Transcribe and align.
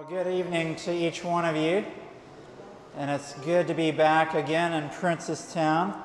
Well, 0.00 0.08
good 0.08 0.32
evening 0.32 0.76
to 0.76 0.94
each 0.94 1.22
one 1.22 1.44
of 1.44 1.56
you. 1.56 1.84
And 2.96 3.10
it's 3.10 3.34
good 3.40 3.66
to 3.66 3.74
be 3.74 3.90
back 3.90 4.32
again 4.32 4.72
in 4.72 4.88
Princes 4.88 5.52
Town. 5.52 6.02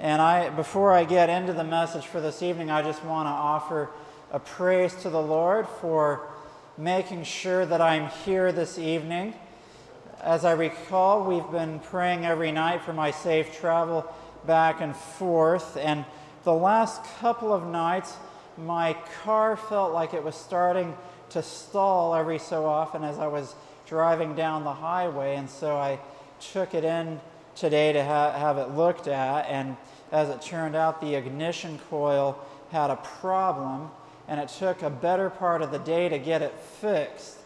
And 0.00 0.20
I, 0.20 0.50
before 0.50 0.92
I 0.92 1.04
get 1.04 1.28
into 1.28 1.52
the 1.52 1.62
message 1.62 2.04
for 2.04 2.20
this 2.20 2.42
evening, 2.42 2.68
I 2.68 2.82
just 2.82 3.04
want 3.04 3.28
to 3.28 3.30
offer 3.30 3.90
a 4.32 4.40
praise 4.40 4.92
to 5.02 5.08
the 5.08 5.22
Lord 5.22 5.68
for 5.68 6.32
making 6.76 7.22
sure 7.22 7.64
that 7.64 7.80
I'm 7.80 8.08
here 8.24 8.50
this 8.50 8.76
evening. 8.76 9.34
As 10.20 10.44
I 10.44 10.50
recall, 10.50 11.22
we've 11.22 11.48
been 11.52 11.78
praying 11.78 12.26
every 12.26 12.50
night 12.50 12.82
for 12.82 12.92
my 12.92 13.12
safe 13.12 13.56
travel 13.56 14.12
back 14.48 14.80
and 14.80 14.96
forth. 14.96 15.76
And 15.76 16.04
the 16.42 16.54
last 16.54 17.04
couple 17.20 17.52
of 17.52 17.68
nights, 17.68 18.16
my 18.58 18.94
car 19.22 19.56
felt 19.56 19.92
like 19.92 20.12
it 20.12 20.24
was 20.24 20.34
starting 20.34 20.96
to 21.32 21.42
stall 21.42 22.14
every 22.14 22.38
so 22.38 22.66
often 22.66 23.04
as 23.04 23.18
I 23.18 23.26
was 23.26 23.54
driving 23.86 24.34
down 24.34 24.64
the 24.64 24.72
highway. 24.72 25.36
And 25.36 25.48
so 25.48 25.76
I 25.76 25.98
took 26.40 26.74
it 26.74 26.84
in 26.84 27.20
today 27.54 27.92
to 27.92 28.04
ha- 28.04 28.32
have 28.32 28.58
it 28.58 28.70
looked 28.70 29.08
at. 29.08 29.46
And 29.46 29.76
as 30.10 30.28
it 30.28 30.42
turned 30.42 30.76
out, 30.76 31.00
the 31.00 31.14
ignition 31.14 31.78
coil 31.90 32.38
had 32.70 32.90
a 32.90 32.96
problem. 32.96 33.90
And 34.28 34.40
it 34.40 34.48
took 34.48 34.82
a 34.82 34.90
better 34.90 35.30
part 35.30 35.62
of 35.62 35.72
the 35.72 35.78
day 35.78 36.08
to 36.08 36.18
get 36.18 36.42
it 36.42 36.52
fixed. 36.80 37.38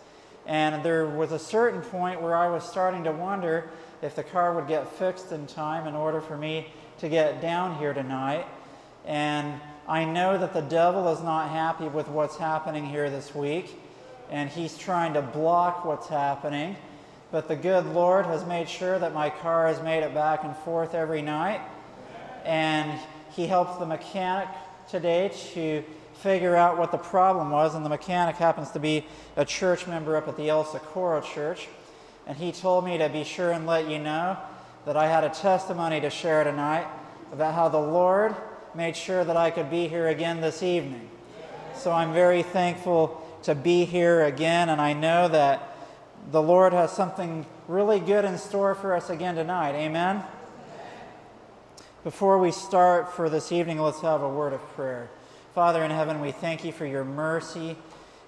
And 0.47 0.85
there 0.85 1.07
was 1.07 1.33
a 1.33 1.39
certain 1.39 1.81
point 1.81 2.21
where 2.21 2.37
I 2.37 2.49
was 2.49 2.65
starting 2.65 3.05
to 3.05 3.13
wonder 3.13 3.71
if 4.03 4.15
the 4.15 4.23
car 4.23 4.55
would 4.55 4.69
get 4.69 4.89
fixed 4.93 5.33
in 5.33 5.47
time 5.47 5.87
in 5.87 5.95
order 5.95 6.21
for 6.21 6.37
me 6.37 6.69
to 6.99 7.09
get 7.09 7.41
down 7.41 7.77
here 7.79 7.93
tonight. 7.93 8.47
And 9.05 9.61
I 9.89 10.05
know 10.05 10.37
that 10.37 10.53
the 10.53 10.63
devil 10.63 11.09
is 11.13 11.23
not 11.23 11.51
happy 11.51 11.87
with 11.87 12.09
what's 12.09 12.37
happening 12.37 12.85
here 12.87 13.09
this 13.09 13.33
week, 13.35 13.79
and 14.31 14.51
he's 14.51 14.77
trying 14.77 15.15
to 15.15 15.23
block 15.23 15.85
what's 15.85 16.09
happening. 16.09 16.77
But 17.31 17.47
the 17.47 17.55
good 17.55 17.87
Lord 17.87 18.27
has 18.27 18.45
made 18.45 18.69
sure 18.69 18.99
that 18.99 19.15
my 19.15 19.31
car 19.31 19.69
has 19.69 19.81
made 19.83 20.03
it 20.03 20.13
back 20.13 20.43
and 20.43 20.57
forth 20.57 20.95
every 20.95 21.23
night. 21.23 21.61
And 22.45 22.99
he 23.31 23.47
helped 23.47 23.79
the 23.79 23.87
mechanic 23.87 24.49
today 24.89 25.31
to 25.55 25.85
figure 26.15 26.57
out 26.57 26.79
what 26.79 26.91
the 26.91 26.99
problem 26.99 27.51
was. 27.51 27.77
And 27.77 27.85
the 27.85 27.91
mechanic 27.91 28.37
happens 28.37 28.73
to 28.73 28.81
be 28.81 29.07
a 29.37 29.45
church 29.45 29.87
member 29.87 30.17
up 30.17 30.27
at 30.27 30.37
the 30.37 30.49
El 30.49 30.65
Socorro 30.65 31.21
Church. 31.21 31.69
And 32.27 32.37
he 32.37 32.51
told 32.51 32.85
me 32.85 32.99
to 32.99 33.09
be 33.09 33.23
sure 33.23 33.53
and 33.53 33.67
let 33.67 33.89
you 33.89 34.01
know 34.01 34.37
that 34.85 34.97
I 34.97 35.07
had 35.07 35.23
a 35.23 35.31
testimony 35.31 36.01
to 36.01 36.11
share 36.11 36.43
tonight 36.43 36.87
about 37.33 37.55
how 37.55 37.69
the 37.69 37.79
Lord 37.79 38.35
made 38.77 38.95
sure 38.95 39.25
that 39.25 39.39
I 39.39 39.51
could 39.51 39.71
be 39.71 39.89
here 39.89 40.09
again 40.09 40.43
this 40.43 40.63
evening. 40.63 41.09
So 41.75 41.91
I'm 41.91 42.13
very 42.13 42.43
thankful 42.43 43.27
to 43.45 43.55
be 43.55 43.87
here 43.87 44.23
again, 44.25 44.69
and 44.69 44.83
I 44.83 44.93
know 44.93 45.29
that 45.29 45.77
the 46.31 46.43
Lord 46.43 46.75
has 46.75 46.93
something 46.93 47.47
really 47.69 48.01
good 48.01 48.27
in 48.27 48.37
store 48.37 48.75
for 48.75 48.95
us 48.95 49.09
again 49.09 49.35
tonight. 49.35 49.75
Amen? 49.75 50.23
Before 52.05 52.39
we 52.39 52.53
start 52.53 53.15
for 53.15 53.31
this 53.31 53.51
evening, 53.51 53.79
let's 53.79 54.03
have 54.03 54.21
a 54.21 54.29
word 54.29 54.53
of 54.53 54.61
prayer. 54.75 55.09
Father 55.55 55.83
in 55.83 55.91
heaven, 55.91 56.21
we 56.21 56.31
thank 56.31 56.63
you 56.63 56.71
for 56.71 56.85
your 56.85 57.05
mercy 57.05 57.77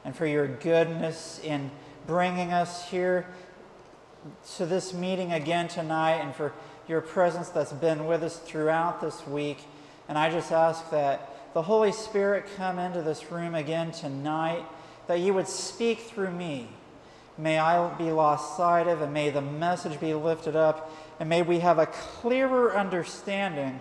and 0.03 0.17
for 0.17 0.27
your 0.27 0.49
goodness 0.49 1.43
in 1.45 1.71
bringing 2.07 2.55
us 2.55 2.89
here 2.89 3.27
to 4.57 4.65
this 4.65 4.95
meeting 4.95 5.31
again 5.31 5.69
tonight 5.69 6.15
and 6.15 6.35
for 6.35 6.55
your 6.89 7.03
presence 7.03 7.51
that's 7.51 7.73
been 7.75 8.07
with 8.07 8.23
us 8.23 8.39
throughout 8.39 9.03
this 9.03 9.27
week. 9.27 9.59
And 10.09 10.17
I 10.17 10.31
just 10.31 10.51
ask 10.51 10.91
that 10.91 11.53
the 11.55 11.63
Holy 11.63 11.93
Spirit 11.93 12.47
come 12.57 12.79
into 12.79 13.03
this 13.03 13.31
room 13.31 13.55
again 13.55 13.93
tonight, 13.93 14.65
that 15.07 15.21
you 15.21 15.35
would 15.35 15.49
speak 15.49 16.01
through 16.01 16.31
me. 16.31 16.69
May 17.37 17.59
I 17.59 17.95
be 17.97 18.11
lost 18.11 18.57
sight 18.57 18.89
of, 18.89 19.01
and 19.01 19.13
may 19.13 19.31
the 19.31 19.41
message 19.41 20.01
be 20.01 20.13
lifted 20.15 20.57
up, 20.57 20.93
and 21.21 21.29
may 21.29 21.43
we 21.43 21.61
have 21.61 21.79
a 21.79 21.87
clearer 21.87 22.77
understanding 22.77 23.81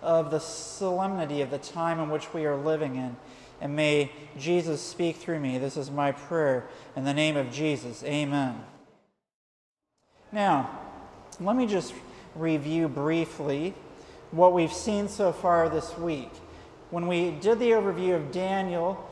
of 0.00 0.30
the 0.30 0.40
solemnity 0.40 1.42
of 1.42 1.50
the 1.50 1.58
time 1.58 2.00
in 2.00 2.10
which 2.10 2.32
we 2.32 2.44
are 2.44 2.56
living 2.56 2.96
in. 2.96 3.16
And 3.60 3.76
may 3.76 4.10
Jesus 4.38 4.80
speak 4.80 5.16
through 5.16 5.40
me. 5.40 5.58
This 5.58 5.76
is 5.76 5.90
my 5.90 6.12
prayer. 6.12 6.66
In 6.96 7.04
the 7.04 7.14
name 7.14 7.36
of 7.36 7.52
Jesus, 7.52 8.02
amen. 8.02 8.64
Now, 10.32 10.80
let 11.38 11.54
me 11.54 11.66
just 11.66 11.94
review 12.34 12.88
briefly 12.88 13.74
what 14.32 14.52
we've 14.52 14.72
seen 14.72 15.08
so 15.08 15.30
far 15.32 15.68
this 15.68 15.96
week. 15.96 16.30
When 16.90 17.06
we 17.06 17.30
did 17.30 17.58
the 17.58 17.70
overview 17.70 18.16
of 18.16 18.32
Daniel 18.32 19.08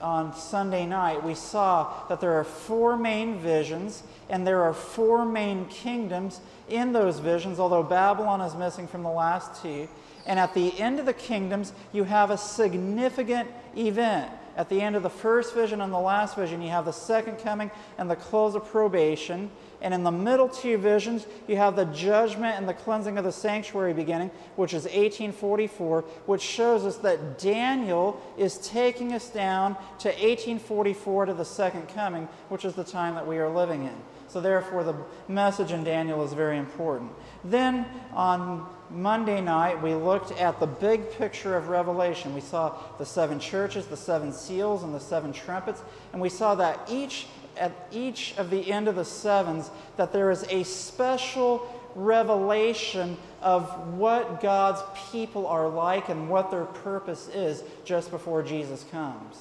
on 0.00 0.34
Sunday 0.36 0.84
night, 0.84 1.24
we 1.24 1.34
saw 1.34 2.06
that 2.08 2.20
there 2.20 2.34
are 2.34 2.44
four 2.44 2.96
main 2.96 3.38
visions 3.38 4.02
and 4.28 4.46
there 4.46 4.62
are 4.62 4.74
four 4.74 5.24
main 5.24 5.64
kingdoms 5.66 6.40
in 6.68 6.92
those 6.92 7.18
visions, 7.18 7.58
although 7.58 7.82
Babylon 7.82 8.40
is 8.40 8.54
missing 8.54 8.86
from 8.86 9.02
the 9.02 9.10
last 9.10 9.62
two. 9.62 9.88
And 10.26 10.38
at 10.38 10.54
the 10.54 10.78
end 10.78 11.00
of 11.00 11.06
the 11.06 11.14
kingdoms, 11.14 11.72
you 11.92 12.04
have 12.04 12.30
a 12.30 12.36
significant 12.36 13.48
event. 13.76 14.30
At 14.56 14.68
the 14.68 14.80
end 14.80 14.96
of 14.96 15.04
the 15.04 15.10
first 15.10 15.54
vision 15.54 15.80
and 15.80 15.92
the 15.92 15.98
last 15.98 16.36
vision, 16.36 16.60
you 16.60 16.70
have 16.70 16.84
the 16.84 16.92
second 16.92 17.38
coming 17.38 17.70
and 17.96 18.10
the 18.10 18.16
close 18.16 18.56
of 18.56 18.66
probation. 18.66 19.50
And 19.80 19.94
in 19.94 20.02
the 20.02 20.10
middle 20.10 20.48
two 20.48 20.76
visions, 20.76 21.26
you 21.46 21.56
have 21.56 21.76
the 21.76 21.84
judgment 21.86 22.56
and 22.56 22.68
the 22.68 22.74
cleansing 22.74 23.16
of 23.16 23.24
the 23.24 23.32
sanctuary 23.32 23.94
beginning, 23.94 24.30
which 24.56 24.74
is 24.74 24.84
1844, 24.84 26.02
which 26.26 26.42
shows 26.42 26.84
us 26.84 26.96
that 26.98 27.38
Daniel 27.38 28.20
is 28.36 28.58
taking 28.58 29.12
us 29.12 29.30
down 29.30 29.74
to 30.00 30.08
1844 30.08 31.26
to 31.26 31.34
the 31.34 31.44
second 31.44 31.88
coming, 31.88 32.28
which 32.48 32.64
is 32.64 32.74
the 32.74 32.84
time 32.84 33.14
that 33.14 33.26
we 33.26 33.38
are 33.38 33.48
living 33.48 33.84
in. 33.84 33.94
So, 34.28 34.42
therefore, 34.42 34.84
the 34.84 34.94
message 35.26 35.72
in 35.72 35.84
Daniel 35.84 36.22
is 36.22 36.34
very 36.34 36.58
important. 36.58 37.12
Then 37.44 37.86
on 38.12 38.66
Monday 38.90 39.40
night, 39.40 39.82
we 39.82 39.94
looked 39.94 40.32
at 40.32 40.60
the 40.60 40.66
big 40.66 41.10
picture 41.12 41.56
of 41.56 41.68
Revelation. 41.68 42.34
We 42.34 42.42
saw 42.42 42.78
the 42.98 43.06
seven 43.06 43.40
churches, 43.40 43.86
the 43.86 43.96
seven 43.96 44.32
seals, 44.32 44.82
and 44.82 44.94
the 44.94 45.00
seven 45.00 45.32
trumpets, 45.32 45.82
and 46.12 46.20
we 46.20 46.28
saw 46.28 46.54
that 46.56 46.78
each 46.90 47.26
at 47.58 47.72
each 47.92 48.34
of 48.38 48.50
the 48.50 48.70
end 48.70 48.88
of 48.88 48.96
the 48.96 49.04
sevens 49.04 49.70
that 49.96 50.12
there 50.12 50.30
is 50.30 50.44
a 50.44 50.64
special 50.64 51.66
revelation 51.94 53.16
of 53.42 53.94
what 53.94 54.40
God's 54.40 54.80
people 55.10 55.46
are 55.46 55.68
like 55.68 56.08
and 56.08 56.28
what 56.28 56.50
their 56.50 56.64
purpose 56.64 57.28
is 57.28 57.62
just 57.84 58.10
before 58.10 58.42
Jesus 58.42 58.84
comes. 58.90 59.36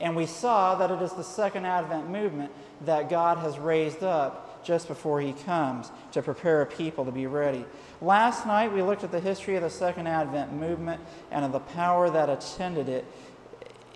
And 0.00 0.16
we 0.16 0.26
saw 0.26 0.76
that 0.76 0.90
it 0.90 1.02
is 1.02 1.12
the 1.12 1.22
second 1.22 1.66
Advent 1.66 2.08
movement 2.08 2.52
that 2.86 3.10
God 3.10 3.38
has 3.38 3.58
raised 3.58 4.02
up 4.02 4.64
just 4.64 4.88
before 4.88 5.20
he 5.20 5.32
comes 5.32 5.90
to 6.12 6.22
prepare 6.22 6.62
a 6.62 6.66
people 6.66 7.04
to 7.04 7.12
be 7.12 7.26
ready. 7.26 7.64
Last 8.00 8.46
night 8.46 8.72
we 8.72 8.82
looked 8.82 9.04
at 9.04 9.12
the 9.12 9.20
history 9.20 9.56
of 9.56 9.62
the 9.62 9.70
second 9.70 10.06
Advent 10.06 10.52
movement 10.52 11.00
and 11.30 11.44
of 11.44 11.52
the 11.52 11.60
power 11.60 12.10
that 12.10 12.28
attended 12.28 12.88
it 12.88 13.04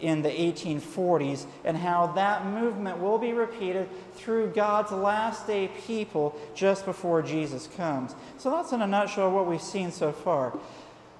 in 0.00 0.22
the 0.22 0.28
1840s 0.28 1.47
and 1.65 1.77
how 1.77 2.09
that 2.09 2.47
movement 2.47 2.99
will 2.99 3.19
be 3.19 3.32
repeated 3.32 3.88
through 4.15 4.49
God's 4.49 4.93
last 4.93 5.47
day 5.47 5.71
people 5.87 6.38
just 6.55 6.84
before 6.84 7.22
Jesus 7.22 7.69
comes. 7.77 8.15
So 8.38 8.50
that's 8.50 8.72
in 8.72 8.83
a 8.83 8.87
nutshell 8.87 9.31
what 9.31 9.47
we've 9.47 9.62
seen 9.62 9.93
so 9.93 10.12
far. 10.12 10.59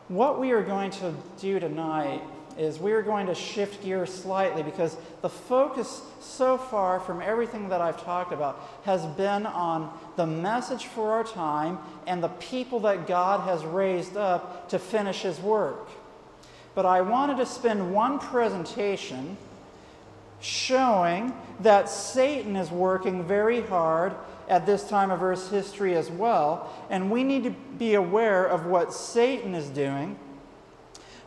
What 0.09 0.41
we 0.41 0.51
are 0.53 0.63
going 0.63 0.91
to 0.93 1.15
do 1.41 1.59
tonight 1.61 2.21
is 2.59 2.79
we 2.79 2.93
are 2.93 3.03
going 3.03 3.27
to 3.27 3.35
shift 3.35 3.83
gears 3.83 4.13
slightly 4.13 4.63
because 4.63 4.97
the 5.23 5.29
focus 5.29 6.03
so 6.21 6.57
far 6.57 7.01
from 7.01 7.21
everything 7.21 7.69
that 7.71 7.81
I've 7.81 8.03
talked 8.03 8.33
about 8.33 8.61
has 8.85 9.05
been 9.17 9.47
on 9.47 9.97
the 10.17 10.27
message 10.27 10.87
for 10.87 11.13
our 11.13 11.25
time 11.25 11.79
and 12.07 12.23
the 12.23 12.29
people 12.29 12.81
that 12.81 13.07
God 13.07 13.41
has 13.41 13.65
raised 13.65 14.17
up 14.17 14.69
to 14.69 14.79
finish 14.79 15.23
his 15.23 15.41
work 15.41 15.89
but 16.75 16.87
I 16.87 17.01
wanted 17.01 17.37
to 17.39 17.47
spend 17.47 17.93
one 17.93 18.19
presentation 18.19 19.37
showing 20.41 21.33
that 21.61 21.89
Satan 21.89 22.57
is 22.57 22.71
working 22.71 23.25
very 23.25 23.63
hard 23.63 24.15
at 24.49 24.67
this 24.67 24.87
time 24.89 25.11
of 25.11 25.23
Earth's 25.23 25.49
history 25.49 25.95
as 25.95 26.11
well, 26.11 26.71
and 26.91 27.11
we 27.11 27.25
need 27.25 27.45
to 27.45 27.51
be 27.79 27.95
aware 27.95 28.45
of 28.45 28.67
what 28.67 28.93
Satan 28.93 29.55
is 29.55 29.69
doing 29.69 30.19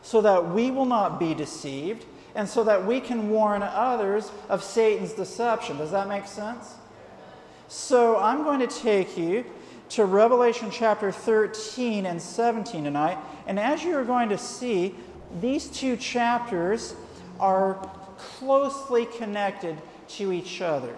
so 0.02 0.20
that 0.20 0.50
we 0.50 0.70
will 0.70 0.86
not 0.86 1.18
be 1.18 1.34
deceived 1.34 2.04
and 2.34 2.48
so 2.48 2.62
that 2.62 2.86
we 2.86 3.00
can 3.00 3.30
warn 3.30 3.62
others 3.62 4.30
of 4.48 4.62
Satan's 4.62 5.12
deception. 5.12 5.78
Does 5.78 5.90
that 5.90 6.08
make 6.08 6.26
sense? 6.26 6.74
So 7.66 8.18
I'm 8.18 8.44
going 8.44 8.60
to 8.60 8.66
take 8.66 9.18
you 9.18 9.44
to 9.90 10.04
Revelation 10.04 10.70
chapter 10.70 11.10
13 11.10 12.06
and 12.06 12.20
17 12.20 12.84
tonight, 12.84 13.18
and 13.46 13.58
as 13.58 13.82
you 13.82 13.96
are 13.96 14.04
going 14.04 14.28
to 14.28 14.38
see, 14.38 14.94
these 15.40 15.68
two 15.68 15.96
chapters 15.96 16.94
are 17.38 17.74
closely 18.16 19.06
connected 19.06 19.76
to 20.08 20.32
each 20.32 20.60
other. 20.60 20.94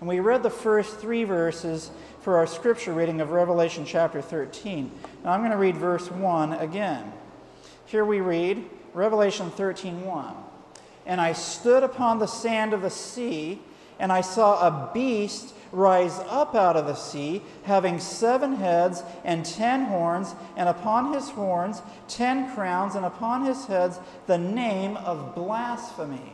And 0.00 0.08
we 0.08 0.20
read 0.20 0.42
the 0.42 0.50
first 0.50 0.98
three 0.98 1.24
verses 1.24 1.90
for 2.20 2.36
our 2.36 2.46
scripture 2.46 2.92
reading 2.92 3.20
of 3.20 3.30
Revelation 3.30 3.84
chapter 3.86 4.20
13. 4.20 4.90
Now 5.24 5.30
I'm 5.30 5.40
going 5.40 5.52
to 5.52 5.56
read 5.56 5.76
verse 5.76 6.10
1 6.10 6.54
again. 6.54 7.12
Here 7.86 8.04
we 8.04 8.20
read 8.20 8.64
Revelation 8.92 9.50
13 9.50 10.04
1. 10.04 10.34
And 11.06 11.20
I 11.20 11.32
stood 11.32 11.82
upon 11.82 12.18
the 12.18 12.26
sand 12.26 12.74
of 12.74 12.82
the 12.82 12.90
sea, 12.90 13.60
And 13.98 14.12
I 14.12 14.20
saw 14.20 14.66
a 14.66 14.90
beast 14.92 15.54
rise 15.76 16.18
up 16.28 16.54
out 16.54 16.74
of 16.74 16.86
the 16.86 16.94
sea, 16.94 17.42
having 17.64 18.00
seven 18.00 18.56
heads 18.56 19.02
and 19.24 19.44
ten 19.44 19.84
horns, 19.84 20.34
and 20.56 20.68
upon 20.68 21.12
his 21.12 21.28
horns 21.30 21.82
ten 22.08 22.52
crowns, 22.54 22.94
and 22.94 23.04
upon 23.04 23.44
his 23.44 23.66
heads 23.66 24.00
the 24.26 24.38
name 24.38 24.96
of 24.96 25.34
blasphemy. 25.34 26.32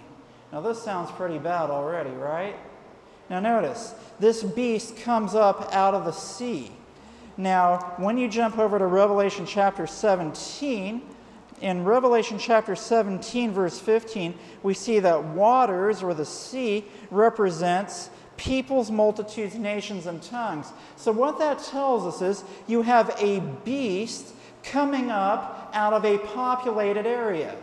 Now, 0.53 0.61
this 0.61 0.83
sounds 0.83 1.11
pretty 1.11 1.39
bad 1.39 1.71
already, 1.71 2.11
right? 2.11 2.56
Now, 3.29 3.41
notice, 3.41 3.94
this 4.21 4.43
beast 4.43 4.97
comes 4.99 5.35
up 5.35 5.73
out 5.73 5.94
of 5.94 6.05
the 6.05 6.12
sea. 6.12 6.71
Now, 7.37 7.94
when 7.97 8.19
you 8.19 8.29
jump 8.29 8.59
over 8.59 8.79
to 8.79 8.87
Revelation 8.87 9.47
chapter 9.47 9.87
17, 9.87 11.03
in 11.62 11.85
Revelation 11.85 12.39
chapter 12.39 12.77
17, 12.77 13.53
verse 13.53 13.79
15, 13.79 14.35
we 14.62 14.75
see 14.75 14.99
that 14.99 15.25
waters 15.25 16.03
or 16.03 16.12
the 16.12 16.27
sea 16.27 16.85
represents 17.11 18.11
peoples, 18.37 18.90
multitudes, 18.90 19.55
nations, 19.55 20.06
and 20.06 20.23
tongues. 20.23 20.73
So, 20.96 21.12
what 21.12 21.38
that 21.38 21.62
tells 21.62 22.06
us 22.06 22.23
is 22.23 22.44
you 22.67 22.82
have 22.82 23.14
a 23.19 23.40
beast 23.64 24.34
coming 24.62 25.11
up 25.11 25.70
out 25.75 25.93
of 25.93 26.05
a 26.05 26.19
populated 26.19 27.06
area. 27.06 27.56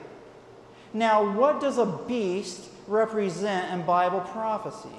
Now, 0.93 1.31
what 1.37 1.61
does 1.61 1.77
a 1.77 1.85
beast 1.85 2.69
represent 2.87 3.71
in 3.73 3.85
Bible 3.85 4.21
prophecy? 4.21 4.89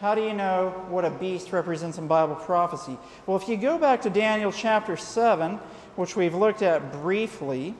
How 0.00 0.14
do 0.14 0.22
you 0.22 0.34
know 0.34 0.70
what 0.88 1.04
a 1.04 1.10
beast 1.10 1.52
represents 1.52 1.96
in 1.96 2.06
Bible 2.06 2.34
prophecy? 2.34 2.98
Well, 3.24 3.36
if 3.36 3.48
you 3.48 3.56
go 3.56 3.78
back 3.78 4.02
to 4.02 4.10
Daniel 4.10 4.52
chapter 4.52 4.96
7, 4.96 5.58
which 5.96 6.16
we've 6.16 6.34
looked 6.34 6.62
at 6.62 6.92
briefly, 6.92 7.74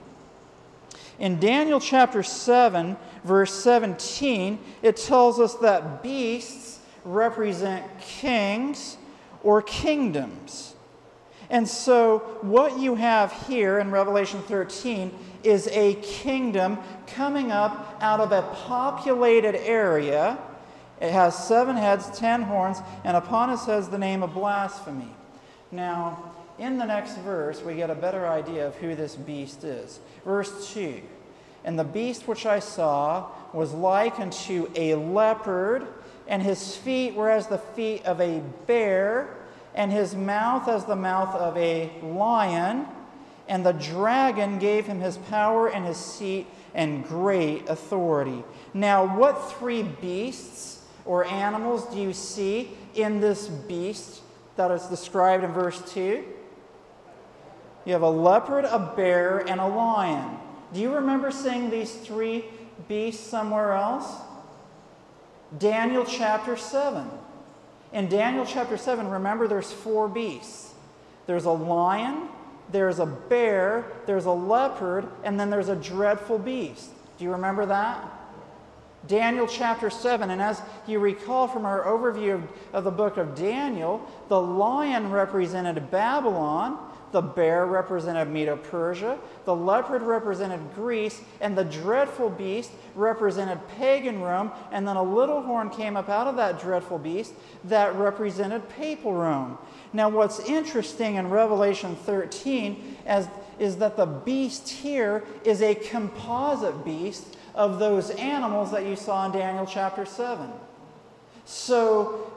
in 1.19 1.39
Daniel 1.39 1.79
chapter 1.79 2.23
7, 2.23 2.97
verse 3.27 3.53
17, 3.53 4.59
it 4.81 4.97
tells 4.97 5.39
us 5.39 5.55
that 5.55 6.01
beasts 6.01 6.79
represent 7.03 7.85
kings 7.99 8.97
or 9.43 9.61
kingdoms. 9.61 10.75
And 11.49 11.67
so, 11.67 12.19
what 12.41 12.79
you 12.79 12.95
have 12.95 13.31
here 13.47 13.79
in 13.79 13.91
Revelation 13.91 14.41
13 14.41 15.11
is 15.43 15.67
a 15.71 15.95
kingdom 15.95 16.77
coming 17.05 17.51
up 17.51 17.97
out 18.01 18.19
of 18.19 18.31
a 18.33 18.41
populated 18.41 19.55
area. 19.55 20.37
It 20.99 21.11
has 21.11 21.47
seven 21.47 21.77
heads, 21.77 22.09
ten 22.17 22.41
horns, 22.41 22.79
and 23.05 23.15
upon 23.15 23.49
its 23.51 23.65
heads 23.65 23.87
the 23.87 23.97
name 23.97 24.23
of 24.23 24.33
blasphemy. 24.33 25.13
Now, 25.71 26.33
in 26.59 26.77
the 26.77 26.85
next 26.85 27.17
verse, 27.19 27.61
we 27.61 27.75
get 27.75 27.89
a 27.89 27.95
better 27.95 28.27
idea 28.27 28.67
of 28.67 28.75
who 28.75 28.95
this 28.95 29.15
beast 29.15 29.63
is. 29.63 29.99
Verse 30.25 30.73
2 30.73 31.01
And 31.63 31.77
the 31.77 31.83
beast 31.83 32.27
which 32.27 32.45
I 32.45 32.59
saw 32.59 33.29
was 33.53 33.73
like 33.73 34.19
unto 34.19 34.69
a 34.75 34.95
leopard, 34.95 35.87
and 36.27 36.41
his 36.41 36.75
feet 36.75 37.15
were 37.15 37.29
as 37.29 37.47
the 37.47 37.57
feet 37.57 38.05
of 38.05 38.21
a 38.21 38.41
bear, 38.65 39.35
and 39.75 39.91
his 39.91 40.15
mouth 40.15 40.67
as 40.67 40.85
the 40.85 40.95
mouth 40.95 41.33
of 41.35 41.57
a 41.57 41.91
lion. 42.01 42.87
And 43.47 43.65
the 43.65 43.71
dragon 43.71 44.59
gave 44.59 44.85
him 44.85 44.99
his 44.99 45.17
power 45.17 45.67
and 45.67 45.85
his 45.85 45.97
seat 45.97 46.47
and 46.73 47.05
great 47.05 47.69
authority. 47.69 48.43
Now, 48.73 49.17
what 49.17 49.53
three 49.53 49.83
beasts 49.83 50.83
or 51.05 51.25
animals 51.25 51.85
do 51.87 51.99
you 51.99 52.13
see 52.13 52.71
in 52.93 53.21
this 53.21 53.47
beast 53.47 54.21
that 54.57 54.71
is 54.71 54.83
described 54.87 55.43
in 55.43 55.51
verse 55.51 55.81
2? 55.93 56.23
You 57.85 57.93
have 57.93 58.01
a 58.01 58.09
leopard, 58.09 58.65
a 58.65 58.93
bear, 58.97 59.39
and 59.39 59.61
a 59.61 59.67
lion. 59.67 60.37
Do 60.73 60.79
you 60.79 60.93
remember 60.93 61.31
seeing 61.31 61.69
these 61.69 61.93
three 61.95 62.45
beasts 62.87 63.25
somewhere 63.25 63.73
else? 63.73 64.21
Daniel 65.57 66.05
chapter 66.05 66.57
7. 66.57 67.07
In 67.93 68.09
Daniel 68.09 68.45
chapter 68.45 68.77
7, 68.77 69.09
remember 69.09 69.47
there's 69.47 69.71
four 69.71 70.07
beasts 70.07 70.73
there's 71.25 71.45
a 71.45 71.51
lion, 71.51 72.29
there's 72.71 72.99
a 72.99 73.05
bear, 73.05 73.85
there's 74.05 74.25
a 74.25 74.31
leopard, 74.31 75.05
and 75.25 75.37
then 75.37 75.49
there's 75.49 75.67
a 75.67 75.75
dreadful 75.75 76.39
beast. 76.39 76.89
Do 77.17 77.25
you 77.25 77.31
remember 77.31 77.65
that? 77.65 78.01
Daniel 79.07 79.45
chapter 79.45 79.89
7, 79.89 80.31
and 80.31 80.41
as 80.41 80.61
you 80.87 80.99
recall 80.99 81.47
from 81.47 81.65
our 81.65 81.83
overview 81.83 82.35
of, 82.35 82.43
of 82.73 82.83
the 82.85 82.91
book 82.91 83.17
of 83.17 83.35
Daniel, 83.35 84.05
the 84.29 84.39
lion 84.39 85.11
represented 85.11 85.91
Babylon, 85.91 86.86
the 87.11 87.21
bear 87.21 87.65
represented 87.65 88.27
Medo 88.29 88.57
Persia, 88.57 89.17
the 89.45 89.55
leopard 89.55 90.01
represented 90.01 90.59
Greece, 90.75 91.21
and 91.39 91.57
the 91.57 91.63
dreadful 91.63 92.29
beast 92.29 92.71
represented 92.95 93.59
pagan 93.77 94.21
Rome. 94.21 94.51
And 94.71 94.87
then 94.87 94.97
a 94.97 95.03
little 95.03 95.41
horn 95.41 95.69
came 95.69 95.95
up 95.95 96.09
out 96.09 96.27
of 96.27 96.35
that 96.35 96.59
dreadful 96.59 96.99
beast 96.99 97.33
that 97.65 97.95
represented 97.95 98.67
papal 98.69 99.13
Rome. 99.13 99.57
Now, 99.93 100.09
what's 100.09 100.39
interesting 100.41 101.15
in 101.15 101.29
Revelation 101.29 101.95
13 101.95 102.97
as, 103.05 103.27
is 103.57 103.77
that 103.77 103.95
the 103.95 104.05
beast 104.05 104.69
here 104.69 105.23
is 105.43 105.61
a 105.61 105.75
composite 105.75 106.83
beast 106.83 107.37
of 107.55 107.79
those 107.79 108.11
animals 108.11 108.71
that 108.71 108.85
you 108.85 108.95
saw 108.95 109.25
in 109.25 109.31
Daniel 109.31 109.65
chapter 109.65 110.05
7. 110.05 110.51
So, 111.45 112.36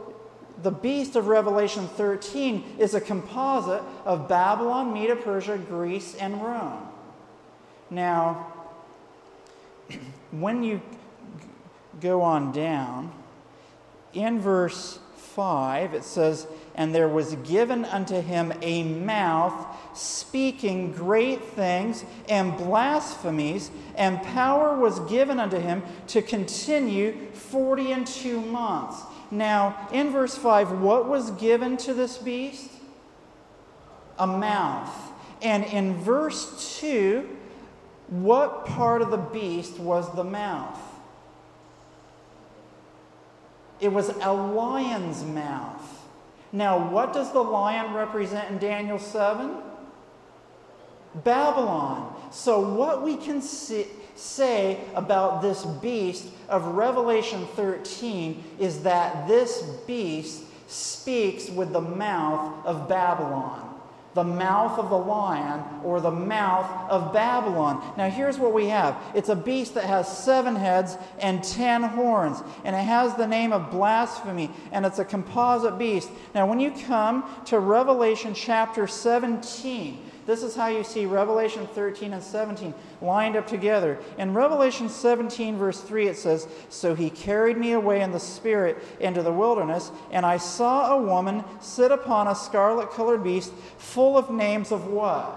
the 0.63 0.71
beast 0.71 1.17
of 1.17 1.27
Revelation 1.27 1.89
13 1.89 2.77
is 2.79 2.95
a 2.95 3.01
composite 3.01 3.83
of 4.05 4.29
Babylon, 4.29 4.93
Medo 4.93 5.17
Persia, 5.17 5.59
Greece, 5.59 6.15
and 6.15 6.43
Rome. 6.43 6.87
Now, 7.89 8.53
when 10.31 10.63
you 10.63 10.81
go 12.01 12.23
on 12.23 12.53
down, 12.53 13.13
in 14.13 14.41
verse 14.41 14.99
5, 15.17 15.95
it 15.95 16.05
says, 16.05 16.47
And 16.75 16.95
there 16.95 17.09
was 17.09 17.35
given 17.37 17.85
unto 17.85 18.21
him 18.21 18.53
a 18.63 18.83
mouth 18.83 19.67
speaking 19.95 20.93
great 20.93 21.43
things 21.45 22.05
and 22.29 22.57
blasphemies, 22.57 23.71
and 23.97 24.23
power 24.23 24.77
was 24.77 25.01
given 25.01 25.39
unto 25.41 25.59
him 25.59 25.83
to 26.09 26.23
continue 26.23 27.31
forty 27.33 27.93
and 27.93 28.07
two 28.07 28.41
months. 28.41 29.03
Now, 29.31 29.89
in 29.93 30.11
verse 30.11 30.37
5, 30.37 30.81
what 30.81 31.09
was 31.09 31.31
given 31.33 31.77
to 31.79 31.95
this 31.95 32.19
beast? 32.19 32.71
A 34.19 34.27
mouth. 34.27 35.13
And 35.41 35.65
in 35.65 35.95
verse 35.97 36.79
2, 36.81 37.29
what 38.09 38.67
part 38.67 39.03
of 39.03 39.11
the 39.11 39.17
beast 39.17 39.79
was 39.79 40.13
the 40.15 40.25
mouth? 40.25 40.79
It 43.81 43.93
was 43.93 44.11
a 44.21 44.33
lion's 44.33 45.25
mouth. 45.25 46.07
Now, 46.53 46.91
what 46.91 47.13
does 47.13 47.33
the 47.33 47.43
lion 47.43 47.95
represent 47.95 48.51
in 48.51 48.59
Daniel 48.59 48.99
7? 48.99 49.57
Babylon. 51.15 52.15
So, 52.31 52.61
what 52.61 53.03
we 53.03 53.17
can 53.17 53.41
see, 53.41 53.87
say 54.15 54.81
about 54.95 55.43
this 55.43 55.65
beast 55.65 56.27
of 56.49 56.65
Revelation 56.75 57.47
13 57.57 58.43
is 58.59 58.83
that 58.83 59.29
this 59.29 59.63
beast 59.87 60.43
speaks 60.67 61.49
with 61.49 61.73
the 61.73 61.81
mouth 61.81 62.65
of 62.65 62.89
Babylon. 62.89 63.67
The 64.15 64.25
mouth 64.25 64.77
of 64.77 64.91
the 64.91 64.99
lion 64.99 65.63
or 65.85 66.01
the 66.01 66.11
mouth 66.11 66.91
of 66.91 67.13
Babylon. 67.13 67.95
Now, 67.97 68.11
here's 68.11 68.39
what 68.39 68.53
we 68.53 68.67
have 68.67 68.97
it's 69.15 69.29
a 69.29 69.37
beast 69.37 69.75
that 69.75 69.85
has 69.85 70.19
seven 70.19 70.57
heads 70.57 70.97
and 71.21 71.45
ten 71.45 71.85
horns, 71.85 72.43
and 72.65 72.75
it 72.75 72.81
has 72.81 73.15
the 73.15 73.29
name 73.29 73.53
of 73.53 73.71
blasphemy, 73.71 74.51
and 74.73 74.85
it's 74.85 74.99
a 74.99 75.05
composite 75.05 75.79
beast. 75.79 76.11
Now, 76.35 76.47
when 76.47 76.59
you 76.59 76.73
come 76.87 77.25
to 77.47 77.61
Revelation 77.61 78.35
chapter 78.35 78.89
17, 78.89 80.10
this 80.31 80.45
is 80.45 80.55
how 80.55 80.69
you 80.69 80.85
see 80.85 81.07
Revelation 81.07 81.67
13 81.67 82.13
and 82.13 82.23
17 82.23 82.73
lined 83.03 83.35
up 83.35 83.49
together. 83.49 83.99
In 84.17 84.33
Revelation 84.33 84.89
17, 84.89 85.59
verse 85.59 85.81
3, 85.81 86.07
it 86.07 86.17
says, 86.17 86.47
So 86.69 86.95
he 86.95 87.11
carried 87.11 87.57
me 87.57 87.73
away 87.73 88.01
in 88.01 88.13
the 88.13 88.21
Spirit 88.21 88.79
into 89.01 89.25
the 89.25 89.33
wilderness, 89.33 89.91
and 90.13 90.25
I 90.25 90.37
saw 90.37 90.97
a 90.97 91.03
woman 91.03 91.43
sit 91.61 91.91
upon 91.91 92.29
a 92.29 92.37
scarlet 92.37 92.93
colored 92.93 93.25
beast 93.25 93.53
full 93.77 94.17
of 94.17 94.31
names 94.31 94.71
of 94.71 94.87
what? 94.87 95.37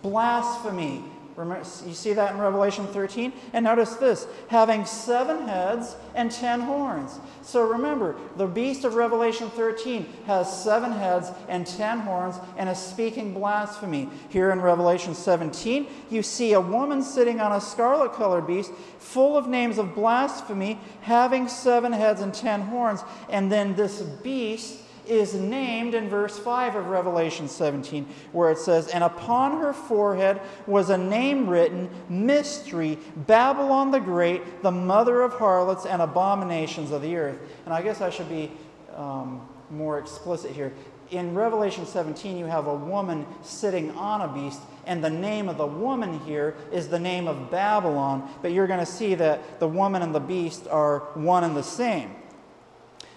Blasphemy 0.00 1.02
Remember, 1.38 1.64
you 1.86 1.94
see 1.94 2.14
that 2.14 2.34
in 2.34 2.40
Revelation 2.40 2.84
13? 2.88 3.32
And 3.52 3.64
notice 3.64 3.94
this 3.94 4.26
having 4.48 4.84
seven 4.84 5.46
heads 5.46 5.94
and 6.16 6.32
ten 6.32 6.60
horns. 6.60 7.20
So 7.42 7.62
remember, 7.62 8.16
the 8.36 8.48
beast 8.48 8.84
of 8.84 8.94
Revelation 8.94 9.48
13 9.50 10.04
has 10.26 10.64
seven 10.64 10.90
heads 10.90 11.30
and 11.48 11.64
ten 11.64 12.00
horns 12.00 12.34
and 12.56 12.68
is 12.68 12.78
speaking 12.78 13.34
blasphemy. 13.34 14.08
Here 14.30 14.50
in 14.50 14.60
Revelation 14.60 15.14
17, 15.14 15.86
you 16.10 16.24
see 16.24 16.54
a 16.54 16.60
woman 16.60 17.04
sitting 17.04 17.38
on 17.38 17.52
a 17.52 17.60
scarlet 17.60 18.14
colored 18.14 18.48
beast 18.48 18.72
full 18.98 19.36
of 19.36 19.46
names 19.46 19.78
of 19.78 19.94
blasphemy, 19.94 20.80
having 21.02 21.46
seven 21.46 21.92
heads 21.92 22.20
and 22.20 22.34
ten 22.34 22.62
horns. 22.62 23.04
And 23.30 23.50
then 23.50 23.76
this 23.76 24.02
beast 24.02 24.80
is 25.08 25.34
named 25.34 25.94
in 25.94 26.08
verse 26.08 26.38
5 26.38 26.76
of 26.76 26.86
Revelation 26.88 27.48
17, 27.48 28.06
where 28.32 28.50
it 28.50 28.58
says, 28.58 28.88
And 28.88 29.02
upon 29.02 29.60
her 29.60 29.72
forehead 29.72 30.40
was 30.66 30.90
a 30.90 30.98
name 30.98 31.48
written, 31.48 31.90
Mystery, 32.08 32.98
Babylon 33.16 33.90
the 33.90 34.00
Great, 34.00 34.62
the 34.62 34.70
mother 34.70 35.22
of 35.22 35.34
harlots 35.34 35.86
and 35.86 36.02
abominations 36.02 36.90
of 36.90 37.02
the 37.02 37.16
earth. 37.16 37.38
And 37.64 37.74
I 37.74 37.82
guess 37.82 38.00
I 38.00 38.10
should 38.10 38.28
be 38.28 38.50
um, 38.94 39.46
more 39.70 39.98
explicit 39.98 40.50
here. 40.50 40.72
In 41.10 41.34
Revelation 41.34 41.86
17, 41.86 42.36
you 42.36 42.44
have 42.44 42.66
a 42.66 42.74
woman 42.74 43.26
sitting 43.42 43.90
on 43.92 44.20
a 44.20 44.28
beast, 44.28 44.60
and 44.84 45.02
the 45.02 45.08
name 45.08 45.48
of 45.48 45.56
the 45.56 45.66
woman 45.66 46.20
here 46.20 46.54
is 46.70 46.88
the 46.88 46.98
name 46.98 47.26
of 47.26 47.50
Babylon, 47.50 48.28
but 48.42 48.52
you're 48.52 48.66
going 48.66 48.80
to 48.80 48.86
see 48.86 49.14
that 49.14 49.58
the 49.58 49.68
woman 49.68 50.02
and 50.02 50.14
the 50.14 50.20
beast 50.20 50.66
are 50.68 50.98
one 51.14 51.44
and 51.44 51.56
the 51.56 51.62
same. 51.62 52.14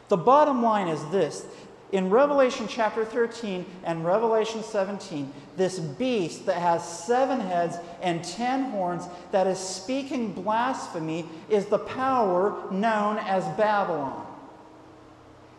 The 0.07 0.17
bottom 0.17 0.61
line 0.61 0.87
is 0.87 1.05
this 1.09 1.45
in 1.91 2.09
Revelation 2.09 2.67
chapter 2.69 3.03
13 3.03 3.65
and 3.83 4.05
Revelation 4.05 4.63
17, 4.63 5.31
this 5.57 5.79
beast 5.79 6.45
that 6.45 6.61
has 6.61 6.87
seven 7.05 7.39
heads 7.39 7.77
and 8.01 8.23
ten 8.23 8.71
horns 8.71 9.05
that 9.31 9.47
is 9.47 9.59
speaking 9.59 10.31
blasphemy 10.33 11.25
is 11.49 11.65
the 11.65 11.79
power 11.79 12.71
known 12.71 13.17
as 13.17 13.43
Babylon. 13.57 14.25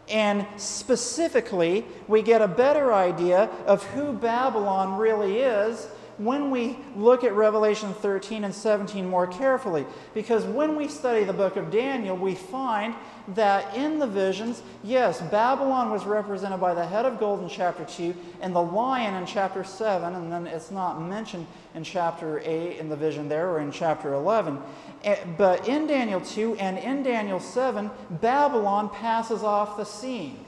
And 0.09 0.47
specifically, 0.57 1.85
we 2.09 2.23
get 2.23 2.43
a 2.43 2.49
better 2.49 2.93
idea 2.93 3.51
of 3.67 3.85
who 3.85 4.13
Babylon 4.13 4.99
really 4.99 5.39
is 5.39 5.87
when 6.19 6.51
we 6.51 6.79
look 6.95 7.25
at 7.25 7.33
Revelation 7.35 7.95
13 7.95 8.45
and 8.45 8.55
17 8.55 9.09
more 9.09 9.27
carefully. 9.27 9.87
Because 10.15 10.45
when 10.45 10.77
we 10.77 10.89
study 10.89 11.25
the 11.25 11.33
book 11.33 11.57
of 11.57 11.71
Daniel, 11.71 12.17
we 12.17 12.35
find 12.35 12.95
that 13.29 13.77
in 13.77 13.99
the 13.99 14.07
visions, 14.07 14.63
yes, 14.83 15.21
Babylon 15.21 15.91
was 15.91 16.05
represented 16.05 16.61
by 16.61 16.75
the 16.75 16.87
head 16.87 17.07
of 17.07 17.21
gold 17.21 17.43
in 17.43 17.49
chapter 17.49 17.85
2 17.85 18.15
and 18.41 18.55
the 18.55 18.63
lion 18.63 19.15
in 19.15 19.27
chapter 19.27 19.65
7, 19.65 20.15
and 20.15 20.33
then 20.33 20.47
it's 20.47 20.71
not 20.71 21.01
mentioned 21.01 21.47
in 21.75 21.85
chapter 21.85 22.41
8 22.45 22.79
in 22.79 22.89
the 22.89 22.97
vision 22.97 23.29
there 23.29 23.51
or 23.51 23.61
in 23.61 23.71
chapter 23.71 24.13
11. 24.15 24.59
Eh, 25.05 25.17
but 25.37 25.69
in 25.69 25.87
Daniel 25.87 26.21
2 26.21 26.57
and 26.57 26.79
in 26.79 27.03
Daniel 27.03 27.41
7, 27.41 27.91
Babylon 28.11 28.89
passes 28.89 29.43
off 29.43 29.77
the 29.77 29.85
scene. 29.85 30.45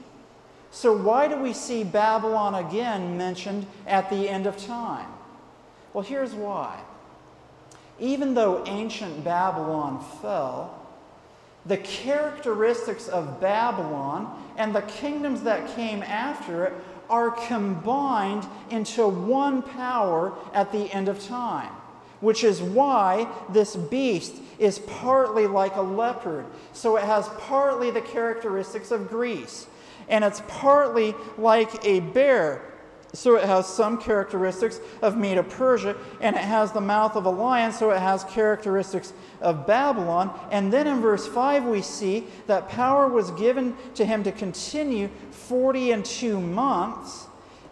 So, 0.71 0.95
why 0.95 1.29
do 1.29 1.37
we 1.37 1.53
see 1.53 1.85
Babylon 1.85 2.55
again 2.55 3.17
mentioned 3.17 3.65
at 3.87 4.09
the 4.09 4.27
end 4.27 4.45
of 4.45 4.57
time? 4.57 5.07
Well, 5.93 6.03
here's 6.03 6.33
why. 6.33 6.81
Even 7.97 8.33
though 8.33 8.65
ancient 8.65 9.23
Babylon 9.23 10.03
fell, 10.21 10.84
the 11.65 11.77
characteristics 11.77 13.07
of 13.07 13.41
Babylon 13.41 14.43
and 14.57 14.73
the 14.73 14.81
kingdoms 14.83 15.41
that 15.43 15.75
came 15.75 16.03
after 16.03 16.65
it 16.65 16.73
are 17.09 17.31
combined 17.31 18.45
into 18.69 19.07
one 19.07 19.61
power 19.61 20.33
at 20.53 20.71
the 20.71 20.91
end 20.93 21.07
of 21.07 21.23
time, 21.23 21.71
which 22.19 22.43
is 22.43 22.61
why 22.61 23.27
this 23.49 23.75
beast 23.75 24.35
is 24.57 24.79
partly 24.79 25.47
like 25.47 25.75
a 25.75 25.81
leopard. 25.81 26.45
So 26.73 26.97
it 26.97 27.03
has 27.03 27.27
partly 27.39 27.91
the 27.91 28.01
characteristics 28.01 28.91
of 28.91 29.09
Greece, 29.09 29.67
and 30.07 30.23
it's 30.23 30.41
partly 30.47 31.13
like 31.37 31.85
a 31.85 31.99
bear 31.99 32.61
so 33.13 33.35
it 33.35 33.45
has 33.45 33.67
some 33.67 33.97
characteristics 33.97 34.79
of 35.01 35.17
Medo 35.17 35.43
Persia, 35.43 35.95
and 36.21 36.35
it 36.35 36.41
has 36.41 36.71
the 36.71 36.81
mouth 36.81 37.15
of 37.15 37.25
a 37.25 37.29
lion, 37.29 37.71
so 37.71 37.91
it 37.91 37.99
has 37.99 38.23
characteristics 38.25 39.13
of 39.41 39.65
Babylon. 39.65 40.37
And 40.51 40.71
then 40.71 40.87
in 40.87 41.01
verse 41.01 41.27
5, 41.27 41.65
we 41.65 41.81
see 41.81 42.27
that 42.47 42.69
power 42.69 43.07
was 43.07 43.31
given 43.31 43.75
to 43.95 44.05
him 44.05 44.23
to 44.23 44.31
continue 44.31 45.09
40 45.31 45.91
and 45.91 46.05
two 46.05 46.39
months. 46.39 47.27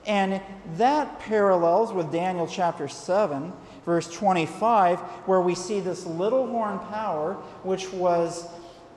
And 0.05 0.41
that 0.75 1.19
parallels 1.19 1.93
with 1.93 2.11
Daniel 2.11 2.45
chapter 2.45 2.87
7, 2.87 3.53
verse 3.85 4.11
25, 4.11 4.99
where 4.99 5.39
we 5.39 5.55
see 5.55 5.79
this 5.79 6.05
little 6.05 6.45
horn 6.47 6.79
power, 6.79 7.35
which 7.63 7.91
was 7.93 8.47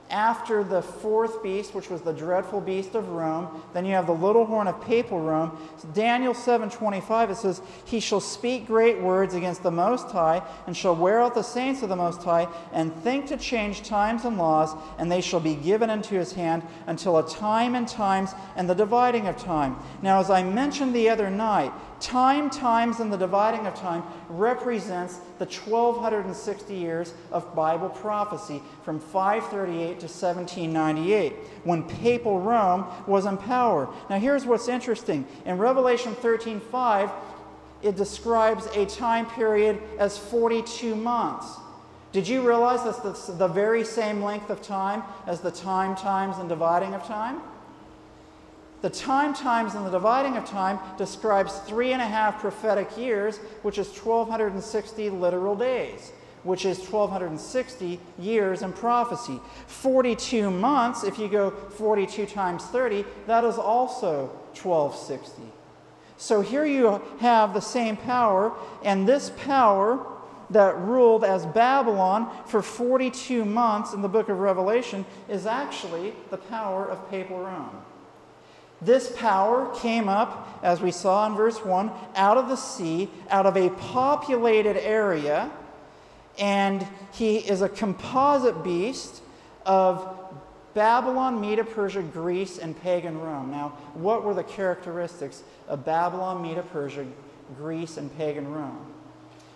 after 0.09 0.63
the 0.63 0.81
fourth 0.81 1.43
beast, 1.43 1.73
which 1.73 1.89
was 1.89 2.01
the 2.01 2.13
dreadful 2.13 2.61
beast 2.61 2.95
of 2.95 3.09
Rome, 3.09 3.61
then 3.73 3.85
you 3.85 3.93
have 3.93 4.07
the 4.07 4.13
little 4.13 4.45
horn 4.45 4.67
of 4.67 4.79
papal 4.81 5.19
Rome. 5.19 5.57
Daniel 5.93 6.33
7:25 6.33 7.29
it 7.29 7.37
says, 7.37 7.61
"He 7.85 7.99
shall 7.99 8.19
speak 8.19 8.67
great 8.67 9.01
words 9.01 9.33
against 9.33 9.63
the 9.63 9.71
Most 9.71 10.11
High, 10.11 10.41
and 10.65 10.75
shall 10.75 10.95
wear 10.95 11.21
out 11.21 11.35
the 11.35 11.43
saints 11.43 11.83
of 11.83 11.89
the 11.89 11.95
Most 11.95 12.23
High, 12.23 12.47
and 12.71 12.95
think 13.03 13.27
to 13.27 13.37
change 13.37 13.87
times 13.87 14.25
and 14.25 14.37
laws, 14.37 14.75
and 14.97 15.11
they 15.11 15.21
shall 15.21 15.39
be 15.39 15.55
given 15.55 15.89
into 15.89 16.15
his 16.15 16.33
hand 16.33 16.63
until 16.85 17.17
a 17.17 17.27
time 17.27 17.75
and 17.75 17.87
times 17.87 18.33
and 18.55 18.69
the 18.69 18.75
dividing 18.75 19.27
of 19.27 19.37
time." 19.37 19.77
Now, 20.01 20.19
as 20.19 20.29
I 20.29 20.43
mentioned 20.43 20.93
the 20.93 21.09
other 21.09 21.29
night, 21.29 21.71
time, 21.99 22.49
times, 22.49 22.99
and 22.99 23.11
the 23.11 23.17
dividing 23.17 23.65
of 23.67 23.75
time 23.75 24.03
represents 24.29 25.17
the 25.39 25.45
1260 25.45 26.73
years 26.73 27.13
of 27.31 27.55
Bible 27.55 27.89
prophecy 27.89 28.61
from 28.83 28.99
538 28.99 29.99
to 29.99 30.07
1798 30.07 31.33
when 31.63 31.83
papal 31.83 32.39
Rome 32.39 32.85
was 33.05 33.25
in 33.25 33.37
power. 33.37 33.89
Now, 34.09 34.19
here's 34.19 34.45
what's 34.45 34.67
interesting. 34.67 35.25
In 35.45 35.57
Revelation 35.57 36.15
13:5, 36.15 37.11
it 37.81 37.95
describes 37.95 38.65
a 38.75 38.85
time 38.85 39.25
period 39.27 39.81
as 39.99 40.17
42 40.17 40.95
months. 40.95 41.57
Did 42.11 42.27
you 42.27 42.47
realize 42.47 42.83
that's 42.83 43.27
the 43.27 43.47
very 43.47 43.83
same 43.83 44.23
length 44.23 44.49
of 44.49 44.61
time 44.61 45.03
as 45.27 45.41
the 45.41 45.51
time, 45.51 45.95
times, 45.95 46.37
and 46.37 46.49
dividing 46.49 46.93
of 46.95 47.03
time? 47.03 47.41
The 48.81 48.89
time 48.89 49.33
times 49.33 49.73
and 49.73 49.85
the 49.85 49.89
dividing 49.89 50.37
of 50.37 50.45
time 50.45 50.79
describes 50.97 51.57
three 51.61 51.93
and 51.93 52.01
a 52.01 52.05
half 52.05 52.39
prophetic 52.39 52.95
years, 52.95 53.37
which 53.63 53.79
is 53.79 53.87
1,260 53.87 55.09
literal 55.09 55.55
days, 55.55 56.11
which 56.43 56.63
is 56.63 56.77
1,260 56.77 57.99
years 58.19 58.61
in 58.61 58.71
prophecy. 58.73 59.39
42 59.65 60.51
months, 60.51 61.03
if 61.03 61.17
you 61.17 61.27
go 61.27 61.49
42 61.49 62.27
times 62.27 62.65
30, 62.65 63.03
that 63.25 63.43
is 63.43 63.57
also 63.57 64.27
1260. 64.53 65.41
So 66.17 66.41
here 66.41 66.65
you 66.65 67.01
have 67.19 67.55
the 67.55 67.61
same 67.61 67.97
power, 67.97 68.53
and 68.83 69.07
this 69.07 69.31
power 69.37 70.05
that 70.51 70.77
ruled 70.77 71.23
as 71.23 71.45
Babylon 71.47 72.29
for 72.45 72.61
42 72.61 73.43
months 73.43 73.93
in 73.93 74.01
the 74.01 74.07
book 74.07 74.29
of 74.29 74.39
Revelation 74.39 75.05
is 75.27 75.45
actually 75.45 76.13
the 76.29 76.37
power 76.37 76.85
of 76.85 77.09
papal 77.09 77.39
Rome. 77.39 77.83
This 78.81 79.11
power 79.15 79.73
came 79.75 80.07
up, 80.07 80.59
as 80.61 80.81
we 80.81 80.91
saw 80.91 81.25
in 81.27 81.35
verse 81.35 81.63
1, 81.63 81.91
out 82.15 82.37
of 82.37 82.47
the 82.47 82.55
sea, 82.55 83.09
out 83.29 83.45
of 83.45 83.57
a 83.57 83.69
populated 83.69 84.77
area, 84.77 85.49
and 86.37 86.85
he 87.13 87.37
is 87.37 87.61
a 87.61 87.69
composite 87.69 88.63
beast 88.63 89.21
of 89.65 90.17
Babylon, 90.75 91.41
Medo 91.41 91.63
Persia, 91.63 92.03
Greece, 92.03 92.59
and 92.59 92.79
pagan 92.79 93.19
Rome. 93.19 93.49
Now, 93.49 93.69
what 93.95 94.23
were 94.23 94.35
the 94.35 94.43
characteristics 94.43 95.41
of 95.67 95.83
Babylon, 95.83 96.43
Medo 96.43 96.61
Persia, 96.61 97.07
Greece, 97.57 97.97
and 97.97 98.15
pagan 98.15 98.53
Rome? 98.53 98.93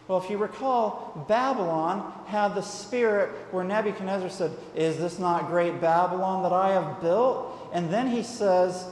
Well, 0.08 0.18
if 0.18 0.32
you 0.32 0.40
recall, 0.40 1.26
Babylon 1.30 2.12
had 2.26 2.56
the 2.56 2.62
spirit 2.62 3.30
where 3.52 3.64
Nebuchadnezzar 3.64 4.30
said, 4.30 4.52
Is 4.76 4.98
this 4.98 5.20
not 5.20 5.48
great 5.48 5.80
Babylon 5.80 6.42
that 6.42 6.52
I 6.52 6.72
have 6.72 7.00
built? 7.02 7.70
And 7.72 7.94
then 7.94 8.08
he 8.08 8.24
says, 8.24 8.88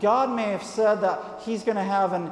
God 0.00 0.34
may 0.34 0.50
have 0.50 0.62
said 0.62 0.96
that 1.02 1.42
He's 1.44 1.62
going 1.62 1.76
to 1.76 1.82
have 1.82 2.12
an, 2.12 2.30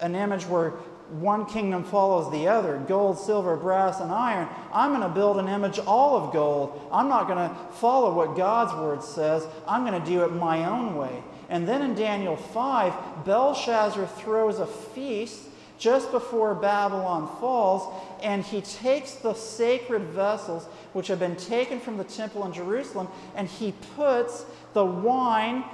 an 0.00 0.14
image 0.14 0.44
where 0.46 0.72
one 1.10 1.44
kingdom 1.44 1.82
follows 1.82 2.30
the 2.30 2.46
other 2.46 2.78
gold, 2.86 3.18
silver, 3.18 3.56
brass, 3.56 4.00
and 4.00 4.12
iron. 4.12 4.48
I'm 4.72 4.90
going 4.90 5.02
to 5.02 5.08
build 5.08 5.38
an 5.38 5.48
image 5.48 5.78
all 5.80 6.16
of 6.16 6.32
gold. 6.32 6.88
I'm 6.92 7.08
not 7.08 7.26
going 7.26 7.48
to 7.48 7.54
follow 7.72 8.14
what 8.14 8.36
God's 8.36 8.72
word 8.74 9.02
says, 9.02 9.46
I'm 9.66 9.84
going 9.84 10.00
to 10.00 10.08
do 10.08 10.24
it 10.24 10.32
my 10.32 10.64
own 10.66 10.96
way. 10.96 11.22
And 11.48 11.66
then 11.66 11.82
in 11.82 11.94
Daniel 11.94 12.36
5, 12.36 13.24
Belshazzar 13.24 14.06
throws 14.06 14.60
a 14.60 14.66
feast 14.66 15.40
just 15.78 16.12
before 16.12 16.54
Babylon 16.54 17.26
falls, 17.40 17.92
and 18.22 18.44
he 18.44 18.60
takes 18.60 19.14
the 19.14 19.32
sacred 19.34 20.02
vessels 20.02 20.66
which 20.92 21.08
have 21.08 21.18
been 21.18 21.36
taken 21.36 21.80
from 21.80 21.96
the 21.96 22.04
temple 22.04 22.44
in 22.44 22.52
Jerusalem, 22.52 23.08
and 23.34 23.48
he 23.48 23.72
puts 23.96 24.44
the 24.74 24.84
wine 24.84 25.64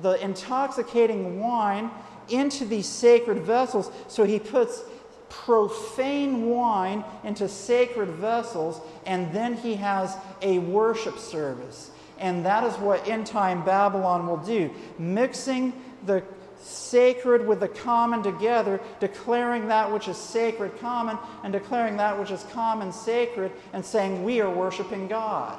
the 0.00 0.22
intoxicating 0.22 1.40
wine 1.40 1.90
into 2.28 2.64
these 2.64 2.86
sacred 2.86 3.38
vessels. 3.38 3.90
So 4.08 4.24
he 4.24 4.38
puts 4.38 4.82
profane 5.28 6.48
wine 6.48 7.04
into 7.24 7.48
sacred 7.48 8.08
vessels, 8.10 8.80
and 9.06 9.32
then 9.32 9.54
he 9.54 9.74
has 9.74 10.16
a 10.42 10.58
worship 10.58 11.18
service. 11.18 11.90
And 12.18 12.44
that 12.46 12.64
is 12.64 12.74
what 12.78 13.08
end 13.08 13.26
time 13.26 13.64
Babylon 13.64 14.26
will 14.26 14.36
do, 14.36 14.70
mixing 14.98 15.72
the 16.06 16.22
sacred 16.60 17.46
with 17.46 17.60
the 17.60 17.68
common 17.68 18.22
together, 18.22 18.80
declaring 19.00 19.68
that 19.68 19.90
which 19.90 20.06
is 20.06 20.16
sacred 20.16 20.78
common, 20.78 21.18
and 21.42 21.52
declaring 21.52 21.96
that 21.96 22.18
which 22.18 22.30
is 22.30 22.44
common 22.52 22.92
sacred, 22.92 23.50
and 23.72 23.84
saying, 23.84 24.22
We 24.22 24.40
are 24.40 24.50
worshiping 24.50 25.08
God. 25.08 25.58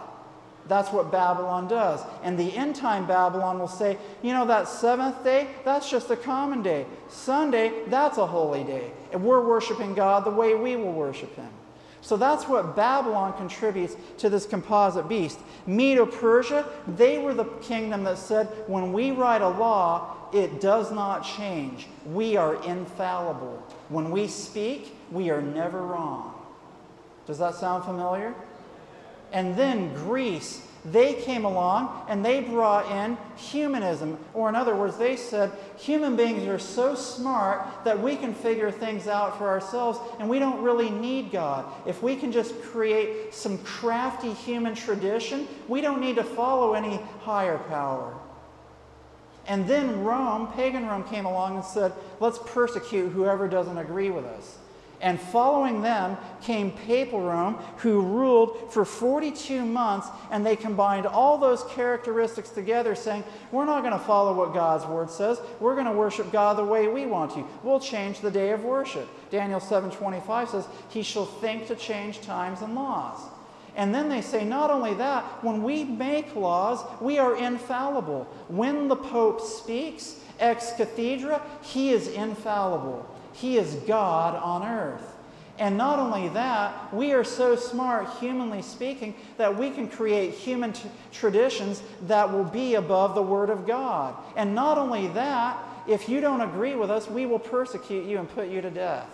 That's 0.67 0.91
what 0.91 1.11
Babylon 1.11 1.67
does. 1.67 2.01
And 2.23 2.37
the 2.37 2.55
end 2.55 2.75
time 2.75 3.05
Babylon 3.05 3.59
will 3.59 3.67
say, 3.67 3.97
you 4.21 4.31
know, 4.31 4.45
that 4.47 4.67
seventh 4.67 5.23
day, 5.23 5.47
that's 5.65 5.89
just 5.89 6.09
a 6.09 6.15
common 6.15 6.63
day. 6.63 6.85
Sunday, 7.09 7.83
that's 7.87 8.17
a 8.17 8.25
holy 8.25 8.63
day. 8.63 8.91
And 9.11 9.23
we're 9.23 9.45
worshiping 9.45 9.93
God 9.93 10.25
the 10.25 10.31
way 10.31 10.55
we 10.55 10.75
will 10.75 10.93
worship 10.93 11.35
Him. 11.35 11.49
So 12.01 12.17
that's 12.17 12.47
what 12.49 12.75
Babylon 12.75 13.33
contributes 13.37 13.95
to 14.17 14.29
this 14.29 14.45
composite 14.45 15.07
beast. 15.07 15.39
Medo 15.65 16.05
Persia, 16.05 16.65
they 16.85 17.17
were 17.17 17.33
the 17.33 17.45
kingdom 17.61 18.03
that 18.03 18.17
said, 18.17 18.47
when 18.67 18.91
we 18.91 19.11
write 19.11 19.41
a 19.41 19.47
law, 19.47 20.15
it 20.33 20.59
does 20.59 20.91
not 20.91 21.21
change. 21.21 21.87
We 22.05 22.35
are 22.35 22.61
infallible. 22.63 23.63
When 23.87 24.11
we 24.11 24.27
speak, 24.27 24.95
we 25.11 25.29
are 25.29 25.41
never 25.41 25.81
wrong. 25.81 26.33
Does 27.25 27.37
that 27.39 27.55
sound 27.55 27.85
familiar? 27.85 28.35
And 29.33 29.57
then 29.57 29.93
Greece, 29.95 30.61
they 30.85 31.15
came 31.15 31.43
along 31.43 32.05
and 32.07 32.23
they 32.23 32.41
brought 32.41 32.89
in 32.91 33.17
humanism. 33.35 34.17
Or, 34.33 34.47
in 34.47 34.55
other 34.55 34.75
words, 34.75 34.97
they 34.97 35.15
said 35.15 35.51
human 35.77 36.15
beings 36.15 36.47
are 36.47 36.59
so 36.59 36.93
smart 36.93 37.65
that 37.83 37.99
we 37.99 38.15
can 38.15 38.33
figure 38.33 38.69
things 38.69 39.07
out 39.07 39.37
for 39.37 39.47
ourselves 39.47 39.99
and 40.19 40.29
we 40.29 40.37
don't 40.37 40.61
really 40.61 40.91
need 40.91 41.31
God. 41.31 41.65
If 41.87 42.03
we 42.03 42.15
can 42.15 42.31
just 42.31 42.61
create 42.61 43.33
some 43.33 43.57
crafty 43.59 44.33
human 44.33 44.75
tradition, 44.75 45.47
we 45.67 45.81
don't 45.81 45.99
need 45.99 46.17
to 46.17 46.23
follow 46.23 46.73
any 46.73 46.97
higher 47.21 47.57
power. 47.57 48.13
And 49.47 49.67
then 49.67 50.03
Rome, 50.03 50.51
pagan 50.53 50.85
Rome, 50.85 51.03
came 51.05 51.25
along 51.25 51.55
and 51.55 51.65
said, 51.65 51.91
let's 52.19 52.39
persecute 52.45 53.09
whoever 53.09 53.47
doesn't 53.47 53.77
agree 53.77 54.09
with 54.09 54.25
us. 54.25 54.57
And 55.03 55.19
following 55.19 55.81
them 55.81 56.17
came 56.41 56.71
Papal 56.71 57.19
Rome, 57.19 57.55
who 57.77 58.01
ruled 58.01 58.71
for 58.71 58.85
42 58.85 59.65
months, 59.65 60.07
and 60.31 60.45
they 60.45 60.55
combined 60.55 61.05
all 61.05 61.37
those 61.37 61.65
characteristics 61.65 62.49
together, 62.49 62.95
saying, 62.95 63.25
We're 63.51 63.65
not 63.65 63.81
going 63.81 63.91
to 63.91 63.99
follow 63.99 64.33
what 64.33 64.53
God's 64.53 64.85
word 64.85 65.09
says. 65.09 65.41
We're 65.59 65.73
going 65.75 65.87
to 65.87 65.91
worship 65.91 66.31
God 66.31 66.57
the 66.57 66.63
way 66.63 66.87
we 66.87 67.05
want 67.05 67.33
to. 67.33 67.45
We'll 67.63 67.81
change 67.81 68.21
the 68.21 68.31
day 68.31 68.51
of 68.51 68.63
worship. 68.63 69.09
Daniel 69.29 69.59
7:25 69.59 70.47
says, 70.47 70.67
He 70.87 71.03
shall 71.03 71.25
think 71.25 71.67
to 71.67 71.75
change 71.75 72.21
times 72.21 72.61
and 72.61 72.73
laws. 72.73 73.19
And 73.75 73.93
then 73.93 74.07
they 74.07 74.21
say, 74.21 74.45
not 74.45 74.69
only 74.69 74.93
that, 74.95 75.23
when 75.43 75.63
we 75.63 75.83
make 75.83 76.35
laws, 76.35 76.79
we 77.01 77.17
are 77.17 77.35
infallible. 77.35 78.25
When 78.47 78.87
the 78.87 78.95
Pope 78.95 79.41
speaks 79.41 80.19
ex 80.39 80.73
cathedra, 80.73 81.41
he 81.61 81.89
is 81.89 82.07
infallible. 82.07 83.09
He 83.33 83.57
is 83.57 83.75
God 83.87 84.35
on 84.35 84.63
earth. 84.63 85.13
And 85.59 85.77
not 85.77 85.99
only 85.99 86.29
that, 86.29 86.93
we 86.93 87.13
are 87.13 87.23
so 87.23 87.55
smart, 87.55 88.09
humanly 88.19 88.63
speaking, 88.63 89.13
that 89.37 89.55
we 89.55 89.69
can 89.69 89.87
create 89.87 90.33
human 90.33 90.73
t- 90.73 90.89
traditions 91.11 91.83
that 92.07 92.31
will 92.31 92.43
be 92.43 92.75
above 92.75 93.13
the 93.13 93.21
Word 93.21 93.51
of 93.51 93.67
God. 93.67 94.15
And 94.35 94.55
not 94.55 94.79
only 94.79 95.07
that, 95.09 95.57
if 95.87 96.09
you 96.09 96.21
don't 96.21 96.41
agree 96.41 96.75
with 96.75 96.89
us, 96.89 97.07
we 97.07 97.25
will 97.25 97.39
persecute 97.39 98.05
you 98.05 98.17
and 98.17 98.27
put 98.29 98.47
you 98.47 98.61
to 98.61 98.71
death. 98.71 99.09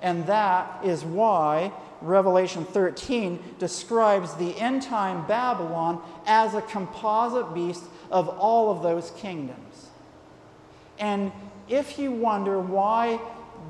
And 0.00 0.26
that 0.26 0.84
is 0.84 1.04
why 1.04 1.72
Revelation 2.00 2.64
13 2.64 3.38
describes 3.58 4.34
the 4.34 4.58
end 4.58 4.82
time 4.82 5.26
Babylon 5.26 6.02
as 6.26 6.54
a 6.54 6.62
composite 6.62 7.54
beast 7.54 7.84
of 8.10 8.28
all 8.28 8.70
of 8.70 8.82
those 8.82 9.12
kingdoms. 9.12 9.88
And 10.98 11.30
if 11.72 11.98
you 11.98 12.12
wonder 12.12 12.60
why 12.60 13.18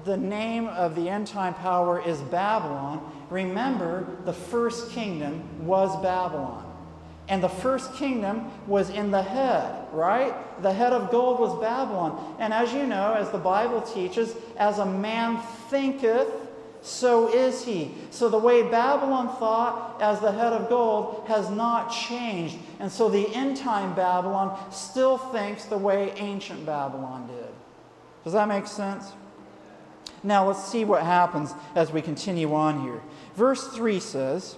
the 0.04 0.16
name 0.16 0.66
of 0.66 0.96
the 0.96 1.08
end 1.08 1.28
time 1.28 1.54
power 1.54 2.02
is 2.02 2.20
Babylon, 2.22 3.00
remember 3.30 4.06
the 4.24 4.32
first 4.32 4.90
kingdom 4.90 5.64
was 5.64 5.94
Babylon. 6.02 6.68
And 7.28 7.40
the 7.42 7.48
first 7.48 7.94
kingdom 7.94 8.50
was 8.66 8.90
in 8.90 9.12
the 9.12 9.22
head, 9.22 9.86
right? 9.92 10.34
The 10.62 10.72
head 10.72 10.92
of 10.92 11.12
gold 11.12 11.38
was 11.38 11.58
Babylon. 11.60 12.36
And 12.40 12.52
as 12.52 12.72
you 12.72 12.84
know, 12.84 13.14
as 13.14 13.30
the 13.30 13.38
Bible 13.38 13.80
teaches, 13.80 14.34
as 14.56 14.78
a 14.78 14.86
man 14.86 15.40
thinketh, 15.70 16.28
so 16.82 17.32
is 17.32 17.64
he. 17.64 17.92
So 18.10 18.28
the 18.28 18.38
way 18.38 18.64
Babylon 18.64 19.28
thought 19.36 20.02
as 20.02 20.18
the 20.18 20.32
head 20.32 20.52
of 20.52 20.68
gold 20.68 21.24
has 21.28 21.48
not 21.48 21.92
changed. 21.92 22.56
And 22.80 22.90
so 22.90 23.08
the 23.08 23.32
end 23.32 23.56
time 23.56 23.94
Babylon 23.94 24.58
still 24.72 25.16
thinks 25.16 25.66
the 25.66 25.78
way 25.78 26.12
ancient 26.16 26.66
Babylon 26.66 27.28
did. 27.28 27.41
Does 28.24 28.32
that 28.32 28.48
make 28.48 28.66
sense? 28.66 29.12
Now 30.22 30.46
let's 30.46 30.64
see 30.64 30.84
what 30.84 31.02
happens 31.02 31.54
as 31.74 31.92
we 31.92 32.00
continue 32.02 32.54
on 32.54 32.82
here. 32.82 33.00
Verse 33.34 33.66
3 33.68 33.98
says, 33.98 34.56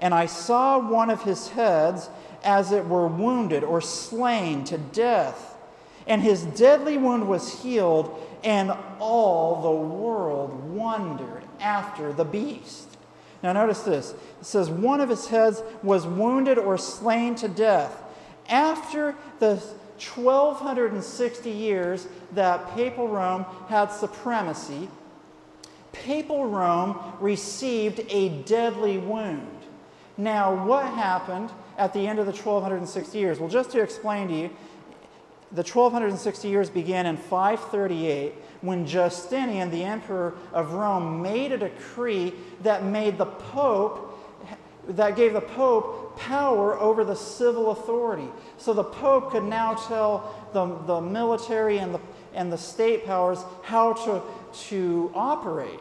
And 0.00 0.14
I 0.14 0.26
saw 0.26 0.78
one 0.78 1.10
of 1.10 1.22
his 1.22 1.48
heads 1.50 2.08
as 2.42 2.72
it 2.72 2.86
were 2.86 3.06
wounded 3.06 3.62
or 3.62 3.80
slain 3.80 4.64
to 4.64 4.78
death, 4.78 5.56
and 6.06 6.22
his 6.22 6.44
deadly 6.44 6.96
wound 6.96 7.28
was 7.28 7.62
healed, 7.62 8.18
and 8.42 8.72
all 8.98 9.60
the 9.60 9.70
world 9.70 10.70
wondered 10.70 11.42
after 11.60 12.12
the 12.12 12.24
beast. 12.24 12.96
Now, 13.42 13.52
notice 13.52 13.82
this 13.82 14.12
it 14.40 14.46
says, 14.46 14.70
One 14.70 15.00
of 15.00 15.08
his 15.08 15.28
heads 15.28 15.62
was 15.82 16.06
wounded 16.06 16.58
or 16.58 16.78
slain 16.78 17.34
to 17.36 17.48
death. 17.48 18.02
After 18.48 19.14
the 19.38 19.62
1260 20.00 21.50
years 21.50 22.08
that 22.32 22.74
Papal 22.74 23.08
Rome 23.08 23.44
had 23.68 23.86
supremacy, 23.92 24.88
Papal 25.92 26.46
Rome 26.46 26.98
received 27.20 28.00
a 28.08 28.30
deadly 28.42 28.98
wound. 28.98 29.46
Now, 30.16 30.66
what 30.66 30.86
happened 30.86 31.50
at 31.78 31.92
the 31.92 32.06
end 32.06 32.18
of 32.18 32.26
the 32.26 32.32
1260 32.32 33.18
years? 33.18 33.38
Well, 33.38 33.48
just 33.48 33.70
to 33.72 33.80
explain 33.80 34.28
to 34.28 34.34
you, 34.34 34.50
the 35.52 35.62
1260 35.62 36.48
years 36.48 36.70
began 36.70 37.06
in 37.06 37.16
538 37.16 38.34
when 38.60 38.86
Justinian, 38.86 39.70
the 39.70 39.82
emperor 39.82 40.34
of 40.52 40.74
Rome, 40.74 41.22
made 41.22 41.52
a 41.52 41.58
decree 41.58 42.34
that 42.62 42.84
made 42.84 43.18
the 43.18 43.26
pope 43.26 44.09
that 44.88 45.16
gave 45.16 45.34
the 45.34 45.40
pope 45.40 46.18
power 46.18 46.78
over 46.78 47.04
the 47.04 47.14
civil 47.14 47.70
authority. 47.70 48.28
So 48.58 48.72
the 48.72 48.84
pope 48.84 49.32
could 49.32 49.44
now 49.44 49.74
tell 49.74 50.34
the, 50.52 50.66
the 50.86 51.00
military 51.00 51.78
and 51.78 51.94
the, 51.94 52.00
and 52.34 52.52
the 52.52 52.58
state 52.58 53.06
powers 53.06 53.38
how 53.62 53.92
to, 53.92 54.22
to 54.68 55.10
operate. 55.14 55.80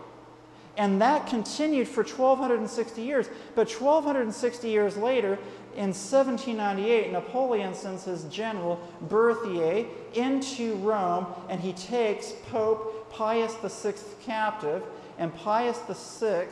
And 0.77 1.01
that 1.01 1.27
continued 1.27 1.89
for 1.89 2.03
1260 2.03 3.01
years. 3.01 3.27
But 3.53 3.69
1260 3.69 4.69
years 4.69 4.95
later, 4.95 5.37
in 5.75 5.89
1798, 5.89 7.11
Napoleon 7.11 7.73
sends 7.73 8.05
his 8.05 8.23
general 8.25 8.79
Berthier 9.01 9.85
into 10.13 10.75
Rome 10.75 11.27
and 11.49 11.59
he 11.59 11.73
takes 11.73 12.31
Pope 12.49 13.11
Pius 13.11 13.55
VI 13.55 13.93
captive. 14.23 14.83
And 15.17 15.35
Pius 15.35 15.79
VI 16.19 16.47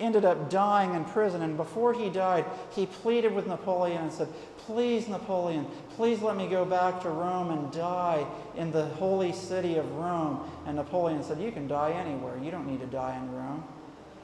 ended 0.00 0.24
up 0.24 0.50
dying 0.50 0.94
in 0.94 1.04
prison. 1.04 1.42
And 1.42 1.56
before 1.56 1.92
he 1.92 2.10
died, 2.10 2.44
he 2.74 2.86
pleaded 2.86 3.34
with 3.34 3.46
Napoleon 3.46 4.02
and 4.02 4.12
said, 4.12 4.28
Please, 4.58 5.08
Napoleon, 5.08 5.66
please 5.96 6.22
let 6.22 6.36
me 6.36 6.48
go 6.48 6.64
back 6.64 7.02
to 7.02 7.08
Rome 7.08 7.50
and 7.50 7.72
die 7.72 8.26
in 8.56 8.72
the 8.72 8.86
holy 8.86 9.32
city 9.32 9.76
of 9.76 9.90
Rome. 9.96 10.48
And 10.66 10.76
Napoleon 10.76 11.22
said, 11.22 11.40
You 11.40 11.52
can 11.52 11.68
die 11.68 11.92
anywhere. 11.92 12.38
You 12.42 12.50
don't 12.50 12.66
need 12.66 12.80
to 12.80 12.86
die 12.86 13.16
in 13.16 13.32
Rome. 13.32 13.64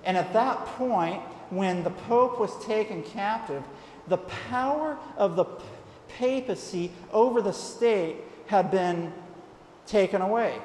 And 0.05 0.17
at 0.17 0.33
that 0.33 0.65
point, 0.67 1.21
when 1.51 1.83
the 1.83 1.91
Pope 1.91 2.39
was 2.39 2.65
taken 2.65 3.03
captive, 3.03 3.63
the 4.09 4.19
power 4.19 4.97
of 5.17 5.37
the 5.37 5.47
papacy 6.09 6.93
over 7.13 7.43
the 7.43 7.53
state 7.53 8.17
had 8.47 8.71
been 8.71 9.13
taken 9.87 10.23
away. 10.23 10.59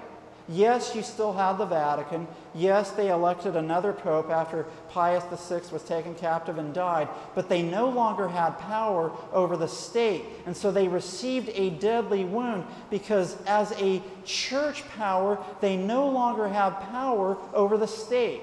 Yes, 0.51 0.95
you 0.95 1.01
still 1.01 1.33
have 1.33 1.57
the 1.57 1.65
Vatican. 1.65 2.27
Yes, 2.53 2.91
they 2.91 3.09
elected 3.09 3.55
another 3.55 3.93
pope 3.93 4.29
after 4.29 4.65
Pius 4.89 5.23
VI 5.23 5.61
was 5.71 5.83
taken 5.83 6.13
captive 6.13 6.57
and 6.57 6.73
died, 6.73 7.07
but 7.35 7.47
they 7.47 7.61
no 7.61 7.87
longer 7.87 8.27
had 8.27 8.59
power 8.59 9.11
over 9.31 9.55
the 9.55 9.67
state. 9.67 10.23
And 10.45 10.55
so 10.55 10.71
they 10.71 10.87
received 10.87 11.49
a 11.53 11.69
deadly 11.69 12.25
wound 12.25 12.65
because, 12.89 13.37
as 13.45 13.71
a 13.73 14.01
church 14.25 14.87
power, 14.89 15.37
they 15.61 15.77
no 15.77 16.09
longer 16.09 16.49
have 16.49 16.81
power 16.81 17.37
over 17.53 17.77
the 17.77 17.87
state. 17.87 18.41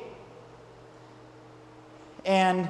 And 2.24 2.68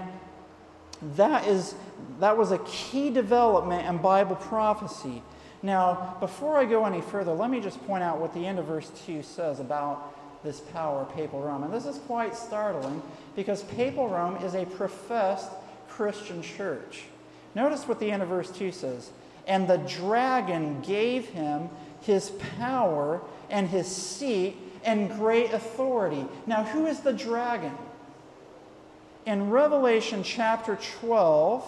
that, 1.16 1.46
is, 1.46 1.74
that 2.18 2.36
was 2.36 2.50
a 2.50 2.58
key 2.58 3.10
development 3.10 3.86
in 3.86 3.98
Bible 3.98 4.36
prophecy. 4.36 5.22
Now, 5.62 6.16
before 6.20 6.56
I 6.56 6.64
go 6.64 6.84
any 6.84 7.00
further, 7.00 7.32
let 7.32 7.50
me 7.50 7.60
just 7.60 7.84
point 7.86 8.02
out 8.02 8.18
what 8.20 8.32
the 8.32 8.46
end 8.46 8.58
of 8.58 8.66
verse 8.66 8.90
2 9.06 9.22
says 9.22 9.60
about 9.60 10.14
this 10.44 10.60
power, 10.60 11.02
of 11.02 11.12
Papal 11.14 11.42
Rome. 11.42 11.64
And 11.64 11.72
this 11.72 11.86
is 11.86 11.98
quite 11.98 12.36
startling 12.36 13.02
because 13.34 13.64
Papal 13.64 14.08
Rome 14.08 14.36
is 14.36 14.54
a 14.54 14.64
professed 14.64 15.50
Christian 15.88 16.42
church. 16.42 17.04
Notice 17.54 17.88
what 17.88 17.98
the 17.98 18.10
end 18.10 18.22
of 18.22 18.28
verse 18.28 18.50
2 18.50 18.70
says. 18.70 19.10
And 19.46 19.66
the 19.66 19.78
dragon 19.78 20.80
gave 20.82 21.26
him 21.26 21.70
his 22.02 22.30
power 22.58 23.20
and 23.50 23.68
his 23.68 23.88
seat 23.88 24.56
and 24.84 25.10
great 25.10 25.52
authority. 25.52 26.24
Now, 26.46 26.62
who 26.64 26.86
is 26.86 27.00
the 27.00 27.12
dragon? 27.12 27.72
In 29.26 29.50
Revelation 29.50 30.22
chapter 30.22 30.78
12, 31.00 31.64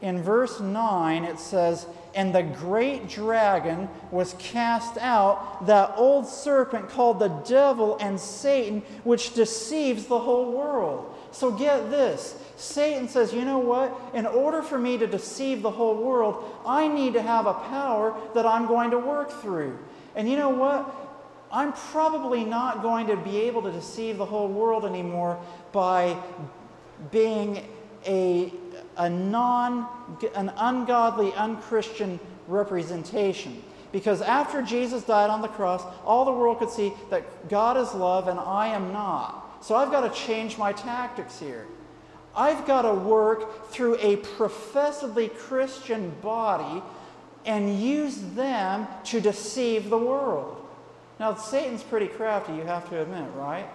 in 0.00 0.22
verse 0.22 0.60
9 0.60 1.24
it 1.24 1.38
says, 1.38 1.86
And 2.14 2.34
the 2.34 2.42
great 2.42 3.08
dragon 3.08 3.88
was 4.10 4.34
cast 4.38 4.96
out, 4.98 5.66
that 5.66 5.94
old 5.96 6.26
serpent 6.26 6.88
called 6.88 7.18
the 7.18 7.28
devil 7.28 7.96
and 8.00 8.18
Satan, 8.18 8.82
which 9.04 9.34
deceives 9.34 10.06
the 10.06 10.18
whole 10.18 10.52
world. 10.52 11.14
So 11.30 11.50
get 11.50 11.90
this 11.90 12.34
Satan 12.56 13.08
says, 13.08 13.32
You 13.32 13.44
know 13.44 13.58
what? 13.60 13.98
In 14.14 14.26
order 14.26 14.62
for 14.62 14.78
me 14.78 14.98
to 14.98 15.06
deceive 15.06 15.62
the 15.62 15.70
whole 15.70 15.96
world, 15.96 16.44
I 16.66 16.88
need 16.88 17.12
to 17.14 17.22
have 17.22 17.46
a 17.46 17.54
power 17.54 18.18
that 18.34 18.44
I'm 18.44 18.66
going 18.66 18.90
to 18.90 18.98
work 18.98 19.30
through. 19.40 19.78
And 20.16 20.28
you 20.28 20.36
know 20.36 20.48
what? 20.48 20.92
I'm 21.50 21.72
probably 21.72 22.44
not 22.44 22.82
going 22.82 23.06
to 23.06 23.16
be 23.16 23.42
able 23.42 23.62
to 23.62 23.70
deceive 23.70 24.18
the 24.18 24.24
whole 24.24 24.48
world 24.48 24.84
anymore 24.84 25.40
by 25.72 26.16
being 27.10 27.64
a, 28.04 28.52
a 28.98 29.08
non, 29.08 29.86
an 30.34 30.52
ungodly, 30.56 31.32
unchristian 31.34 32.20
representation. 32.46 33.62
Because 33.90 34.20
after 34.20 34.60
Jesus 34.60 35.02
died 35.04 35.30
on 35.30 35.40
the 35.40 35.48
cross, 35.48 35.82
all 36.04 36.24
the 36.24 36.32
world 36.32 36.58
could 36.58 36.70
see 36.70 36.92
that 37.10 37.48
God 37.48 37.76
is 37.76 37.94
love 37.94 38.28
and 38.28 38.38
I 38.38 38.68
am 38.68 38.92
not. 38.92 39.64
So 39.64 39.74
I've 39.74 39.90
got 39.90 40.12
to 40.12 40.20
change 40.20 40.58
my 40.58 40.72
tactics 40.72 41.38
here. 41.38 41.66
I've 42.36 42.66
got 42.66 42.82
to 42.82 42.94
work 42.94 43.70
through 43.70 43.96
a 44.00 44.16
professedly 44.16 45.28
Christian 45.28 46.10
body 46.20 46.82
and 47.46 47.80
use 47.80 48.18
them 48.34 48.86
to 49.04 49.20
deceive 49.20 49.88
the 49.90 49.98
world. 49.98 50.56
Now, 51.18 51.34
Satan's 51.34 51.82
pretty 51.82 52.06
crafty, 52.06 52.54
you 52.54 52.62
have 52.62 52.88
to 52.90 53.02
admit, 53.02 53.24
right? 53.34 53.66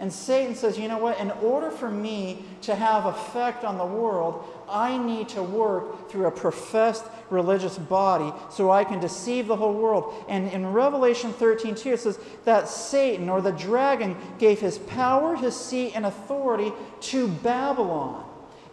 And 0.00 0.12
Satan 0.12 0.54
says, 0.54 0.78
you 0.78 0.86
know 0.86 0.98
what? 0.98 1.18
In 1.18 1.32
order 1.32 1.72
for 1.72 1.90
me 1.90 2.44
to 2.62 2.76
have 2.76 3.06
effect 3.06 3.64
on 3.64 3.78
the 3.78 3.84
world, 3.84 4.44
I 4.68 4.96
need 4.96 5.28
to 5.30 5.42
work 5.42 6.08
through 6.08 6.26
a 6.26 6.30
professed 6.30 7.04
religious 7.30 7.76
body 7.76 8.32
so 8.48 8.70
I 8.70 8.84
can 8.84 9.00
deceive 9.00 9.48
the 9.48 9.56
whole 9.56 9.74
world. 9.74 10.14
And 10.28 10.52
in 10.52 10.72
Revelation 10.72 11.32
13, 11.32 11.74
2, 11.74 11.92
it 11.92 12.00
says 12.00 12.18
that 12.44 12.68
Satan 12.68 13.28
or 13.28 13.40
the 13.40 13.50
dragon 13.50 14.16
gave 14.38 14.60
his 14.60 14.78
power, 14.78 15.34
his 15.34 15.56
seat, 15.56 15.94
and 15.96 16.06
authority 16.06 16.72
to 17.00 17.26
Babylon. 17.26 18.24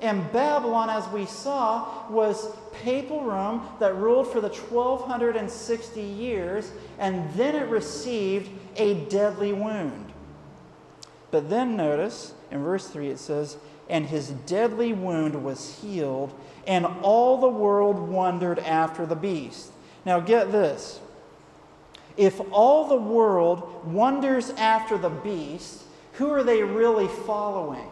And 0.02 0.32
Babylon, 0.32 0.92
as 0.92 1.08
we 1.08 1.26
saw, 1.26 2.08
was 2.10 2.56
papal 2.72 3.24
Rome 3.24 3.68
that 3.80 3.96
ruled 3.96 4.28
for 4.28 4.42
the 4.42 4.50
1260 4.50 6.02
years, 6.02 6.72
and 7.00 7.34
then 7.34 7.56
it 7.56 7.68
received 7.70 8.52
a 8.76 9.06
deadly 9.06 9.54
wound. 9.54 10.05
But 11.36 11.50
then 11.50 11.76
notice 11.76 12.34
in 12.50 12.64
verse 12.64 12.88
3 12.88 13.10
it 13.10 13.20
says, 13.20 13.58
And 13.90 14.06
his 14.06 14.30
deadly 14.30 14.94
wound 14.94 15.44
was 15.44 15.82
healed, 15.82 16.34
and 16.66 16.86
all 17.02 17.42
the 17.42 17.50
world 17.50 18.00
wondered 18.00 18.58
after 18.60 19.06
the 19.06 19.18
beast. 19.18 19.72
Now 20.06 20.22
get 20.22 20.54
this. 20.54 21.02
If 22.16 22.40
all 22.54 22.88
the 22.88 22.96
world 22.96 23.86
wonders 23.86 24.52
after 24.52 24.98
the 24.98 25.10
beast, 25.10 25.84
who 26.14 26.32
are 26.32 26.42
they 26.42 26.64
really 26.64 27.10
following? 27.10 27.90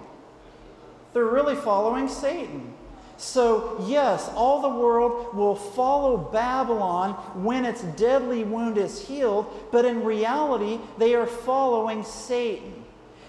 They're 1.11 1.25
really 1.25 1.57
following 1.57 2.07
Satan. 2.07 2.73
So, 3.17 3.85
yes, 3.85 4.29
all 4.35 4.61
the 4.61 4.79
world 4.79 5.35
will 5.35 5.55
follow 5.55 6.15
Babylon 6.15 7.11
when 7.43 7.65
its 7.65 7.81
deadly 7.81 8.45
wound 8.45 8.77
is 8.77 9.05
healed, 9.05 9.69
but 9.69 9.83
in 9.83 10.05
reality, 10.05 10.79
they 10.97 11.13
are 11.13 11.27
following 11.27 12.05
Satan. 12.05 12.82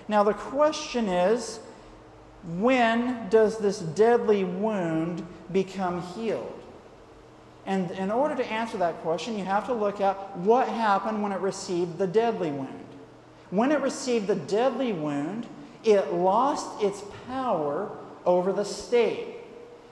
Now, 0.08 0.22
the 0.22 0.34
question 0.34 1.08
is 1.08 1.60
when 2.58 3.28
does 3.30 3.58
this 3.58 3.78
deadly 3.78 4.44
wound 4.44 5.26
become 5.50 6.02
healed? 6.02 6.60
And 7.66 7.90
in 7.92 8.10
order 8.10 8.34
to 8.36 8.44
answer 8.44 8.76
that 8.78 9.00
question, 9.00 9.38
you 9.38 9.44
have 9.44 9.66
to 9.66 9.72
look 9.72 10.00
at 10.00 10.36
what 10.38 10.68
happened 10.68 11.22
when 11.22 11.32
it 11.32 11.40
received 11.40 11.96
the 11.96 12.06
deadly 12.06 12.50
wound. 12.50 12.84
When 13.50 13.72
it 13.72 13.80
received 13.80 14.26
the 14.26 14.36
deadly 14.36 14.92
wound, 14.92 15.46
it 15.82 16.12
lost 16.12 16.82
its 16.82 17.02
power 17.26 17.90
over 18.26 18.52
the 18.52 18.64
state. 18.64 19.33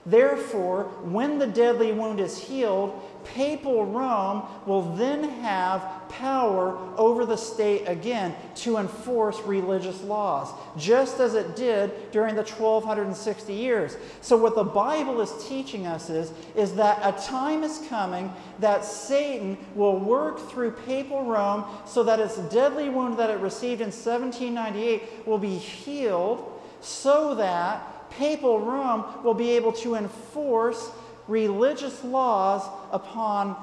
Therefore, 0.05 0.83
when 1.03 1.39
the 1.39 1.47
deadly 1.47 1.93
wound 1.93 2.19
is 2.19 2.37
healed, 2.37 3.01
papal 3.23 3.85
Rome 3.85 4.43
will 4.65 4.81
then 4.95 5.23
have 5.41 5.81
power 6.09 6.77
over 6.97 7.25
the 7.25 7.37
state 7.37 7.85
again 7.87 8.35
to 8.55 8.77
enforce 8.77 9.39
religious 9.41 10.01
laws, 10.03 10.49
just 10.77 11.21
as 11.21 11.35
it 11.35 11.55
did 11.55 12.11
during 12.11 12.35
the 12.35 12.43
1260 12.43 13.53
years. 13.53 13.95
So, 14.19 14.35
what 14.35 14.55
the 14.55 14.63
Bible 14.65 15.21
is 15.21 15.31
teaching 15.47 15.87
us 15.87 16.09
is, 16.09 16.33
is 16.53 16.73
that 16.75 16.99
a 17.01 17.17
time 17.25 17.63
is 17.63 17.81
coming 17.87 18.29
that 18.59 18.83
Satan 18.83 19.57
will 19.73 19.97
work 19.97 20.49
through 20.49 20.71
papal 20.71 21.23
Rome 21.23 21.63
so 21.85 22.03
that 22.03 22.19
its 22.19 22.37
deadly 22.49 22.89
wound 22.89 23.17
that 23.19 23.29
it 23.29 23.39
received 23.39 23.79
in 23.79 23.87
1798 23.87 25.25
will 25.25 25.37
be 25.37 25.57
healed 25.57 26.49
so 26.81 27.35
that 27.35 27.92
papal 28.17 28.59
Rome 28.59 29.05
will 29.23 29.33
be 29.33 29.51
able 29.51 29.73
to 29.73 29.95
enforce 29.95 30.89
religious 31.27 32.03
laws 32.03 32.63
upon 32.91 33.55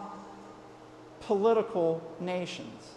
political 1.20 2.02
nations. 2.20 2.90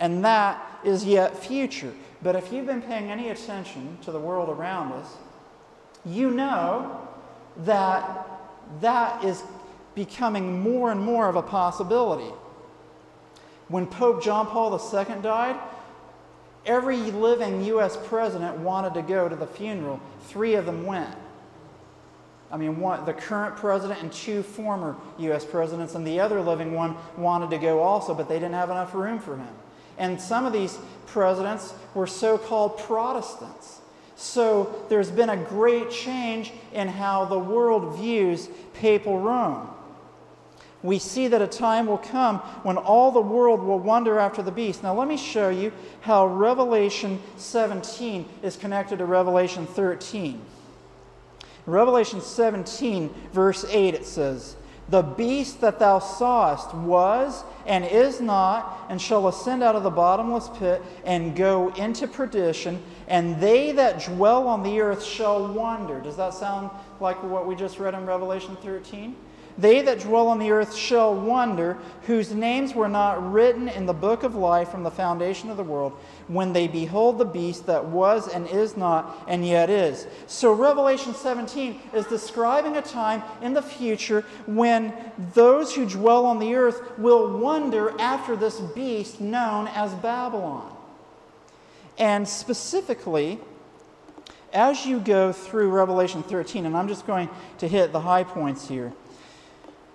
And 0.00 0.24
that 0.24 0.80
is 0.84 1.04
yet 1.04 1.38
future. 1.38 1.94
But 2.22 2.36
if 2.36 2.52
you've 2.52 2.66
been 2.66 2.82
paying 2.82 3.10
any 3.10 3.28
attention 3.28 3.98
to 4.02 4.12
the 4.12 4.18
world 4.18 4.48
around 4.48 4.92
us, 4.92 5.08
you 6.04 6.30
know 6.30 7.00
that 7.58 8.26
that 8.80 9.24
is 9.24 9.42
becoming 9.94 10.60
more 10.60 10.90
and 10.90 11.00
more 11.00 11.28
of 11.28 11.36
a 11.36 11.42
possibility. 11.42 12.32
When 13.68 13.86
Pope 13.86 14.22
John 14.22 14.46
Paul 14.46 14.72
II 14.72 15.22
died, 15.22 15.58
every 16.66 16.98
living 16.98 17.64
U.S. 17.66 17.96
president 18.04 18.56
wanted 18.58 18.94
to 18.94 19.02
go 19.02 19.28
to 19.28 19.36
the 19.36 19.46
funeral. 19.46 20.00
Three 20.22 20.54
of 20.54 20.66
them 20.66 20.86
went. 20.86 21.14
I 22.50 22.58
mean, 22.58 22.78
one, 22.80 23.04
the 23.06 23.14
current 23.14 23.56
president 23.56 24.02
and 24.02 24.12
two 24.12 24.42
former 24.42 24.96
U.S. 25.18 25.44
presidents, 25.44 25.94
and 25.94 26.06
the 26.06 26.20
other 26.20 26.40
living 26.40 26.74
one 26.74 26.96
wanted 27.16 27.50
to 27.50 27.58
go 27.58 27.80
also, 27.80 28.14
but 28.14 28.28
they 28.28 28.34
didn't 28.34 28.52
have 28.52 28.70
enough 28.70 28.94
room 28.94 29.18
for 29.18 29.36
him. 29.36 29.48
And 29.96 30.20
some 30.20 30.44
of 30.44 30.52
these 30.52 30.78
presidents 31.06 31.74
were 31.94 32.06
so 32.06 32.36
called 32.36 32.78
Protestants. 32.78 33.80
So 34.16 34.84
there's 34.88 35.10
been 35.10 35.30
a 35.30 35.36
great 35.36 35.90
change 35.90 36.52
in 36.72 36.88
how 36.88 37.24
the 37.24 37.38
world 37.38 37.96
views 37.96 38.48
papal 38.74 39.18
Rome. 39.18 39.71
We 40.82 40.98
see 40.98 41.28
that 41.28 41.40
a 41.40 41.46
time 41.46 41.86
will 41.86 41.98
come 41.98 42.38
when 42.64 42.76
all 42.76 43.12
the 43.12 43.20
world 43.20 43.62
will 43.62 43.78
wonder 43.78 44.18
after 44.18 44.42
the 44.42 44.50
beast. 44.50 44.82
Now, 44.82 44.94
let 44.94 45.06
me 45.06 45.16
show 45.16 45.48
you 45.48 45.72
how 46.00 46.26
Revelation 46.26 47.20
17 47.36 48.28
is 48.42 48.56
connected 48.56 48.98
to 48.98 49.04
Revelation 49.04 49.66
13. 49.66 50.40
Revelation 51.66 52.20
17, 52.20 53.14
verse 53.32 53.64
8, 53.68 53.94
it 53.94 54.04
says, 54.04 54.56
The 54.88 55.02
beast 55.02 55.60
that 55.60 55.78
thou 55.78 56.00
sawest 56.00 56.74
was 56.74 57.44
and 57.64 57.84
is 57.84 58.20
not, 58.20 58.84
and 58.88 59.00
shall 59.00 59.28
ascend 59.28 59.62
out 59.62 59.76
of 59.76 59.84
the 59.84 59.90
bottomless 59.90 60.48
pit 60.56 60.82
and 61.04 61.36
go 61.36 61.68
into 61.74 62.08
perdition, 62.08 62.82
and 63.06 63.40
they 63.40 63.70
that 63.70 64.04
dwell 64.04 64.48
on 64.48 64.64
the 64.64 64.80
earth 64.80 65.04
shall 65.04 65.52
wonder. 65.52 66.00
Does 66.00 66.16
that 66.16 66.34
sound 66.34 66.70
like 66.98 67.22
what 67.22 67.46
we 67.46 67.54
just 67.54 67.78
read 67.78 67.94
in 67.94 68.04
Revelation 68.04 68.56
13? 68.56 69.14
They 69.58 69.82
that 69.82 70.00
dwell 70.00 70.28
on 70.28 70.38
the 70.38 70.50
earth 70.50 70.74
shall 70.74 71.14
wonder, 71.14 71.76
whose 72.06 72.32
names 72.32 72.74
were 72.74 72.88
not 72.88 73.32
written 73.32 73.68
in 73.68 73.86
the 73.86 73.92
book 73.92 74.22
of 74.22 74.34
life 74.34 74.70
from 74.70 74.82
the 74.82 74.90
foundation 74.90 75.50
of 75.50 75.56
the 75.56 75.62
world, 75.62 75.92
when 76.28 76.52
they 76.52 76.68
behold 76.68 77.18
the 77.18 77.24
beast 77.24 77.66
that 77.66 77.84
was 77.84 78.28
and 78.28 78.46
is 78.46 78.76
not 78.76 79.24
and 79.28 79.46
yet 79.46 79.68
is. 79.68 80.06
So, 80.26 80.52
Revelation 80.52 81.14
17 81.14 81.80
is 81.92 82.06
describing 82.06 82.76
a 82.76 82.82
time 82.82 83.22
in 83.42 83.52
the 83.52 83.62
future 83.62 84.24
when 84.46 84.94
those 85.34 85.74
who 85.74 85.86
dwell 85.86 86.24
on 86.24 86.38
the 86.38 86.54
earth 86.54 86.98
will 86.98 87.38
wonder 87.38 87.98
after 88.00 88.36
this 88.36 88.58
beast 88.60 89.20
known 89.20 89.68
as 89.68 89.92
Babylon. 89.94 90.74
And 91.98 92.26
specifically, 92.26 93.38
as 94.52 94.86
you 94.86 94.98
go 94.98 95.32
through 95.32 95.70
Revelation 95.70 96.22
13, 96.22 96.66
and 96.66 96.76
I'm 96.76 96.88
just 96.88 97.06
going 97.06 97.28
to 97.58 97.68
hit 97.68 97.92
the 97.92 98.00
high 98.00 98.24
points 98.24 98.66
here 98.68 98.92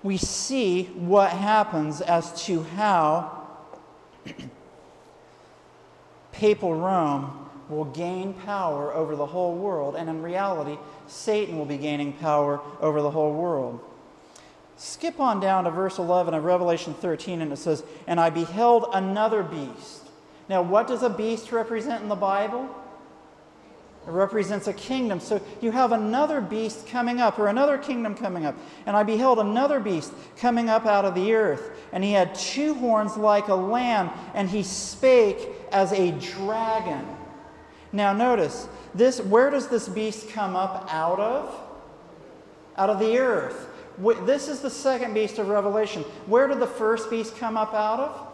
we 0.07 0.15
see 0.15 0.85
what 0.95 1.31
happens 1.31 1.99
as 1.99 2.45
to 2.45 2.63
how 2.63 3.45
papal 6.31 6.73
Rome 6.73 7.49
will 7.67 7.83
gain 7.83 8.33
power 8.33 8.93
over 8.93 9.17
the 9.17 9.25
whole 9.25 9.53
world, 9.53 9.97
and 9.97 10.09
in 10.09 10.21
reality, 10.21 10.77
Satan 11.07 11.57
will 11.57 11.65
be 11.65 11.75
gaining 11.75 12.13
power 12.13 12.61
over 12.79 13.01
the 13.01 13.11
whole 13.11 13.33
world. 13.33 13.81
Skip 14.77 15.19
on 15.19 15.41
down 15.41 15.65
to 15.65 15.71
verse 15.71 15.97
11 15.97 16.33
of 16.33 16.45
Revelation 16.45 16.93
13, 16.93 17.41
and 17.41 17.51
it 17.51 17.57
says, 17.57 17.83
And 18.07 18.17
I 18.17 18.29
beheld 18.29 18.85
another 18.93 19.43
beast. 19.43 20.03
Now, 20.47 20.61
what 20.61 20.87
does 20.87 21.03
a 21.03 21.09
beast 21.09 21.51
represent 21.51 22.01
in 22.01 22.07
the 22.07 22.15
Bible? 22.15 22.73
It 24.07 24.11
represents 24.11 24.67
a 24.67 24.73
kingdom. 24.73 25.19
So 25.19 25.41
you 25.59 25.71
have 25.71 25.91
another 25.91 26.39
beast 26.39 26.87
coming 26.87 27.19
up, 27.19 27.37
or 27.37 27.47
another 27.47 27.77
kingdom 27.77 28.15
coming 28.15 28.45
up. 28.45 28.55
And 28.85 28.95
I 28.95 29.03
beheld 29.03 29.37
another 29.39 29.81
beast 29.81 30.13
coming 30.37 30.69
up 30.69 30.85
out 30.85 31.03
of 31.03 31.13
the 31.13 31.33
earth. 31.33 31.71
And 31.91 32.03
he 32.03 32.13
had 32.13 32.33
two 32.33 32.73
horns 32.75 33.17
like 33.17 33.49
a 33.49 33.55
lamb, 33.55 34.09
and 34.33 34.49
he 34.49 34.63
spake 34.63 35.49
as 35.73 35.91
a 35.91 36.11
dragon. 36.11 37.05
Now 37.91 38.13
notice, 38.13 38.69
this 38.95 39.19
where 39.19 39.49
does 39.49 39.67
this 39.67 39.89
beast 39.89 40.29
come 40.29 40.55
up 40.55 40.87
out 40.89 41.19
of? 41.19 41.53
Out 42.77 42.89
of 42.89 42.99
the 42.99 43.17
earth. 43.17 43.67
This 44.25 44.47
is 44.47 44.61
the 44.61 44.69
second 44.69 45.15
beast 45.15 45.37
of 45.37 45.49
Revelation. 45.49 46.03
Where 46.27 46.47
did 46.47 46.59
the 46.59 46.67
first 46.67 47.09
beast 47.09 47.35
come 47.37 47.57
up 47.57 47.73
out 47.73 47.99
of? 47.99 48.26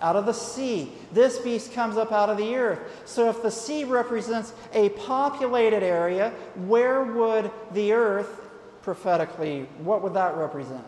Out 0.00 0.16
of 0.16 0.26
the 0.26 0.32
sea. 0.32 0.92
This 1.12 1.38
beast 1.38 1.72
comes 1.72 1.96
up 1.96 2.12
out 2.12 2.30
of 2.30 2.36
the 2.36 2.56
earth. 2.56 2.80
So 3.04 3.28
if 3.28 3.42
the 3.42 3.50
sea 3.50 3.84
represents 3.84 4.52
a 4.72 4.90
populated 4.90 5.82
area, 5.82 6.30
where 6.66 7.02
would 7.04 7.50
the 7.72 7.92
earth, 7.92 8.40
prophetically, 8.82 9.66
what 9.78 10.02
would 10.02 10.14
that 10.14 10.36
represent? 10.36 10.84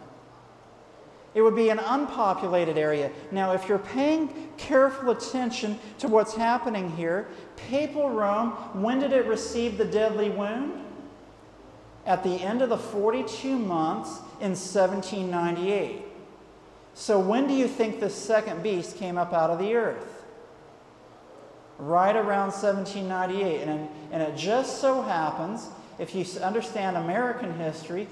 It 1.35 1.40
would 1.40 1.57
be 1.57 1.70
an 1.70 1.79
unpopulated 1.79 2.77
area. 2.77 3.11
Now, 3.31 3.53
if 3.53 3.66
you're 3.66 3.79
paying 3.79 4.51
careful 4.59 5.11
attention 5.11 5.79
to 5.98 6.09
what's 6.09 6.35
happening 6.35 6.90
here, 6.90 7.29
Papal 7.57 8.11
Rome, 8.11 8.51
when 8.75 8.98
did 8.98 9.12
it 9.12 9.27
receive 9.27 9.79
the 9.79 9.85
deadly 9.85 10.29
wound? 10.29 10.85
At 12.05 12.22
the 12.22 12.35
end 12.35 12.61
of 12.61 12.68
the 12.68 12.77
42 12.77 13.57
months 13.57 14.18
in 14.40 14.51
1798. 14.51 16.12
So, 16.94 17.18
when 17.18 17.46
do 17.48 17.55
you 17.55 17.68
think 17.68 18.00
the 18.00 18.11
second 18.11 18.62
beast 18.62 18.96
came 18.96 19.16
up 19.16 19.33
out 19.33 19.50
of 19.50 19.59
the 19.59 19.74
earth? 19.74 20.24
Right 21.78 22.14
around 22.14 22.52
1798. 22.52 23.62
And, 23.62 23.88
and 24.11 24.22
it 24.22 24.37
just 24.37 24.81
so 24.81 25.02
happens, 25.02 25.68
if 25.98 26.14
you 26.14 26.24
understand 26.40 26.96
American 26.96 27.55
history, 27.59 28.09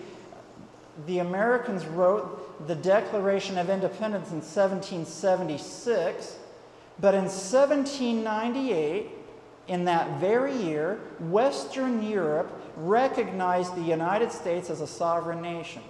the 1.06 1.18
Americans 1.18 1.86
wrote 1.86 2.66
the 2.66 2.74
Declaration 2.74 3.58
of 3.58 3.70
Independence 3.70 4.30
in 4.30 4.40
1776, 4.40 6.38
but 6.98 7.14
in 7.14 7.24
1798, 7.24 9.10
in 9.68 9.84
that 9.84 10.20
very 10.20 10.54
year, 10.56 10.98
Western 11.20 12.02
Europe 12.02 12.50
recognized 12.76 13.76
the 13.76 13.82
United 13.82 14.32
States 14.32 14.68
as 14.68 14.80
a 14.80 14.86
sovereign 14.86 15.40
nation. 15.40 15.82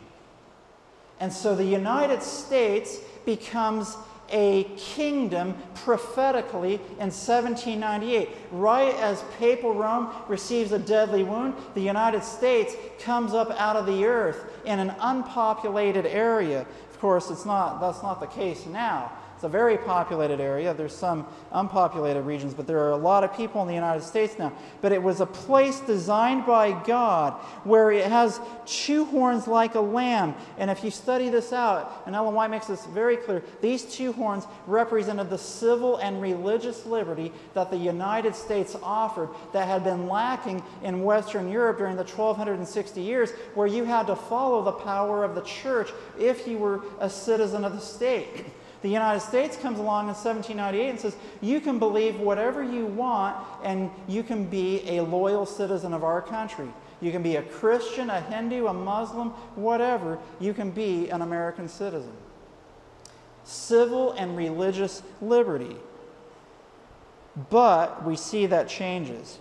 And 1.20 1.32
so 1.32 1.54
the 1.54 1.64
United 1.64 2.22
States 2.22 2.98
becomes 3.24 3.96
a 4.32 4.64
kingdom 4.76 5.54
prophetically 5.74 6.74
in 6.74 7.10
1798. 7.10 8.28
Right 8.52 8.94
as 8.96 9.22
Papal 9.38 9.74
Rome 9.74 10.10
receives 10.28 10.72
a 10.72 10.78
deadly 10.78 11.22
wound, 11.22 11.54
the 11.74 11.80
United 11.80 12.24
States 12.24 12.74
comes 13.00 13.34
up 13.34 13.50
out 13.60 13.76
of 13.76 13.86
the 13.86 14.04
earth 14.04 14.44
in 14.64 14.78
an 14.78 14.94
unpopulated 15.00 16.06
area. 16.06 16.66
Of 16.90 17.00
course, 17.00 17.30
it's 17.30 17.44
not, 17.44 17.80
that's 17.80 18.02
not 18.02 18.20
the 18.20 18.26
case 18.26 18.66
now. 18.66 19.12
It's 19.40 19.44
a 19.46 19.48
very 19.48 19.78
populated 19.78 20.38
area. 20.38 20.74
There's 20.74 20.94
some 20.94 21.26
unpopulated 21.50 22.26
regions, 22.26 22.52
but 22.52 22.66
there 22.66 22.80
are 22.80 22.90
a 22.90 22.96
lot 22.98 23.24
of 23.24 23.34
people 23.34 23.62
in 23.62 23.68
the 23.68 23.72
United 23.72 24.02
States 24.02 24.38
now. 24.38 24.52
But 24.82 24.92
it 24.92 25.02
was 25.02 25.22
a 25.22 25.24
place 25.24 25.80
designed 25.80 26.44
by 26.44 26.72
God 26.84 27.32
where 27.64 27.90
it 27.90 28.04
has 28.04 28.38
two 28.66 29.06
horns 29.06 29.48
like 29.48 29.76
a 29.76 29.80
lamb. 29.80 30.34
And 30.58 30.70
if 30.70 30.84
you 30.84 30.90
study 30.90 31.30
this 31.30 31.54
out, 31.54 32.02
and 32.04 32.14
Ellen 32.14 32.34
White 32.34 32.50
makes 32.50 32.66
this 32.66 32.84
very 32.84 33.16
clear, 33.16 33.42
these 33.62 33.84
two 33.84 34.12
horns 34.12 34.44
represented 34.66 35.30
the 35.30 35.38
civil 35.38 35.96
and 35.96 36.20
religious 36.20 36.84
liberty 36.84 37.32
that 37.54 37.70
the 37.70 37.78
United 37.78 38.34
States 38.34 38.76
offered 38.82 39.30
that 39.54 39.66
had 39.66 39.84
been 39.84 40.06
lacking 40.06 40.62
in 40.82 41.02
Western 41.02 41.50
Europe 41.50 41.78
during 41.78 41.96
the 41.96 42.04
1260 42.04 43.00
years, 43.00 43.30
where 43.54 43.66
you 43.66 43.84
had 43.84 44.06
to 44.08 44.16
follow 44.16 44.62
the 44.62 44.72
power 44.72 45.24
of 45.24 45.34
the 45.34 45.40
church 45.40 45.88
if 46.18 46.46
you 46.46 46.58
were 46.58 46.82
a 47.00 47.08
citizen 47.08 47.64
of 47.64 47.72
the 47.72 47.80
state. 47.80 48.44
The 48.82 48.88
United 48.88 49.20
States 49.20 49.56
comes 49.56 49.78
along 49.78 50.04
in 50.04 50.14
1798 50.14 50.88
and 50.88 50.98
says, 50.98 51.16
You 51.40 51.60
can 51.60 51.78
believe 51.78 52.18
whatever 52.18 52.62
you 52.62 52.86
want, 52.86 53.36
and 53.62 53.90
you 54.08 54.22
can 54.22 54.46
be 54.46 54.82
a 54.88 55.02
loyal 55.02 55.44
citizen 55.44 55.92
of 55.92 56.02
our 56.02 56.22
country. 56.22 56.68
You 57.02 57.12
can 57.12 57.22
be 57.22 57.36
a 57.36 57.42
Christian, 57.42 58.10
a 58.10 58.20
Hindu, 58.20 58.66
a 58.66 58.74
Muslim, 58.74 59.30
whatever. 59.54 60.18
You 60.38 60.54
can 60.54 60.70
be 60.70 61.10
an 61.10 61.22
American 61.22 61.68
citizen. 61.68 62.12
Civil 63.44 64.12
and 64.12 64.36
religious 64.36 65.02
liberty. 65.20 65.76
But 67.48 68.04
we 68.04 68.16
see 68.16 68.46
that 68.46 68.68
changes. 68.68 69.38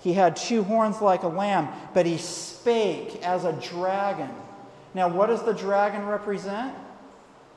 He 0.00 0.14
had 0.14 0.36
two 0.36 0.62
horns 0.62 1.00
like 1.00 1.22
a 1.22 1.28
lamb, 1.28 1.68
but 1.94 2.06
he 2.06 2.16
spake 2.16 3.22
as 3.22 3.44
a 3.44 3.52
dragon. 3.52 4.30
Now, 4.94 5.08
what 5.08 5.26
does 5.26 5.42
the 5.44 5.52
dragon 5.52 6.06
represent? 6.06 6.74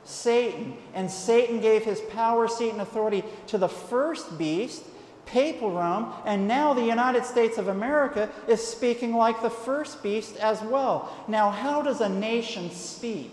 Satan. 0.04 0.76
And 0.94 1.10
Satan 1.10 1.60
gave 1.60 1.84
his 1.84 2.00
power, 2.00 2.48
seat, 2.48 2.70
and 2.70 2.80
authority 2.80 3.24
to 3.48 3.58
the 3.58 3.68
first 3.68 4.38
beast, 4.38 4.84
Papal 5.26 5.70
Rome, 5.70 6.12
and 6.26 6.46
now 6.46 6.74
the 6.74 6.84
United 6.84 7.24
States 7.24 7.56
of 7.56 7.68
America 7.68 8.28
is 8.46 8.64
speaking 8.64 9.14
like 9.14 9.40
the 9.42 9.50
first 9.50 10.02
beast 10.02 10.36
as 10.36 10.60
well. 10.62 11.12
Now, 11.28 11.50
how 11.50 11.82
does 11.82 12.00
a 12.00 12.08
nation 12.08 12.70
speak? 12.70 13.32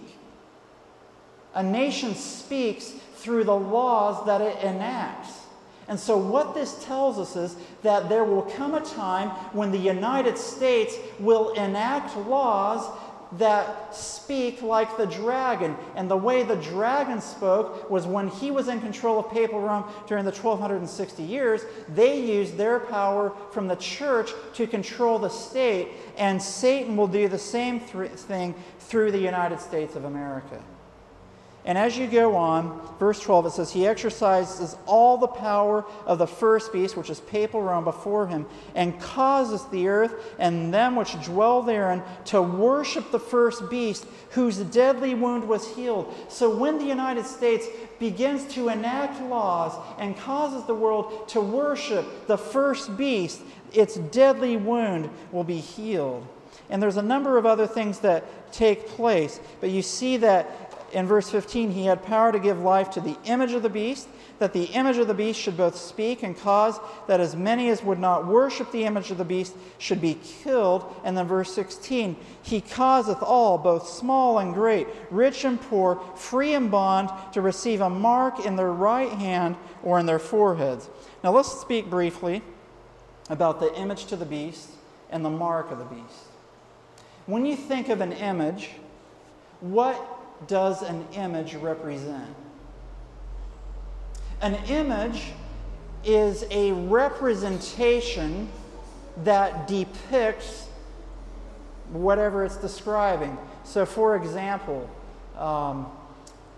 A 1.53 1.61
nation 1.61 2.15
speaks 2.15 2.93
through 3.15 3.43
the 3.43 3.55
laws 3.55 4.25
that 4.25 4.41
it 4.41 4.63
enacts. 4.63 5.41
And 5.87 5.99
so, 5.99 6.17
what 6.17 6.53
this 6.53 6.81
tells 6.85 7.19
us 7.19 7.35
is 7.35 7.57
that 7.83 8.07
there 8.07 8.23
will 8.23 8.43
come 8.43 8.75
a 8.75 8.81
time 8.81 9.29
when 9.51 9.71
the 9.71 9.77
United 9.77 10.37
States 10.37 10.95
will 11.19 11.51
enact 11.53 12.15
laws 12.15 12.89
that 13.37 13.95
speak 13.95 14.61
like 14.61 14.97
the 14.97 15.05
dragon. 15.05 15.75
And 15.95 16.09
the 16.09 16.17
way 16.17 16.43
the 16.43 16.55
dragon 16.55 17.21
spoke 17.21 17.89
was 17.89 18.05
when 18.05 18.27
he 18.27 18.51
was 18.51 18.67
in 18.67 18.81
control 18.81 19.19
of 19.19 19.29
Papal 19.31 19.59
Rome 19.59 19.85
during 20.07 20.25
the 20.25 20.31
1260 20.31 21.23
years, 21.23 21.61
they 21.89 22.19
used 22.19 22.57
their 22.57 22.79
power 22.79 23.33
from 23.51 23.67
the 23.67 23.75
church 23.75 24.31
to 24.53 24.67
control 24.67 25.19
the 25.19 25.29
state. 25.29 25.89
And 26.17 26.41
Satan 26.41 26.97
will 26.97 27.07
do 27.07 27.27
the 27.27 27.39
same 27.39 27.79
th- 27.79 28.11
thing 28.11 28.55
through 28.79 29.11
the 29.11 29.19
United 29.19 29.59
States 29.59 29.95
of 29.95 30.05
America. 30.05 30.61
And 31.63 31.77
as 31.77 31.95
you 31.95 32.07
go 32.07 32.35
on, 32.35 32.81
verse 32.97 33.19
12, 33.19 33.45
it 33.45 33.51
says, 33.51 33.71
He 33.71 33.85
exercises 33.85 34.75
all 34.87 35.17
the 35.17 35.27
power 35.27 35.85
of 36.07 36.17
the 36.17 36.25
first 36.25 36.73
beast, 36.73 36.97
which 36.97 37.11
is 37.11 37.19
papal 37.19 37.61
Rome, 37.61 37.83
before 37.83 38.25
him, 38.25 38.47
and 38.73 38.99
causes 38.99 39.63
the 39.65 39.87
earth 39.87 40.33
and 40.39 40.73
them 40.73 40.95
which 40.95 41.21
dwell 41.23 41.61
therein 41.61 42.01
to 42.25 42.41
worship 42.41 43.11
the 43.11 43.19
first 43.19 43.69
beast, 43.69 44.07
whose 44.31 44.57
deadly 44.57 45.13
wound 45.13 45.47
was 45.47 45.75
healed. 45.75 46.11
So 46.29 46.49
when 46.49 46.79
the 46.79 46.85
United 46.85 47.27
States 47.27 47.67
begins 47.99 48.51
to 48.55 48.69
enact 48.69 49.21
laws 49.21 49.73
and 49.99 50.17
causes 50.17 50.65
the 50.65 50.73
world 50.73 51.29
to 51.29 51.41
worship 51.41 52.25
the 52.25 52.39
first 52.39 52.97
beast, 52.97 53.39
its 53.71 53.95
deadly 53.95 54.57
wound 54.57 55.11
will 55.31 55.43
be 55.43 55.59
healed. 55.59 56.27
And 56.71 56.81
there's 56.81 56.97
a 56.97 57.03
number 57.03 57.37
of 57.37 57.45
other 57.45 57.67
things 57.67 57.99
that 57.99 58.51
take 58.51 58.87
place, 58.87 59.39
but 59.59 59.69
you 59.69 59.81
see 59.81 60.17
that 60.17 60.70
in 60.93 61.07
verse 61.07 61.29
15, 61.29 61.71
he 61.71 61.85
had 61.85 62.03
power 62.03 62.31
to 62.31 62.39
give 62.39 62.59
life 62.59 62.91
to 62.91 63.01
the 63.01 63.17
image 63.25 63.53
of 63.53 63.63
the 63.63 63.69
beast, 63.69 64.07
that 64.39 64.53
the 64.53 64.65
image 64.65 64.97
of 64.97 65.07
the 65.07 65.13
beast 65.13 65.39
should 65.39 65.55
both 65.55 65.75
speak 65.75 66.23
and 66.23 66.37
cause 66.37 66.79
that 67.07 67.19
as 67.19 67.35
many 67.35 67.69
as 67.69 67.83
would 67.83 67.99
not 67.99 68.25
worship 68.25 68.71
the 68.71 68.85
image 68.85 69.11
of 69.11 69.17
the 69.17 69.25
beast 69.25 69.55
should 69.77 70.01
be 70.01 70.17
killed. 70.43 70.93
And 71.03 71.15
then 71.15 71.27
verse 71.27 71.53
16, 71.53 72.15
he 72.41 72.61
causeth 72.61 73.21
all, 73.21 73.57
both 73.57 73.87
small 73.87 74.39
and 74.39 74.53
great, 74.53 74.87
rich 75.09 75.45
and 75.45 75.61
poor, 75.61 76.01
free 76.15 76.53
and 76.53 76.71
bond, 76.71 77.09
to 77.33 77.41
receive 77.41 77.81
a 77.81 77.89
mark 77.89 78.45
in 78.45 78.55
their 78.55 78.71
right 78.71 79.11
hand 79.11 79.55
or 79.83 79.99
in 79.99 80.05
their 80.05 80.19
foreheads. 80.19 80.89
Now 81.23 81.31
let's 81.31 81.51
speak 81.51 81.89
briefly 81.89 82.41
about 83.29 83.59
the 83.59 83.73
image 83.75 84.05
to 84.05 84.15
the 84.15 84.25
beast 84.25 84.71
and 85.09 85.23
the 85.23 85.29
mark 85.29 85.71
of 85.71 85.77
the 85.77 85.85
beast. 85.85 86.25
When 87.27 87.45
you 87.45 87.55
think 87.55 87.89
of 87.89 88.01
an 88.01 88.13
image, 88.13 88.71
what 89.59 90.20
does 90.47 90.81
an 90.81 91.05
image 91.13 91.55
represent? 91.55 92.35
An 94.41 94.55
image 94.67 95.31
is 96.03 96.45
a 96.49 96.71
representation 96.71 98.49
that 99.23 99.67
depicts 99.67 100.67
whatever 101.91 102.43
it's 102.43 102.57
describing. 102.57 103.37
So, 103.63 103.85
for 103.85 104.15
example, 104.15 104.89
um, 105.37 105.91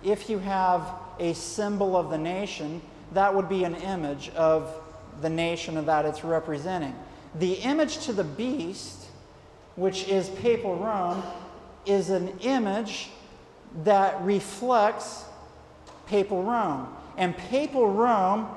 if 0.03 0.29
you 0.29 0.39
have 0.39 0.87
a 1.19 1.33
symbol 1.33 1.97
of 1.97 2.09
the 2.09 2.17
nation, 2.17 2.81
that 3.13 3.33
would 3.33 3.49
be 3.49 3.63
an 3.63 3.75
image 3.75 4.29
of 4.29 4.73
the 5.21 5.29
nation 5.29 5.83
that 5.85 6.05
it's 6.05 6.23
representing. 6.23 6.95
The 7.35 7.53
image 7.53 8.05
to 8.05 8.13
the 8.13 8.23
beast, 8.23 9.07
which 9.75 10.07
is 10.07 10.29
papal 10.29 10.75
Rome, 10.75 11.23
is 11.85 12.09
an 12.09 12.29
image 12.39 13.09
that 13.83 14.21
reflects 14.21 15.25
papal 16.07 16.43
Rome. 16.43 16.87
And 17.17 17.35
papal 17.37 17.91
Rome 17.91 18.47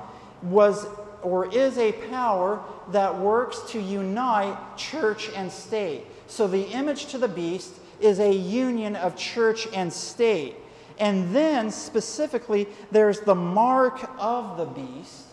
was 0.41 0.85
or 1.21 1.51
is 1.53 1.77
a 1.77 1.91
power 2.09 2.63
that 2.91 3.19
works 3.19 3.59
to 3.71 3.81
unite 3.81 4.57
church 4.77 5.29
and 5.35 5.51
state. 5.51 6.05
So 6.27 6.47
the 6.47 6.63
image 6.69 7.07
to 7.07 7.17
the 7.17 7.27
beast 7.27 7.73
is 7.99 8.19
a 8.19 8.31
union 8.31 8.95
of 8.95 9.15
church 9.17 9.67
and 9.73 9.91
state. 9.91 10.55
And 10.99 11.35
then 11.35 11.71
specifically, 11.71 12.67
there's 12.91 13.19
the 13.21 13.35
mark 13.35 14.09
of 14.19 14.57
the 14.57 14.65
beast, 14.65 15.25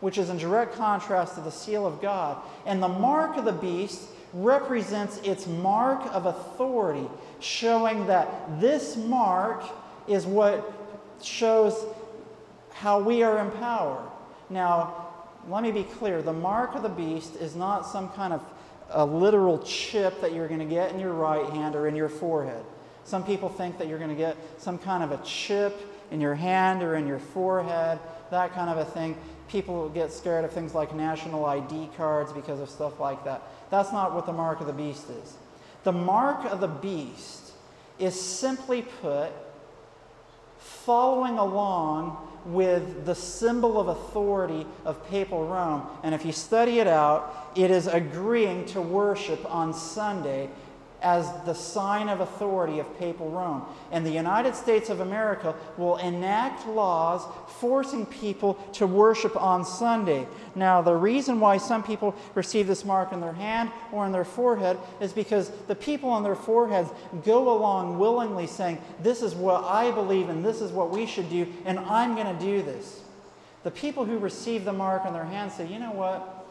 which 0.00 0.18
is 0.18 0.30
in 0.30 0.38
direct 0.38 0.74
contrast 0.74 1.36
to 1.36 1.40
the 1.40 1.50
seal 1.50 1.86
of 1.86 2.00
God. 2.00 2.38
And 2.66 2.82
the 2.82 2.88
mark 2.88 3.36
of 3.36 3.44
the 3.44 3.52
beast 3.52 4.02
represents 4.32 5.18
its 5.18 5.46
mark 5.46 6.02
of 6.14 6.26
authority, 6.26 7.08
showing 7.40 8.06
that 8.06 8.60
this 8.60 8.96
mark 8.96 9.64
is 10.08 10.26
what 10.26 10.72
shows 11.22 11.84
how 12.70 13.00
we 13.00 13.22
are 13.22 13.38
in 13.38 13.50
power. 13.52 14.02
Now, 14.50 15.08
let 15.48 15.62
me 15.62 15.72
be 15.72 15.84
clear 15.84 16.22
the 16.22 16.32
mark 16.32 16.74
of 16.74 16.82
the 16.82 16.88
beast 16.88 17.36
is 17.36 17.56
not 17.56 17.86
some 17.86 18.08
kind 18.10 18.32
of 18.32 18.42
a 18.90 19.04
literal 19.04 19.58
chip 19.60 20.20
that 20.20 20.32
you're 20.32 20.48
going 20.48 20.60
to 20.60 20.66
get 20.66 20.92
in 20.92 20.98
your 20.98 21.12
right 21.12 21.48
hand 21.50 21.74
or 21.74 21.86
in 21.88 21.96
your 21.96 22.08
forehead. 22.08 22.64
Some 23.04 23.24
people 23.24 23.48
think 23.48 23.78
that 23.78 23.88
you're 23.88 23.98
going 23.98 24.10
to 24.10 24.16
get 24.16 24.36
some 24.58 24.78
kind 24.78 25.02
of 25.02 25.12
a 25.12 25.22
chip 25.24 25.76
in 26.10 26.20
your 26.20 26.34
hand 26.34 26.82
or 26.82 26.94
in 26.96 27.06
your 27.06 27.18
forehead, 27.18 27.98
that 28.30 28.52
kind 28.52 28.70
of 28.70 28.78
a 28.78 28.84
thing. 28.84 29.16
People 29.48 29.88
get 29.88 30.12
scared 30.12 30.44
of 30.44 30.52
things 30.52 30.74
like 30.74 30.94
national 30.94 31.44
ID 31.46 31.90
cards 31.96 32.32
because 32.32 32.60
of 32.60 32.70
stuff 32.70 33.00
like 33.00 33.24
that. 33.24 33.42
That's 33.72 33.90
not 33.90 34.14
what 34.14 34.26
the 34.26 34.34
mark 34.34 34.60
of 34.60 34.66
the 34.66 34.72
beast 34.74 35.08
is. 35.08 35.32
The 35.84 35.92
mark 35.92 36.44
of 36.44 36.60
the 36.60 36.68
beast 36.68 37.52
is 37.98 38.20
simply 38.20 38.82
put 38.82 39.32
following 40.58 41.38
along 41.38 42.18
with 42.44 43.06
the 43.06 43.14
symbol 43.14 43.80
of 43.80 43.88
authority 43.88 44.66
of 44.84 45.02
papal 45.08 45.46
Rome. 45.46 45.86
And 46.02 46.14
if 46.14 46.26
you 46.26 46.32
study 46.32 46.80
it 46.80 46.86
out, 46.86 47.50
it 47.56 47.70
is 47.70 47.86
agreeing 47.86 48.66
to 48.66 48.82
worship 48.82 49.42
on 49.50 49.72
Sunday 49.72 50.50
as 51.02 51.30
the 51.44 51.54
sign 51.54 52.08
of 52.08 52.20
authority 52.20 52.78
of 52.78 52.98
papal 52.98 53.30
Rome. 53.30 53.62
And 53.90 54.06
the 54.06 54.10
United 54.10 54.54
States 54.54 54.88
of 54.88 55.00
America 55.00 55.54
will 55.76 55.96
enact 55.96 56.66
laws 56.66 57.22
forcing 57.58 58.06
people 58.06 58.54
to 58.74 58.86
worship 58.86 59.36
on 59.36 59.64
Sunday. 59.64 60.26
Now, 60.54 60.80
the 60.80 60.94
reason 60.94 61.40
why 61.40 61.58
some 61.58 61.82
people 61.82 62.14
receive 62.34 62.66
this 62.66 62.84
mark 62.84 63.12
in 63.12 63.20
their 63.20 63.32
hand 63.32 63.70
or 63.90 64.06
in 64.06 64.12
their 64.12 64.24
forehead 64.24 64.78
is 65.00 65.12
because 65.12 65.50
the 65.66 65.74
people 65.74 66.08
on 66.08 66.22
their 66.22 66.36
foreheads 66.36 66.90
go 67.24 67.56
along 67.56 67.98
willingly 67.98 68.46
saying, 68.46 68.78
This 69.02 69.22
is 69.22 69.34
what 69.34 69.64
I 69.64 69.90
believe 69.90 70.28
and 70.28 70.44
this 70.44 70.60
is 70.60 70.70
what 70.70 70.90
we 70.90 71.06
should 71.06 71.28
do, 71.28 71.46
and 71.64 71.78
I'm 71.78 72.14
going 72.14 72.36
to 72.36 72.44
do 72.44 72.62
this. 72.62 73.00
The 73.64 73.70
people 73.70 74.04
who 74.04 74.18
receive 74.18 74.64
the 74.64 74.72
mark 74.72 75.04
on 75.04 75.12
their 75.12 75.24
hand 75.24 75.52
say, 75.52 75.66
You 75.66 75.78
know 75.78 75.92
what? 75.92 76.46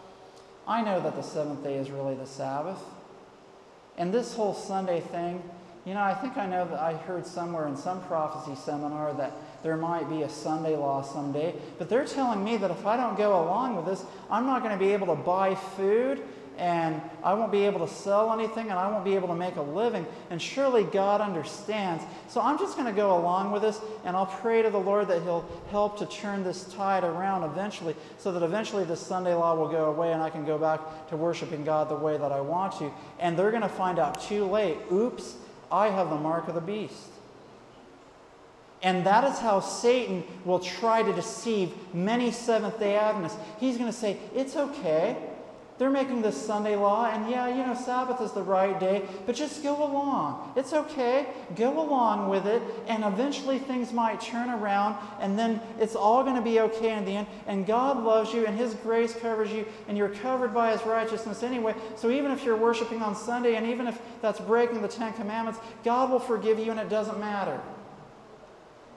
I 0.67 0.81
know 0.81 1.01
that 1.01 1.15
the 1.15 1.21
seventh 1.21 1.63
day 1.63 1.75
is 1.75 1.89
really 1.89 2.15
the 2.15 2.25
Sabbath. 2.25 2.79
And 4.01 4.11
this 4.11 4.33
whole 4.33 4.55
Sunday 4.55 4.99
thing, 4.99 5.43
you 5.85 5.93
know, 5.93 6.01
I 6.01 6.15
think 6.15 6.35
I 6.35 6.47
know 6.47 6.67
that 6.67 6.79
I 6.79 6.93
heard 6.93 7.23
somewhere 7.23 7.67
in 7.67 7.77
some 7.77 8.01
prophecy 8.05 8.55
seminar 8.55 9.13
that 9.13 9.31
there 9.61 9.77
might 9.77 10.09
be 10.09 10.23
a 10.23 10.29
Sunday 10.29 10.75
law 10.75 11.03
someday, 11.03 11.53
but 11.77 11.87
they're 11.87 12.07
telling 12.07 12.43
me 12.43 12.57
that 12.57 12.71
if 12.71 12.83
I 12.83 12.97
don't 12.97 13.15
go 13.15 13.43
along 13.43 13.75
with 13.75 13.85
this, 13.85 14.03
I'm 14.31 14.47
not 14.47 14.63
going 14.63 14.73
to 14.73 14.83
be 14.83 14.91
able 14.93 15.05
to 15.15 15.21
buy 15.21 15.53
food 15.53 16.19
and 16.61 17.01
I 17.23 17.33
won't 17.33 17.51
be 17.51 17.65
able 17.65 17.85
to 17.87 17.91
sell 17.91 18.31
anything 18.31 18.69
and 18.69 18.77
I 18.77 18.87
won't 18.87 19.03
be 19.03 19.15
able 19.15 19.29
to 19.29 19.35
make 19.35 19.55
a 19.55 19.63
living. 19.63 20.05
And 20.29 20.39
surely 20.39 20.83
God 20.83 21.19
understands. 21.19 22.03
So 22.27 22.39
I'm 22.39 22.59
just 22.59 22.77
going 22.77 22.85
to 22.85 22.93
go 22.93 23.17
along 23.17 23.51
with 23.51 23.63
this 23.63 23.81
and 24.05 24.15
I'll 24.15 24.27
pray 24.27 24.61
to 24.61 24.69
the 24.69 24.77
Lord 24.77 25.07
that 25.07 25.23
He'll 25.23 25.43
help 25.71 25.97
to 25.97 26.05
turn 26.05 26.43
this 26.43 26.71
tide 26.71 27.03
around 27.03 27.43
eventually 27.45 27.95
so 28.19 28.31
that 28.31 28.43
eventually 28.43 28.83
this 28.83 28.99
Sunday 28.99 29.33
law 29.33 29.55
will 29.55 29.69
go 29.69 29.85
away 29.85 30.13
and 30.13 30.21
I 30.21 30.29
can 30.29 30.45
go 30.45 30.59
back 30.59 31.09
to 31.09 31.17
worshiping 31.17 31.65
God 31.65 31.89
the 31.89 31.95
way 31.95 32.15
that 32.15 32.31
I 32.31 32.41
want 32.41 32.77
to. 32.77 32.93
And 33.19 33.35
they're 33.35 33.49
going 33.49 33.63
to 33.63 33.67
find 33.67 33.97
out 33.97 34.21
too 34.21 34.45
late 34.45 34.77
oops, 34.91 35.37
I 35.71 35.87
have 35.87 36.11
the 36.11 36.15
mark 36.15 36.47
of 36.47 36.53
the 36.53 36.61
beast. 36.61 37.07
And 38.83 39.03
that 39.07 39.23
is 39.23 39.39
how 39.39 39.61
Satan 39.61 40.23
will 40.45 40.59
try 40.59 41.01
to 41.01 41.11
deceive 41.11 41.73
many 41.91 42.29
Seventh 42.29 42.79
day 42.79 42.97
Adventists. 42.97 43.39
He's 43.59 43.79
going 43.79 43.91
to 43.91 43.97
say, 43.97 44.17
It's 44.35 44.55
okay. 44.55 45.17
They're 45.77 45.89
making 45.89 46.21
this 46.21 46.39
Sunday 46.39 46.75
law, 46.75 47.07
and 47.07 47.29
yeah, 47.29 47.47
you 47.47 47.65
know, 47.65 47.73
Sabbath 47.73 48.21
is 48.21 48.31
the 48.33 48.43
right 48.43 48.79
day, 48.79 49.03
but 49.25 49.33
just 49.33 49.63
go 49.63 49.83
along. 49.83 50.53
It's 50.55 50.73
okay. 50.73 51.27
Go 51.55 51.81
along 51.81 52.29
with 52.29 52.45
it, 52.45 52.61
and 52.87 53.03
eventually 53.03 53.57
things 53.57 53.91
might 53.91 54.21
turn 54.21 54.51
around, 54.51 54.95
and 55.19 55.39
then 55.39 55.59
it's 55.79 55.95
all 55.95 56.23
going 56.23 56.35
to 56.35 56.41
be 56.41 56.59
okay 56.59 56.95
in 56.95 57.05
the 57.05 57.17
end. 57.17 57.27
And 57.47 57.65
God 57.65 58.03
loves 58.03 58.31
you, 58.31 58.45
and 58.45 58.55
His 58.55 58.75
grace 58.75 59.15
covers 59.15 59.51
you, 59.51 59.65
and 59.87 59.97
you're 59.97 60.09
covered 60.09 60.53
by 60.53 60.71
His 60.71 60.85
righteousness 60.85 61.41
anyway. 61.41 61.73
So 61.95 62.11
even 62.11 62.29
if 62.29 62.43
you're 62.43 62.57
worshiping 62.57 63.01
on 63.01 63.15
Sunday, 63.15 63.55
and 63.55 63.65
even 63.65 63.87
if 63.87 63.99
that's 64.21 64.39
breaking 64.39 64.83
the 64.83 64.87
Ten 64.87 65.13
Commandments, 65.13 65.59
God 65.83 66.11
will 66.11 66.19
forgive 66.19 66.59
you, 66.59 66.69
and 66.69 66.79
it 66.79 66.89
doesn't 66.89 67.19
matter. 67.19 67.59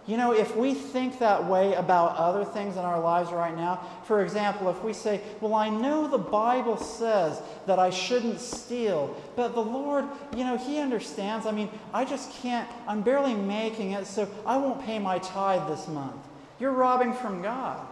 You 0.06 0.18
know, 0.18 0.32
if 0.32 0.54
we 0.54 0.74
think 0.74 1.18
that 1.20 1.46
way 1.46 1.72
about 1.74 2.16
other 2.16 2.44
things 2.44 2.76
in 2.76 2.80
our 2.80 3.00
lives 3.00 3.32
right 3.32 3.56
now, 3.56 3.80
for 4.04 4.22
example, 4.22 4.68
if 4.68 4.82
we 4.84 4.92
say, 4.92 5.22
Well, 5.40 5.54
I 5.54 5.70
know 5.70 6.08
the 6.08 6.18
Bible 6.18 6.76
says 6.76 7.40
that 7.66 7.78
I 7.78 7.88
shouldn't 7.88 8.38
steal, 8.38 9.16
but 9.34 9.54
the 9.54 9.62
Lord, 9.62 10.04
you 10.36 10.44
know, 10.44 10.58
He 10.58 10.78
understands. 10.78 11.46
I 11.46 11.52
mean, 11.52 11.70
I 11.94 12.04
just 12.04 12.30
can't, 12.42 12.68
I'm 12.86 13.00
barely 13.00 13.34
making 13.34 13.92
it, 13.92 14.06
so 14.06 14.28
I 14.44 14.58
won't 14.58 14.84
pay 14.84 14.98
my 14.98 15.18
tithe 15.20 15.68
this 15.68 15.88
month. 15.88 16.20
You're 16.60 16.72
robbing 16.72 17.14
from 17.14 17.40
God. 17.40 17.86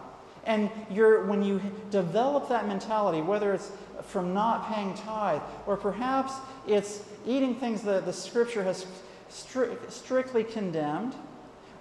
And 0.45 0.69
you're, 0.91 1.25
when 1.25 1.41
you 1.41 1.61
develop 1.89 2.49
that 2.49 2.67
mentality, 2.67 3.21
whether 3.21 3.53
it's 3.53 3.71
from 4.03 4.33
not 4.33 4.71
paying 4.71 4.93
tithe, 4.93 5.41
or 5.65 5.77
perhaps 5.77 6.33
it's 6.67 7.01
eating 7.25 7.55
things 7.55 7.81
that 7.83 8.05
the 8.05 8.13
Scripture 8.13 8.63
has 8.63 8.85
stri- 9.31 9.77
strictly 9.89 10.43
condemned 10.43 11.15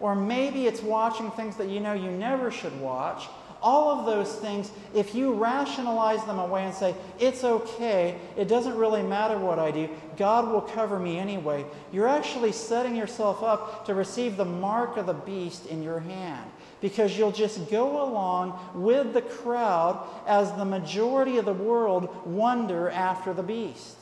or 0.02 0.16
maybe 0.16 0.66
it's 0.66 0.82
watching 0.82 1.30
things 1.30 1.56
that 1.56 1.68
you 1.68 1.80
know 1.80 1.94
you 1.94 2.10
never 2.10 2.50
should 2.50 2.78
watch. 2.80 3.28
All 3.62 3.96
of 3.96 4.04
those 4.06 4.34
things, 4.34 4.72
if 4.92 5.14
you 5.14 5.32
rationalize 5.34 6.24
them 6.24 6.40
away 6.40 6.64
and 6.64 6.74
say, 6.74 6.96
it's 7.20 7.44
okay, 7.44 8.18
it 8.36 8.48
doesn't 8.48 8.76
really 8.76 9.04
matter 9.04 9.38
what 9.38 9.60
I 9.60 9.70
do, 9.70 9.88
God 10.16 10.50
will 10.50 10.62
cover 10.62 10.98
me 10.98 11.16
anyway, 11.18 11.64
you're 11.92 12.08
actually 12.08 12.50
setting 12.50 12.96
yourself 12.96 13.44
up 13.44 13.86
to 13.86 13.94
receive 13.94 14.36
the 14.36 14.44
mark 14.44 14.96
of 14.96 15.06
the 15.06 15.14
beast 15.14 15.66
in 15.66 15.80
your 15.80 16.00
hand 16.00 16.50
because 16.80 17.16
you'll 17.16 17.30
just 17.30 17.70
go 17.70 18.02
along 18.02 18.58
with 18.74 19.14
the 19.14 19.22
crowd 19.22 20.04
as 20.26 20.52
the 20.54 20.64
majority 20.64 21.38
of 21.38 21.44
the 21.44 21.52
world 21.52 22.26
wonder 22.26 22.90
after 22.90 23.32
the 23.32 23.44
beast. 23.44 23.96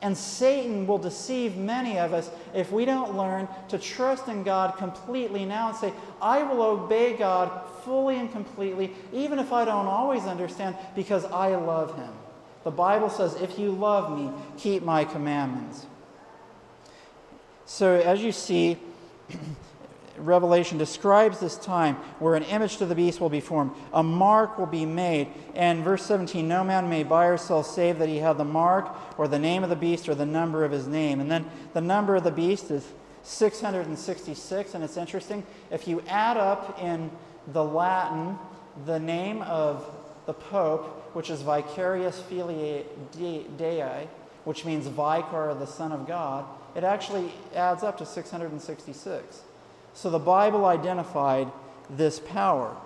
And 0.00 0.16
Satan 0.16 0.86
will 0.86 0.98
deceive 0.98 1.56
many 1.56 1.98
of 1.98 2.12
us 2.12 2.30
if 2.54 2.70
we 2.70 2.84
don't 2.84 3.16
learn 3.16 3.48
to 3.68 3.78
trust 3.78 4.28
in 4.28 4.44
God 4.44 4.76
completely 4.76 5.44
now 5.44 5.68
and 5.68 5.76
say, 5.76 5.92
I 6.22 6.44
will 6.44 6.62
obey 6.62 7.16
God 7.16 7.50
fully 7.84 8.16
and 8.16 8.30
completely, 8.30 8.92
even 9.12 9.40
if 9.40 9.52
I 9.52 9.64
don't 9.64 9.86
always 9.86 10.22
understand, 10.24 10.76
because 10.94 11.24
I 11.24 11.56
love 11.56 11.96
Him. 11.96 12.12
The 12.62 12.70
Bible 12.70 13.10
says, 13.10 13.34
If 13.40 13.58
you 13.58 13.72
love 13.72 14.16
me, 14.16 14.30
keep 14.56 14.84
my 14.84 15.04
commandments. 15.04 15.86
So, 17.66 17.96
as 17.96 18.22
you 18.22 18.30
see, 18.30 18.78
Revelation 20.18 20.78
describes 20.78 21.40
this 21.40 21.56
time 21.56 21.96
where 22.18 22.34
an 22.34 22.42
image 22.44 22.76
to 22.78 22.86
the 22.86 22.94
beast 22.94 23.20
will 23.20 23.28
be 23.28 23.40
formed, 23.40 23.72
a 23.92 24.02
mark 24.02 24.58
will 24.58 24.66
be 24.66 24.84
made. 24.84 25.28
And 25.54 25.84
verse 25.84 26.04
17 26.04 26.46
no 26.46 26.64
man 26.64 26.88
may 26.88 27.02
buy 27.04 27.26
or 27.26 27.36
sell 27.36 27.62
save 27.62 27.98
that 27.98 28.08
he 28.08 28.18
have 28.18 28.38
the 28.38 28.44
mark 28.44 28.94
or 29.18 29.28
the 29.28 29.38
name 29.38 29.62
of 29.62 29.70
the 29.70 29.76
beast 29.76 30.08
or 30.08 30.14
the 30.14 30.26
number 30.26 30.64
of 30.64 30.72
his 30.72 30.86
name. 30.86 31.20
And 31.20 31.30
then 31.30 31.46
the 31.72 31.80
number 31.80 32.16
of 32.16 32.24
the 32.24 32.30
beast 32.30 32.70
is 32.70 32.86
666. 33.22 34.74
And 34.74 34.84
it's 34.84 34.96
interesting, 34.96 35.44
if 35.70 35.86
you 35.86 36.02
add 36.08 36.36
up 36.36 36.78
in 36.82 37.10
the 37.48 37.64
Latin 37.64 38.38
the 38.86 38.98
name 38.98 39.42
of 39.42 39.90
the 40.26 40.34
Pope, 40.34 41.14
which 41.14 41.30
is 41.30 41.42
Vicarius 41.42 42.20
Filii 42.22 42.84
Dei, 43.56 44.08
which 44.44 44.64
means 44.64 44.86
Vicar, 44.86 45.54
the 45.58 45.66
Son 45.66 45.92
of 45.92 46.06
God, 46.06 46.44
it 46.74 46.84
actually 46.84 47.32
adds 47.54 47.82
up 47.82 47.98
to 47.98 48.06
666. 48.06 49.42
So 49.98 50.10
the 50.10 50.20
Bible 50.20 50.64
identified 50.64 51.50
this 51.90 52.20
power. 52.20 52.76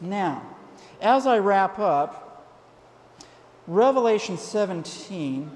Now, 0.00 0.40
as 1.00 1.26
I 1.26 1.38
wrap 1.38 1.80
up, 1.80 2.46
Revelation 3.66 4.38
17 4.38 5.50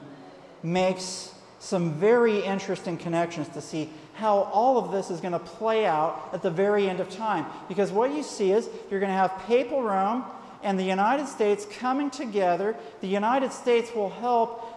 makes 0.64 1.32
some 1.60 1.92
very 2.00 2.40
interesting 2.40 2.96
connections 2.96 3.48
to 3.50 3.60
see 3.60 3.90
how 4.14 4.38
all 4.52 4.76
of 4.76 4.90
this 4.90 5.08
is 5.08 5.20
going 5.20 5.34
to 5.34 5.38
play 5.38 5.86
out 5.86 6.30
at 6.32 6.42
the 6.42 6.50
very 6.50 6.88
end 6.88 6.98
of 6.98 7.08
time. 7.08 7.46
Because 7.68 7.92
what 7.92 8.12
you 8.12 8.24
see 8.24 8.50
is 8.50 8.68
you're 8.90 8.98
going 8.98 9.12
to 9.12 9.16
have 9.16 9.38
papal 9.46 9.84
Rome 9.84 10.24
and 10.64 10.76
the 10.76 10.84
United 10.84 11.28
States 11.28 11.64
coming 11.78 12.10
together. 12.10 12.74
The 13.02 13.06
United 13.06 13.52
States 13.52 13.94
will 13.94 14.10
help 14.10 14.71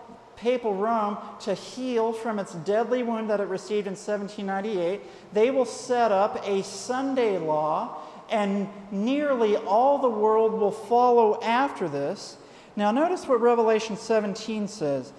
papal 0.46 0.76
Rome 0.76 1.18
to 1.40 1.56
heal 1.56 2.14
from 2.14 2.38
its 2.38 2.54
deadly 2.54 3.02
wound 3.02 3.32
that 3.32 3.40
it 3.40 3.48
received 3.48 3.88
in 3.88 3.94
1798. 3.94 5.02
They 5.34 5.50
will 5.50 5.66
set 5.66 6.12
up 6.12 6.48
a 6.48 6.62
Sunday 6.62 7.40
law 7.40 7.98
and 8.30 8.70
nearly 8.92 9.58
all 9.58 9.98
the 9.98 10.08
world 10.08 10.54
will 10.54 10.70
follow 10.70 11.42
after 11.42 11.90
this. 11.90 12.38
Now, 12.76 12.92
notice 12.92 13.28
what 13.28 13.42
Revelation 13.42 13.98
17 13.98 14.68
says. 14.68 15.12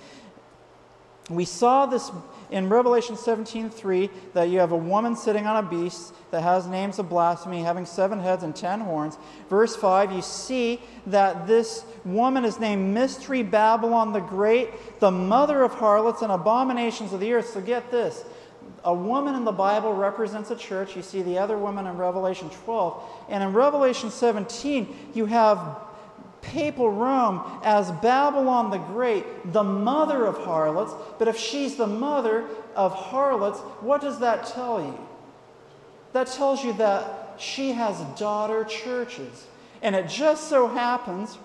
We 1.28 1.44
saw 1.44 1.86
this 1.86 2.12
in 2.50 2.68
Revelation 2.68 3.16
17:3 3.16 4.10
that 4.34 4.48
you 4.48 4.58
have 4.58 4.72
a 4.72 4.76
woman 4.76 5.16
sitting 5.16 5.46
on 5.46 5.64
a 5.64 5.68
beast 5.68 6.14
that 6.30 6.42
has 6.42 6.66
names 6.66 6.98
of 6.98 7.08
blasphemy, 7.08 7.62
having 7.62 7.86
seven 7.86 8.20
heads 8.20 8.42
and 8.42 8.54
ten 8.54 8.80
horns. 8.80 9.18
Verse 9.48 9.74
5, 9.76 10.12
you 10.12 10.22
see 10.22 10.80
that 11.06 11.46
this 11.46 11.84
woman 12.04 12.44
is 12.44 12.60
named 12.60 12.94
Mystery 12.94 13.42
Babylon 13.42 14.12
the 14.12 14.20
Great, 14.20 15.00
the 15.00 15.10
mother 15.10 15.62
of 15.62 15.74
harlots 15.74 16.22
and 16.22 16.32
abominations 16.32 17.12
of 17.12 17.20
the 17.20 17.32
earth. 17.32 17.50
So 17.50 17.60
get 17.60 17.90
this. 17.90 18.24
A 18.84 18.94
woman 18.94 19.34
in 19.34 19.44
the 19.44 19.52
Bible 19.52 19.94
represents 19.94 20.50
a 20.50 20.56
church. 20.56 20.94
You 20.96 21.02
see 21.02 21.22
the 21.22 21.38
other 21.38 21.58
woman 21.58 21.86
in 21.86 21.96
Revelation 21.96 22.50
12. 22.64 23.02
And 23.28 23.42
in 23.42 23.52
Revelation 23.52 24.10
17, 24.10 25.10
you 25.14 25.26
have 25.26 25.78
papal 26.46 26.90
Rome 26.90 27.42
as 27.62 27.90
Babylon 27.90 28.70
the 28.70 28.78
Great, 28.78 29.52
the 29.52 29.64
mother 29.64 30.24
of 30.26 30.38
harlots. 30.38 30.92
But 31.18 31.28
if 31.28 31.36
she's 31.36 31.76
the 31.76 31.86
mother 31.86 32.44
of 32.74 32.94
harlots, 32.94 33.58
what 33.80 34.00
does 34.00 34.20
that 34.20 34.46
tell 34.46 34.80
you? 34.80 34.98
That 36.12 36.28
tells 36.28 36.64
you 36.64 36.72
that 36.74 37.34
she 37.38 37.72
has 37.72 38.00
daughter 38.18 38.64
churches. 38.64 39.46
And 39.82 39.94
it 39.94 40.08
just 40.08 40.48
so 40.48 40.68
happens 40.68 41.38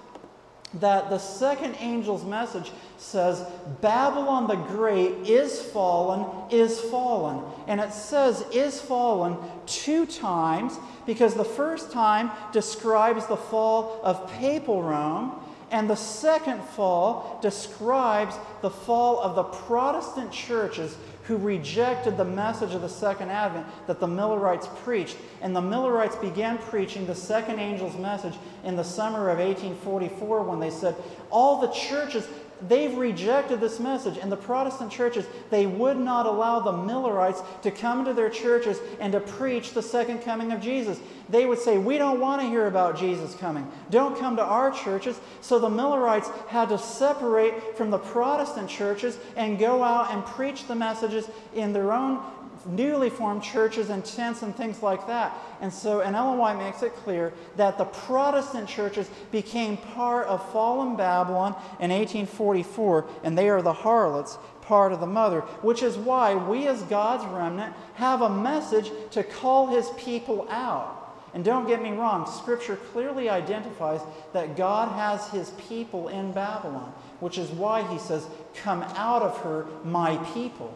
that 0.76 1.10
the 1.10 1.18
second 1.18 1.76
angel's 1.76 2.24
message 2.24 2.72
says, 2.98 3.46
Babylon 3.82 4.48
the 4.48 4.56
Great 4.56 5.28
is 5.28 5.62
fallen, 5.62 6.26
is 6.50 6.80
fallen. 6.80 7.44
And 7.68 7.82
it 7.82 7.92
says 7.92 8.46
is 8.54 8.80
fallen 8.80 9.38
two 9.66 10.06
times 10.06 10.78
because 11.06 11.34
the 11.34 11.46
first 11.46 11.92
time 11.92 12.32
describes 12.52 13.26
the 13.28 13.38
fall 13.38 14.00
of 14.04 14.32
papal 14.32 14.84
Rome, 14.84 15.34
and 15.72 15.90
the 15.90 15.96
second 15.96 16.62
fall 16.62 17.40
describes 17.42 18.36
the 18.62 18.70
fall 18.70 19.22
of 19.22 19.36
the 19.36 19.44
Protestant 19.44 20.32
churches 20.32 20.98
who 21.24 21.38
rejected 21.38 22.18
the 22.18 22.26
message 22.26 22.74
of 22.74 22.82
the 22.82 22.90
second 22.90 23.30
advent 23.30 23.66
that 23.88 24.00
the 24.00 24.08
Millerites 24.08 24.68
preached. 24.84 25.16
And 25.42 25.56
the 25.56 25.62
Millerites 25.62 26.18
began 26.18 26.58
preaching 26.58 27.08
the 27.08 27.16
second 27.16 27.60
angel's 27.60 27.96
message 27.96 28.34
in 28.66 28.76
the 28.76 28.84
summer 28.84 29.30
of 29.30 29.38
1844 29.38 30.44
when 30.44 30.60
they 30.60 30.70
said, 30.70 30.96
All 31.30 31.62
the 31.62 31.70
churches, 31.70 32.28
they've 32.68 32.98
rejected 32.98 33.60
this 33.60 33.80
message. 33.80 34.18
And 34.18 34.32
the 34.32 34.38
Protestant 34.38 34.92
churches, 34.92 35.26
they 35.50 35.66
would 35.66 35.98
not 35.98 36.26
allow 36.26 36.60
the 36.60 36.72
Millerites 36.72 37.42
to 37.64 37.72
come 37.72 38.06
to 38.06 38.14
their 38.14 38.30
churches 38.30 38.80
and 39.00 39.14
to 39.14 39.20
preach 39.20 39.74
the 39.74 39.82
second 39.82 40.20
coming 40.20 40.52
of 40.52 40.62
Jesus. 40.62 41.00
They 41.30 41.46
would 41.46 41.60
say, 41.60 41.78
We 41.78 41.98
don't 41.98 42.20
want 42.20 42.42
to 42.42 42.48
hear 42.48 42.68
about 42.68 42.98
Jesus 42.98 43.36
coming. 43.36 43.70
Don't 43.90 44.18
come 44.18 44.36
to 44.36 44.44
our 44.44 44.72
churches. 44.72 45.20
So 45.42 45.60
the 45.60 45.70
Millerites 45.70 46.30
had 46.48 46.70
to 46.70 46.78
separate 46.78 47.78
from 47.78 47.90
the 47.90 48.00
Protestant 48.00 48.70
churches 48.70 49.18
and 49.36 49.60
go 49.60 49.84
out 49.84 50.12
and 50.12 50.26
preach 50.26 50.68
the 50.68 50.76
messages 50.76 51.30
in 51.56 51.74
their 51.74 51.92
own 51.92 52.24
newly 52.66 53.10
formed 53.10 53.44
churches 53.44 53.90
and 53.90 54.04
tents 54.04 54.42
and 54.42 54.56
things 54.56 54.82
like 54.82 55.08
that. 55.08 55.34
And 55.62 55.72
so, 55.72 56.02
and 56.02 56.16
Ellen 56.16 56.38
White 56.38 56.58
makes 56.58 56.84
it 56.84 56.96
clear 56.98 57.34
that 57.56 57.78
the 57.78 57.86
Protestant 57.86 58.68
churches 58.68 59.10
became 59.32 59.78
part 59.78 60.28
of 60.28 60.52
fallen 60.52 60.96
Babylon 60.96 61.54
in 61.80 61.92
1844, 61.92 63.08
and 63.24 63.38
they 63.38 63.50
are 63.50 63.62
the 63.62 63.74
harlots, 63.74 64.38
part 64.62 64.94
of 64.94 65.00
the 65.00 65.08
mother, 65.08 65.42
which 65.62 65.84
is 65.84 65.98
why 65.98 66.36
we 66.36 66.68
as 66.68 66.82
God's 66.84 67.26
remnant 67.26 67.74
have 67.96 68.22
a 68.22 68.30
message 68.30 68.92
to 69.12 69.24
call 69.24 69.68
his 69.68 69.90
people 69.98 70.48
out. 70.50 70.98
And 71.34 71.46
don't 71.46 71.68
get 71.68 71.82
me 71.82 71.92
wrong, 71.92 72.30
Scripture 72.30 72.76
clearly 72.76 73.30
identifies 73.30 74.02
that 74.34 74.58
God 74.58 74.92
has 74.92 75.30
his 75.30 75.52
people 75.68 76.10
in 76.10 76.34
Babylon, 76.34 76.94
which 77.20 77.38
is 77.38 77.50
why 77.50 77.84
he 77.92 77.98
says, 78.00 78.28
Come 78.56 78.84
out 78.96 79.22
of 79.22 79.38
her, 79.40 79.66
my 79.84 80.18
people. 80.34 80.76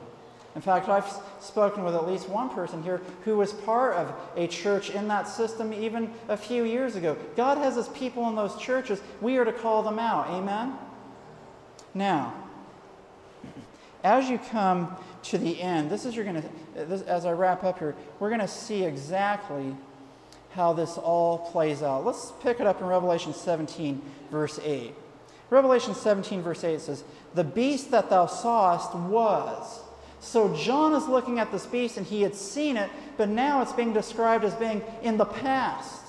In 0.55 0.61
fact, 0.61 0.87
I've 0.87 1.11
spoken 1.41 1.83
with 1.83 1.95
at 1.95 2.07
least 2.07 2.29
one 2.29 2.49
person 2.49 2.81
here 2.81 3.01
who 3.25 3.37
was 3.37 3.51
part 3.51 3.95
of 3.95 4.13
a 4.37 4.47
church 4.47 4.89
in 4.89 5.09
that 5.09 5.27
system 5.27 5.73
even 5.73 6.13
a 6.29 6.37
few 6.37 6.63
years 6.63 6.95
ago. 6.95 7.17
God 7.35 7.57
has 7.57 7.75
his 7.75 7.89
people 7.89 8.29
in 8.29 8.35
those 8.35 8.55
churches. 8.57 9.01
We 9.19 9.37
are 9.37 9.43
to 9.43 9.51
call 9.51 9.83
them 9.83 9.99
out. 9.99 10.29
Amen? 10.29 10.73
Now, 11.93 12.33
as 14.01 14.29
you 14.29 14.37
come 14.37 14.95
to 15.23 15.37
the 15.37 15.61
end, 15.61 15.89
this 15.89 16.05
is 16.05 16.15
you're 16.15 16.23
going 16.23 16.41
to, 16.41 17.09
as 17.09 17.25
I 17.25 17.33
wrap 17.33 17.65
up 17.65 17.79
here, 17.79 17.93
we're 18.19 18.29
going 18.29 18.39
to 18.39 18.47
see 18.47 18.85
exactly 18.85 19.75
how 20.51 20.71
this 20.71 20.97
all 20.97 21.39
plays 21.51 21.83
out. 21.83 22.05
Let's 22.05 22.31
pick 22.41 22.61
it 22.61 22.67
up 22.67 22.79
in 22.79 22.87
Revelation 22.87 23.33
17, 23.33 24.01
verse 24.31 24.57
8. 24.63 24.93
Revelation 25.49 25.93
17, 25.93 26.41
verse 26.41 26.63
8 26.63 26.79
says, 26.79 27.03
The 27.33 27.43
beast 27.43 27.91
that 27.91 28.09
thou 28.09 28.25
sawest 28.25 28.95
was 28.95 29.81
so 30.19 30.55
John 30.55 30.93
is 30.93 31.07
looking 31.07 31.39
at 31.39 31.51
this 31.51 31.65
beast 31.65 31.97
and 31.97 32.05
he 32.05 32.21
had 32.21 32.35
seen 32.35 32.77
it, 32.77 32.89
but 33.17 33.29
now 33.29 33.61
it's 33.61 33.73
being 33.73 33.93
described 33.93 34.43
as 34.43 34.53
being 34.55 34.81
in 35.01 35.17
the 35.17 35.25
past. 35.25 36.01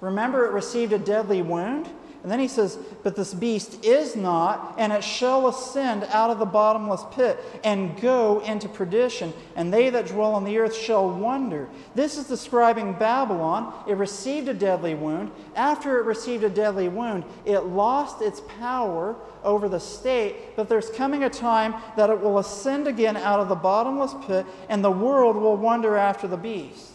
Remember, 0.00 0.44
it 0.46 0.52
received 0.52 0.92
a 0.92 0.98
deadly 0.98 1.40
wound? 1.40 1.88
And 2.24 2.32
then 2.32 2.40
he 2.40 2.48
says, 2.48 2.78
But 3.02 3.16
this 3.16 3.34
beast 3.34 3.84
is 3.84 4.16
not, 4.16 4.76
and 4.78 4.94
it 4.94 5.04
shall 5.04 5.46
ascend 5.46 6.04
out 6.04 6.30
of 6.30 6.38
the 6.38 6.46
bottomless 6.46 7.02
pit 7.12 7.38
and 7.62 8.00
go 8.00 8.40
into 8.40 8.66
perdition, 8.66 9.34
and 9.54 9.70
they 9.70 9.90
that 9.90 10.06
dwell 10.06 10.32
on 10.32 10.44
the 10.44 10.56
earth 10.56 10.74
shall 10.74 11.06
wonder. 11.10 11.68
This 11.94 12.16
is 12.16 12.26
describing 12.26 12.94
Babylon. 12.94 13.74
It 13.86 13.98
received 13.98 14.48
a 14.48 14.54
deadly 14.54 14.94
wound. 14.94 15.32
After 15.54 15.98
it 15.98 16.06
received 16.06 16.44
a 16.44 16.48
deadly 16.48 16.88
wound, 16.88 17.24
it 17.44 17.60
lost 17.60 18.22
its 18.22 18.40
power 18.58 19.16
over 19.42 19.68
the 19.68 19.78
state, 19.78 20.56
but 20.56 20.66
there's 20.66 20.88
coming 20.88 21.24
a 21.24 21.30
time 21.30 21.74
that 21.98 22.08
it 22.08 22.18
will 22.18 22.38
ascend 22.38 22.88
again 22.88 23.18
out 23.18 23.38
of 23.38 23.50
the 23.50 23.54
bottomless 23.54 24.14
pit, 24.26 24.46
and 24.70 24.82
the 24.82 24.90
world 24.90 25.36
will 25.36 25.58
wonder 25.58 25.98
after 25.98 26.26
the 26.26 26.38
beast. 26.38 26.92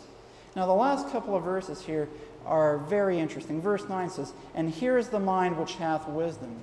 Now, 0.55 0.65
the 0.65 0.73
last 0.73 1.11
couple 1.11 1.35
of 1.35 1.43
verses 1.43 1.83
here 1.83 2.09
are 2.45 2.77
very 2.77 3.19
interesting. 3.19 3.61
Verse 3.61 3.87
9 3.87 4.09
says, 4.09 4.33
And 4.55 4.69
here 4.69 4.97
is 4.97 5.09
the 5.09 5.19
mind 5.19 5.57
which 5.57 5.75
hath 5.75 6.07
wisdom. 6.07 6.55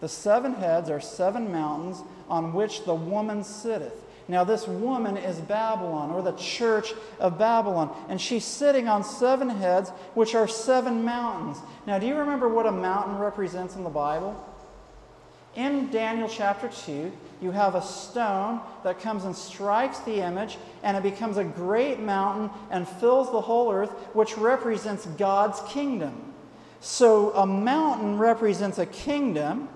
The 0.00 0.08
seven 0.08 0.54
heads 0.54 0.90
are 0.90 1.00
seven 1.00 1.50
mountains 1.50 2.02
on 2.28 2.52
which 2.52 2.84
the 2.84 2.94
woman 2.94 3.44
sitteth. 3.44 4.04
Now, 4.26 4.42
this 4.42 4.66
woman 4.66 5.18
is 5.18 5.38
Babylon, 5.40 6.10
or 6.10 6.22
the 6.22 6.32
church 6.32 6.94
of 7.20 7.38
Babylon, 7.38 7.94
and 8.08 8.18
she's 8.18 8.44
sitting 8.44 8.88
on 8.88 9.04
seven 9.04 9.50
heads, 9.50 9.90
which 10.14 10.34
are 10.34 10.48
seven 10.48 11.04
mountains. 11.04 11.58
Now, 11.86 11.98
do 11.98 12.06
you 12.06 12.16
remember 12.16 12.48
what 12.48 12.66
a 12.66 12.72
mountain 12.72 13.18
represents 13.18 13.76
in 13.76 13.84
the 13.84 13.90
Bible? 13.90 14.34
In 15.56 15.90
Daniel 15.90 16.28
chapter 16.28 16.68
2, 16.68 17.12
you 17.44 17.50
have 17.50 17.74
a 17.74 17.82
stone 17.82 18.60
that 18.82 18.98
comes 18.98 19.24
and 19.24 19.36
strikes 19.36 19.98
the 20.00 20.26
image, 20.26 20.56
and 20.82 20.96
it 20.96 21.02
becomes 21.02 21.36
a 21.36 21.44
great 21.44 22.00
mountain 22.00 22.50
and 22.70 22.88
fills 22.88 23.30
the 23.30 23.40
whole 23.40 23.70
earth, 23.70 23.90
which 24.14 24.36
represents 24.38 25.06
God's 25.06 25.60
kingdom. 25.68 26.32
So 26.80 27.32
a 27.34 27.46
mountain 27.46 28.18
represents 28.18 28.78
a 28.78 28.86
kingdom, 28.86 29.68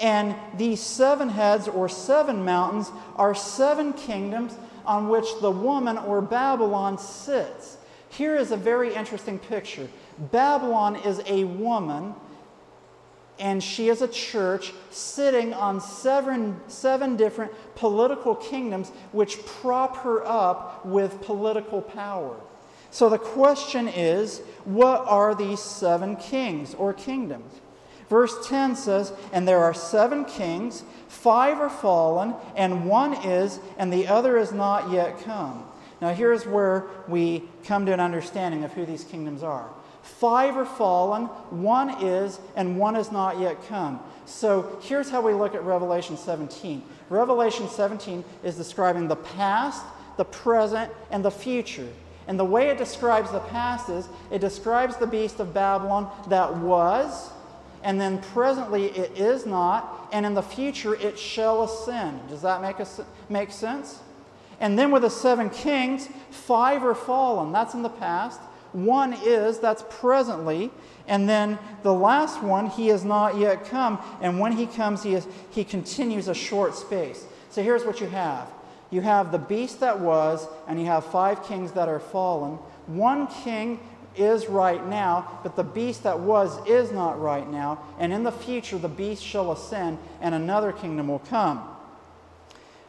and 0.00 0.34
these 0.58 0.80
seven 0.80 1.28
heads 1.28 1.68
or 1.68 1.88
seven 1.88 2.44
mountains 2.44 2.90
are 3.16 3.34
seven 3.34 3.92
kingdoms 3.92 4.56
on 4.84 5.08
which 5.08 5.26
the 5.40 5.50
woman 5.50 5.96
or 5.96 6.20
Babylon 6.20 6.98
sits. 6.98 7.78
Here 8.08 8.36
is 8.36 8.50
a 8.50 8.56
very 8.56 8.94
interesting 8.94 9.38
picture 9.38 9.88
Babylon 10.30 10.96
is 10.96 11.20
a 11.26 11.44
woman 11.44 12.14
and 13.38 13.62
she 13.62 13.88
is 13.88 14.02
a 14.02 14.08
church 14.08 14.72
sitting 14.90 15.52
on 15.52 15.80
seven, 15.80 16.60
seven 16.68 17.16
different 17.16 17.52
political 17.74 18.34
kingdoms 18.34 18.90
which 19.12 19.44
prop 19.44 19.96
her 19.98 20.24
up 20.26 20.84
with 20.86 21.20
political 21.22 21.82
power. 21.82 22.36
So 22.90 23.08
the 23.08 23.18
question 23.18 23.88
is 23.88 24.38
what 24.64 25.04
are 25.06 25.34
these 25.34 25.60
seven 25.60 26.16
kings 26.16 26.74
or 26.74 26.92
kingdoms? 26.92 27.60
Verse 28.08 28.46
10 28.46 28.76
says, 28.76 29.12
And 29.32 29.48
there 29.48 29.64
are 29.64 29.74
seven 29.74 30.24
kings, 30.24 30.84
five 31.08 31.58
are 31.58 31.70
fallen, 31.70 32.34
and 32.54 32.86
one 32.86 33.14
is, 33.14 33.58
and 33.78 33.92
the 33.92 34.06
other 34.06 34.38
is 34.38 34.52
not 34.52 34.90
yet 34.90 35.20
come. 35.24 35.64
Now, 36.00 36.12
here's 36.12 36.46
where 36.46 36.84
we 37.08 37.44
come 37.64 37.86
to 37.86 37.92
an 37.92 38.00
understanding 38.00 38.62
of 38.62 38.72
who 38.72 38.84
these 38.84 39.04
kingdoms 39.04 39.42
are. 39.42 39.68
Five 40.18 40.56
are 40.56 40.64
fallen, 40.64 41.24
one 41.50 42.02
is, 42.02 42.38
and 42.54 42.78
one 42.78 42.94
is 42.94 43.10
not 43.10 43.40
yet 43.40 43.66
come. 43.66 44.00
So 44.26 44.78
here's 44.80 45.10
how 45.10 45.20
we 45.20 45.34
look 45.34 45.54
at 45.54 45.64
Revelation 45.64 46.16
17. 46.16 46.82
Revelation 47.10 47.68
17 47.68 48.24
is 48.42 48.56
describing 48.56 49.08
the 49.08 49.16
past, 49.16 49.84
the 50.16 50.24
present, 50.24 50.92
and 51.10 51.24
the 51.24 51.30
future. 51.30 51.88
And 52.28 52.38
the 52.38 52.44
way 52.44 52.68
it 52.68 52.78
describes 52.78 53.30
the 53.32 53.40
past 53.40 53.88
is 53.88 54.08
it 54.30 54.38
describes 54.38 54.96
the 54.96 55.06
beast 55.06 55.40
of 55.40 55.52
Babylon 55.52 56.10
that 56.28 56.56
was, 56.56 57.30
and 57.82 58.00
then 58.00 58.22
presently 58.22 58.86
it 58.86 59.18
is 59.18 59.44
not, 59.44 60.08
and 60.12 60.24
in 60.24 60.34
the 60.34 60.42
future 60.42 60.94
it 60.94 61.18
shall 61.18 61.64
ascend. 61.64 62.28
Does 62.28 62.42
that 62.42 62.62
make, 62.62 62.78
a, 62.78 62.86
make 63.28 63.50
sense? 63.50 63.98
And 64.60 64.78
then 64.78 64.90
with 64.90 65.02
the 65.02 65.10
seven 65.10 65.50
kings, 65.50 66.08
five 66.30 66.84
are 66.84 66.94
fallen. 66.94 67.52
That's 67.52 67.74
in 67.74 67.82
the 67.82 67.90
past. 67.90 68.40
One 68.74 69.12
is, 69.12 69.60
that's 69.60 69.84
presently. 69.88 70.72
And 71.06 71.28
then 71.28 71.58
the 71.84 71.94
last 71.94 72.42
one, 72.42 72.66
he 72.68 72.88
has 72.88 73.04
not 73.04 73.38
yet 73.38 73.66
come. 73.66 74.00
And 74.20 74.40
when 74.40 74.52
he 74.52 74.66
comes, 74.66 75.04
he, 75.04 75.14
is, 75.14 75.28
he 75.50 75.62
continues 75.62 76.26
a 76.26 76.34
short 76.34 76.74
space. 76.74 77.24
So 77.50 77.62
here's 77.62 77.84
what 77.84 78.00
you 78.00 78.08
have 78.08 78.48
you 78.90 79.00
have 79.00 79.32
the 79.32 79.38
beast 79.38 79.80
that 79.80 79.98
was, 79.98 80.46
and 80.68 80.78
you 80.78 80.86
have 80.86 81.04
five 81.06 81.44
kings 81.44 81.72
that 81.72 81.88
are 81.88 82.00
fallen. 82.00 82.58
One 82.86 83.28
king 83.28 83.80
is 84.16 84.48
right 84.48 84.84
now, 84.86 85.40
but 85.42 85.56
the 85.56 85.64
beast 85.64 86.02
that 86.02 86.18
was 86.18 86.64
is 86.66 86.92
not 86.92 87.20
right 87.20 87.48
now. 87.48 87.80
And 87.98 88.12
in 88.12 88.24
the 88.24 88.32
future, 88.32 88.78
the 88.78 88.88
beast 88.88 89.22
shall 89.22 89.52
ascend, 89.52 89.98
and 90.20 90.34
another 90.34 90.72
kingdom 90.72 91.08
will 91.08 91.20
come. 91.20 91.58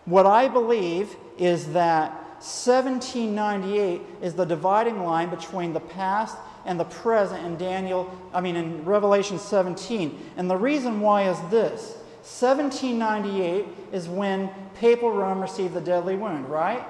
What 0.06 0.26
I 0.26 0.48
believe 0.48 1.16
is 1.38 1.74
that 1.74 2.25
1798 2.40 4.02
is 4.22 4.34
the 4.34 4.46
dividing 4.46 5.04
line 5.04 5.30
between 5.30 5.74
the 5.74 5.80
past 5.80 6.38
and 6.66 6.80
the 6.80 6.86
present 6.86 7.46
in 7.46 7.58
Daniel, 7.58 8.12
I 8.34 8.42
mean 8.42 8.56
in 8.56 8.84
Revelation 8.86 9.40
17. 9.40 10.20
And 10.38 10.50
the 10.50 10.58
reason 10.58 11.00
why 11.00 11.30
is 11.30 11.38
this 11.50 11.98
1798 12.26 13.66
is 13.92 14.08
when 14.08 14.50
papal 14.76 15.12
Rome 15.12 15.42
received 15.42 15.74
the 15.74 15.82
deadly 15.82 16.16
wound, 16.16 16.50
right? 16.50 16.84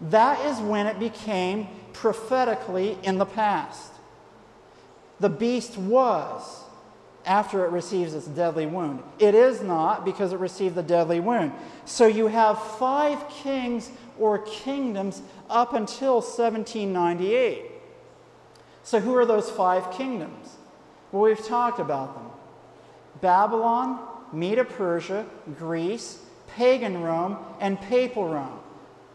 That 0.00 0.44
is 0.44 0.58
when 0.58 0.86
it 0.86 0.98
became 0.98 1.68
prophetically 1.92 2.98
in 3.02 3.18
the 3.18 3.24
past. 3.24 3.92
The 5.20 5.30
beast 5.30 5.78
was 5.78 6.64
after 7.24 7.64
it 7.64 7.70
receives 7.70 8.14
its 8.14 8.26
deadly 8.26 8.66
wound. 8.66 9.02
It 9.18 9.34
is 9.34 9.62
not 9.62 10.04
because 10.04 10.32
it 10.32 10.38
received 10.38 10.74
the 10.74 10.82
deadly 10.82 11.20
wound. 11.20 11.52
So 11.84 12.06
you 12.06 12.26
have 12.26 12.60
five 12.76 13.28
kings 13.28 13.90
or 14.18 14.38
kingdoms 14.38 15.22
up 15.48 15.74
until 15.74 16.14
1798. 16.14 17.64
So 18.82 19.00
who 19.00 19.14
are 19.16 19.26
those 19.26 19.50
five 19.50 19.90
kingdoms? 19.92 20.56
Well, 21.12 21.22
we've 21.22 21.44
talked 21.44 21.78
about 21.80 22.14
them 22.14 22.30
Babylon, 23.20 24.06
Medo 24.32 24.64
Persia, 24.64 25.26
Greece, 25.58 26.22
pagan 26.54 27.02
Rome, 27.02 27.38
and 27.60 27.80
papal 27.80 28.28
Rome. 28.28 28.60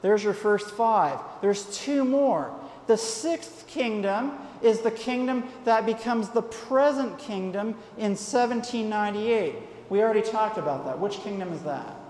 There's 0.01 0.23
your 0.23 0.33
first 0.33 0.71
five. 0.71 1.19
There's 1.41 1.77
two 1.77 2.03
more. 2.03 2.53
The 2.87 2.97
sixth 2.97 3.67
kingdom 3.67 4.33
is 4.61 4.81
the 4.81 4.91
kingdom 4.91 5.43
that 5.63 5.85
becomes 5.85 6.29
the 6.29 6.41
present 6.41 7.17
kingdom 7.19 7.69
in 7.97 8.11
1798. 8.11 9.55
We 9.89 10.01
already 10.01 10.21
talked 10.21 10.57
about 10.57 10.85
that. 10.85 10.99
Which 10.99 11.17
kingdom 11.17 11.53
is 11.53 11.61
that? 11.63 12.00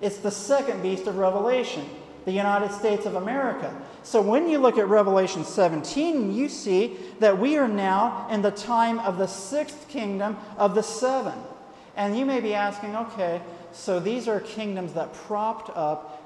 It's 0.00 0.18
the 0.18 0.30
second 0.30 0.82
beast 0.82 1.06
of 1.06 1.18
Revelation, 1.18 1.84
the 2.24 2.32
United 2.32 2.72
States 2.72 3.06
of 3.06 3.14
America. 3.16 3.74
So 4.02 4.22
when 4.22 4.48
you 4.48 4.58
look 4.58 4.78
at 4.78 4.88
Revelation 4.88 5.44
17, 5.44 6.34
you 6.34 6.48
see 6.48 6.96
that 7.18 7.38
we 7.38 7.56
are 7.58 7.68
now 7.68 8.26
in 8.30 8.42
the 8.42 8.50
time 8.50 8.98
of 9.00 9.18
the 9.18 9.26
sixth 9.26 9.88
kingdom 9.88 10.36
of 10.56 10.74
the 10.74 10.82
seven. 10.82 11.34
And 11.96 12.18
you 12.18 12.24
may 12.24 12.40
be 12.40 12.54
asking, 12.54 12.96
okay, 12.96 13.42
so 13.72 14.00
these 14.00 14.26
are 14.26 14.40
kingdoms 14.40 14.94
that 14.94 15.12
propped 15.12 15.70
up 15.76 16.16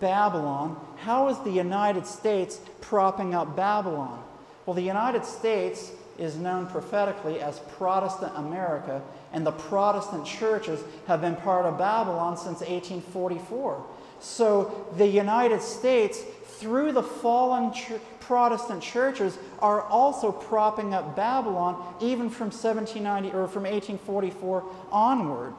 Babylon. 0.00 0.80
How 0.96 1.28
is 1.28 1.38
the 1.40 1.50
United 1.50 2.06
States 2.06 2.60
propping 2.80 3.34
up 3.34 3.54
Babylon? 3.56 4.22
Well, 4.64 4.74
the 4.74 4.82
United 4.82 5.24
States 5.24 5.92
is 6.18 6.36
known 6.36 6.66
prophetically 6.66 7.40
as 7.40 7.60
Protestant 7.76 8.32
America, 8.36 9.02
and 9.32 9.46
the 9.46 9.52
Protestant 9.52 10.26
churches 10.26 10.80
have 11.06 11.20
been 11.20 11.36
part 11.36 11.66
of 11.66 11.78
Babylon 11.78 12.36
since 12.36 12.60
1844. 12.60 13.84
So 14.20 14.86
the 14.96 15.06
United 15.06 15.62
States, 15.62 16.22
through 16.44 16.92
the 16.92 17.02
fallen 17.02 17.72
ch- 17.72 17.92
Protestant 18.20 18.82
churches, 18.82 19.36
are 19.58 19.82
also 19.82 20.30
propping 20.30 20.94
up 20.94 21.16
Babylon 21.16 21.94
even 22.00 22.30
from 22.30 22.46
1790 22.46 23.28
or 23.36 23.48
from 23.48 23.64
1844 23.64 24.64
onward. 24.92 25.54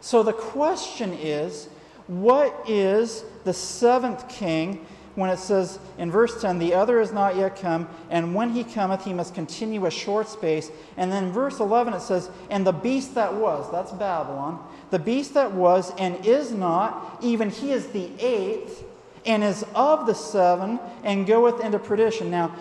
So 0.00 0.22
the 0.22 0.32
question 0.32 1.12
is 1.14 1.68
what 2.06 2.68
is 2.68 3.24
the 3.44 3.54
seventh 3.54 4.28
king 4.28 4.86
when 5.14 5.30
it 5.30 5.38
says 5.38 5.78
in 5.96 6.10
verse 6.10 6.40
10, 6.40 6.58
the 6.58 6.74
other 6.74 7.00
is 7.00 7.12
not 7.12 7.36
yet 7.36 7.56
come, 7.56 7.88
and 8.10 8.34
when 8.34 8.50
he 8.50 8.64
cometh, 8.64 9.04
he 9.04 9.12
must 9.12 9.34
continue 9.34 9.86
a 9.86 9.90
short 9.90 10.28
space. 10.28 10.70
And 10.96 11.12
then 11.12 11.30
verse 11.30 11.60
11 11.60 11.94
it 11.94 12.00
says, 12.00 12.30
and 12.50 12.66
the 12.66 12.72
beast 12.72 13.14
that 13.14 13.34
was, 13.34 13.70
that's 13.70 13.92
Babylon, 13.92 14.64
the 14.90 14.98
beast 14.98 15.34
that 15.34 15.52
was 15.52 15.92
and 15.98 16.24
is 16.26 16.50
not, 16.50 17.18
even 17.22 17.50
he 17.50 17.70
is 17.72 17.88
the 17.88 18.10
eighth, 18.18 18.84
and 19.24 19.44
is 19.44 19.64
of 19.74 20.06
the 20.06 20.14
seven, 20.14 20.80
and 21.04 21.26
goeth 21.26 21.64
into 21.64 21.78
perdition. 21.78 22.30
Now, 22.30 22.54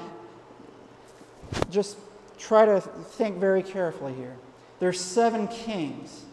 just 1.70 1.98
try 2.38 2.66
to 2.66 2.82
think 2.82 3.38
very 3.38 3.64
carefully 3.64 4.14
here. 4.14 4.36
There's 4.80 5.00
seven 5.00 5.48
kings. 5.48 6.24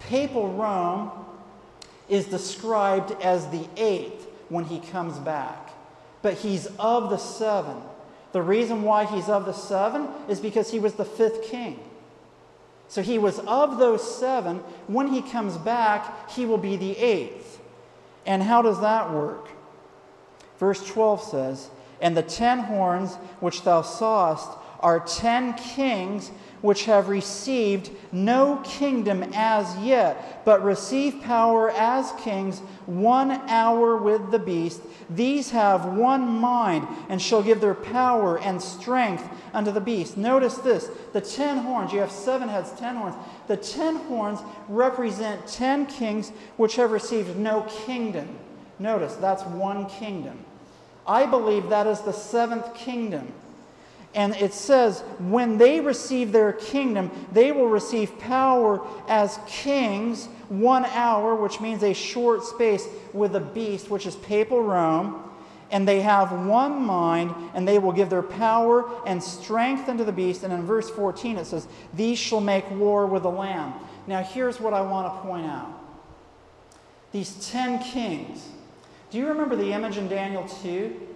Papal 0.00 0.52
Rome 0.52 1.10
is 2.08 2.26
described 2.26 3.12
as 3.22 3.48
the 3.48 3.66
eighth 3.76 4.21
when 4.52 4.64
he 4.64 4.78
comes 4.78 5.18
back. 5.18 5.70
But 6.20 6.34
he's 6.34 6.66
of 6.78 7.08
the 7.08 7.16
seven. 7.16 7.76
The 8.32 8.42
reason 8.42 8.82
why 8.82 9.06
he's 9.06 9.28
of 9.28 9.46
the 9.46 9.52
seven 9.52 10.08
is 10.28 10.40
because 10.40 10.70
he 10.70 10.78
was 10.78 10.94
the 10.94 11.04
fifth 11.04 11.44
king. 11.44 11.80
So 12.88 13.00
he 13.00 13.18
was 13.18 13.38
of 13.40 13.78
those 13.78 14.18
seven. 14.18 14.58
When 14.86 15.08
he 15.08 15.22
comes 15.22 15.56
back, 15.56 16.30
he 16.30 16.44
will 16.44 16.58
be 16.58 16.76
the 16.76 16.96
eighth. 16.98 17.60
And 18.26 18.42
how 18.42 18.60
does 18.60 18.80
that 18.82 19.10
work? 19.12 19.48
Verse 20.58 20.86
12 20.86 21.22
says, 21.22 21.70
And 22.02 22.14
the 22.14 22.22
ten 22.22 22.58
horns 22.58 23.14
which 23.40 23.62
thou 23.62 23.80
sawest 23.80 24.50
are 24.80 25.00
ten 25.00 25.54
kings 25.54 26.30
which 26.62 26.84
have 26.84 27.08
received 27.08 27.90
no 28.12 28.56
kingdom 28.64 29.22
as 29.34 29.76
yet, 29.78 30.44
but 30.44 30.64
receive 30.64 31.20
power 31.20 31.70
as 31.70 32.12
kings 32.12 32.60
one 32.86 33.32
hour 33.48 33.96
with 33.96 34.30
the 34.30 34.38
beast. 34.38 34.80
These 35.10 35.50
have 35.50 35.84
one 35.84 36.26
mind, 36.26 36.86
and 37.08 37.20
shall 37.20 37.42
give 37.42 37.60
their 37.60 37.74
power 37.74 38.38
and 38.38 38.62
strength 38.62 39.28
unto 39.52 39.70
the 39.70 39.80
beast. 39.80 40.16
Notice 40.16 40.54
this 40.54 40.88
the 41.12 41.20
ten 41.20 41.58
horns, 41.58 41.92
you 41.92 41.98
have 41.98 42.12
seven 42.12 42.48
heads, 42.48 42.72
ten 42.72 42.96
horns. 42.96 43.16
The 43.48 43.56
ten 43.56 43.96
horns 43.96 44.40
represent 44.68 45.46
ten 45.46 45.86
kings 45.86 46.30
which 46.56 46.76
have 46.76 46.92
received 46.92 47.36
no 47.36 47.62
kingdom. 47.84 48.38
Notice 48.78 49.14
that's 49.16 49.42
one 49.44 49.86
kingdom. 49.86 50.38
I 51.06 51.26
believe 51.26 51.68
that 51.68 51.86
is 51.86 52.00
the 52.00 52.12
seventh 52.12 52.74
kingdom. 52.74 53.32
And 54.14 54.34
it 54.36 54.52
says, 54.52 55.00
when 55.18 55.56
they 55.56 55.80
receive 55.80 56.32
their 56.32 56.52
kingdom, 56.52 57.10
they 57.32 57.50
will 57.50 57.68
receive 57.68 58.18
power 58.18 58.86
as 59.08 59.38
kings 59.46 60.26
one 60.48 60.84
hour, 60.84 61.34
which 61.34 61.60
means 61.60 61.82
a 61.82 61.94
short 61.94 62.44
space, 62.44 62.86
with 63.14 63.34
a 63.36 63.40
beast, 63.40 63.88
which 63.90 64.06
is 64.06 64.16
papal 64.16 64.62
Rome. 64.62 65.30
And 65.70 65.88
they 65.88 66.02
have 66.02 66.30
one 66.46 66.82
mind, 66.82 67.34
and 67.54 67.66
they 67.66 67.78
will 67.78 67.92
give 67.92 68.10
their 68.10 68.22
power 68.22 68.84
and 69.06 69.22
strength 69.22 69.88
unto 69.88 70.04
the 70.04 70.12
beast. 70.12 70.42
And 70.42 70.52
in 70.52 70.66
verse 70.66 70.90
14, 70.90 71.38
it 71.38 71.46
says, 71.46 71.66
These 71.94 72.18
shall 72.18 72.42
make 72.42 72.70
war 72.72 73.06
with 73.06 73.22
the 73.22 73.30
Lamb. 73.30 73.72
Now, 74.06 74.22
here's 74.22 74.60
what 74.60 74.74
I 74.74 74.82
want 74.82 75.14
to 75.14 75.20
point 75.22 75.46
out 75.46 75.78
these 77.12 77.50
ten 77.50 77.78
kings. 77.78 78.48
Do 79.10 79.18
you 79.18 79.28
remember 79.28 79.54
the 79.54 79.72
image 79.72 79.98
in 79.98 80.08
Daniel 80.08 80.48
2? 80.62 81.08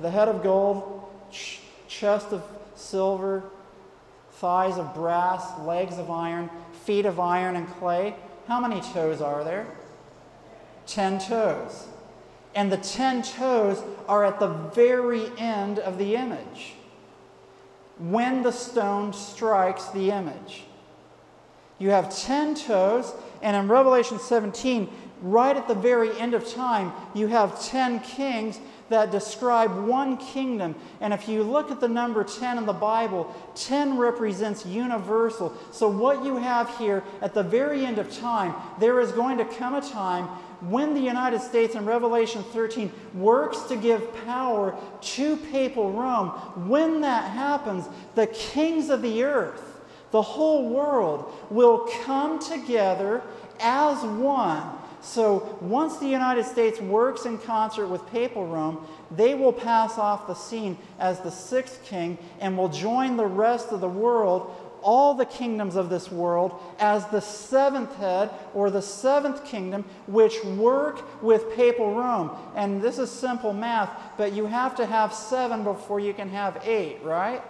The 0.00 0.10
head 0.10 0.28
of 0.28 0.42
gold, 0.42 0.93
ch- 1.34 1.60
chest 1.88 2.28
of 2.32 2.42
silver, 2.74 3.42
thighs 4.32 4.78
of 4.78 4.94
brass, 4.94 5.58
legs 5.60 5.98
of 5.98 6.10
iron, 6.10 6.48
feet 6.84 7.06
of 7.06 7.20
iron 7.20 7.56
and 7.56 7.68
clay. 7.74 8.14
How 8.48 8.60
many 8.60 8.80
toes 8.80 9.20
are 9.20 9.44
there? 9.44 9.66
Ten 10.86 11.18
toes. 11.18 11.88
And 12.54 12.70
the 12.70 12.76
ten 12.76 13.22
toes 13.22 13.82
are 14.06 14.24
at 14.24 14.38
the 14.38 14.48
very 14.48 15.26
end 15.38 15.78
of 15.78 15.98
the 15.98 16.14
image 16.14 16.74
when 17.98 18.42
the 18.42 18.52
stone 18.52 19.12
strikes 19.12 19.86
the 19.88 20.10
image. 20.10 20.64
You 21.78 21.90
have 21.90 22.14
ten 22.16 22.54
toes, 22.54 23.12
and 23.42 23.56
in 23.56 23.68
Revelation 23.68 24.18
17, 24.18 24.88
right 25.22 25.56
at 25.56 25.68
the 25.68 25.74
very 25.74 26.18
end 26.18 26.34
of 26.34 26.48
time, 26.48 26.92
you 27.14 27.26
have 27.28 27.64
ten 27.64 28.00
kings 28.00 28.60
that 28.94 29.10
describe 29.10 29.76
one 29.86 30.16
kingdom. 30.16 30.76
And 31.00 31.12
if 31.12 31.28
you 31.28 31.42
look 31.42 31.70
at 31.70 31.80
the 31.80 31.88
number 31.88 32.22
10 32.22 32.58
in 32.58 32.66
the 32.66 32.72
Bible, 32.72 33.34
10 33.56 33.98
represents 33.98 34.64
universal. 34.64 35.52
So, 35.72 35.88
what 35.88 36.24
you 36.24 36.36
have 36.36 36.76
here 36.78 37.02
at 37.20 37.34
the 37.34 37.42
very 37.42 37.84
end 37.84 37.98
of 37.98 38.12
time, 38.16 38.54
there 38.78 39.00
is 39.00 39.10
going 39.12 39.38
to 39.38 39.44
come 39.44 39.74
a 39.74 39.80
time 39.80 40.26
when 40.70 40.94
the 40.94 41.00
United 41.00 41.40
States 41.40 41.74
in 41.74 41.84
Revelation 41.84 42.42
13 42.42 42.90
works 43.14 43.62
to 43.62 43.76
give 43.76 44.14
power 44.24 44.76
to 45.00 45.36
papal 45.36 45.90
Rome. 45.92 46.28
When 46.68 47.00
that 47.00 47.30
happens, 47.32 47.88
the 48.14 48.28
kings 48.28 48.90
of 48.90 49.02
the 49.02 49.24
earth, 49.24 49.80
the 50.12 50.22
whole 50.22 50.68
world, 50.68 51.32
will 51.50 51.88
come 52.04 52.38
together 52.38 53.22
as 53.58 54.02
one 54.04 54.73
So 55.04 55.58
once 55.60 55.98
the 55.98 56.08
United 56.08 56.46
States 56.46 56.80
works 56.80 57.26
in 57.26 57.36
concert 57.36 57.88
with 57.88 58.06
Papal 58.06 58.46
Rome, 58.46 58.86
they 59.10 59.34
will 59.34 59.52
pass 59.52 59.98
off 59.98 60.26
the 60.26 60.34
scene 60.34 60.78
as 60.98 61.20
the 61.20 61.30
sixth 61.30 61.84
king 61.84 62.16
and 62.40 62.56
will 62.56 62.70
join 62.70 63.18
the 63.18 63.26
rest 63.26 63.68
of 63.70 63.82
the 63.82 63.88
world, 63.88 64.50
all 64.80 65.12
the 65.12 65.26
kingdoms 65.26 65.76
of 65.76 65.90
this 65.90 66.10
world, 66.10 66.58
as 66.78 67.06
the 67.08 67.20
seventh 67.20 67.94
head 67.96 68.30
or 68.54 68.70
the 68.70 68.80
seventh 68.80 69.44
kingdom, 69.44 69.84
which 70.06 70.42
work 70.42 71.22
with 71.22 71.54
Papal 71.54 71.94
Rome. 71.94 72.30
And 72.56 72.80
this 72.80 72.98
is 72.98 73.10
simple 73.10 73.52
math, 73.52 73.90
but 74.16 74.32
you 74.32 74.46
have 74.46 74.74
to 74.76 74.86
have 74.86 75.12
seven 75.12 75.64
before 75.64 76.00
you 76.00 76.14
can 76.14 76.30
have 76.30 76.62
eight, 76.64 77.02
right? 77.02 77.42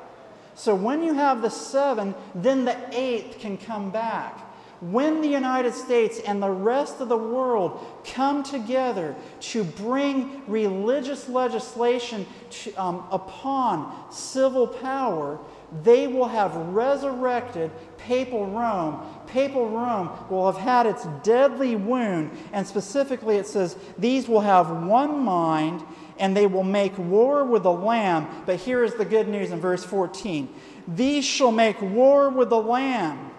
So 0.57 0.75
when 0.75 1.05
you 1.05 1.15
have 1.15 1.41
the 1.41 1.51
seven, 1.51 2.17
then 2.35 2.65
the 2.65 2.77
eighth 2.91 3.39
can 3.39 3.59
come 3.59 3.91
back 3.91 4.44
when 4.91 5.23
the 5.23 5.29
United 5.29 5.73
States 5.73 6.21
and 6.21 6.43
the 6.43 6.51
rest 6.51 7.01
of 7.01 7.09
the 7.09 7.17
world 7.17 7.85
come 8.05 8.43
together 8.43 9.15
to 9.41 9.65
bring 9.65 10.43
religious 10.47 11.29
legislation 11.29 12.27
to, 12.51 12.75
um, 12.75 13.07
upon 13.11 14.13
civil 14.13 14.67
power, 14.67 15.39
they 15.83 16.07
will 16.07 16.29
have 16.29 16.55
resurrected 16.55 17.71
papal 17.97 18.47
Rome. 18.47 19.01
Papal 19.27 19.71
Rome 19.71 20.11
will 20.29 20.51
have 20.53 20.61
had 20.61 20.87
its 20.87 21.07
deadly 21.23 21.77
wound, 21.77 22.31
and 22.53 22.67
specifically 22.67 23.37
it 23.37 23.47
says, 23.47 23.77
These 23.97 24.29
will 24.29 24.43
have 24.43 24.71
one 24.71 25.25
mind 25.25 25.83
and 26.19 26.37
they 26.37 26.47
will 26.47 26.63
make 26.63 26.97
war 26.97 27.45
with 27.45 27.65
the 27.65 27.73
Lamb. 27.73 28.29
But 28.47 28.57
here 28.57 28.85
is 28.85 28.95
the 28.95 29.05
good 29.05 29.29
news 29.29 29.51
in 29.51 29.61
verse 29.61 29.83
14 29.83 30.49
These 30.87 31.25
shall 31.25 31.53
make 31.53 31.81
war 31.81 32.29
with 32.29 32.51
the 32.51 32.61
Lamb 32.61 33.34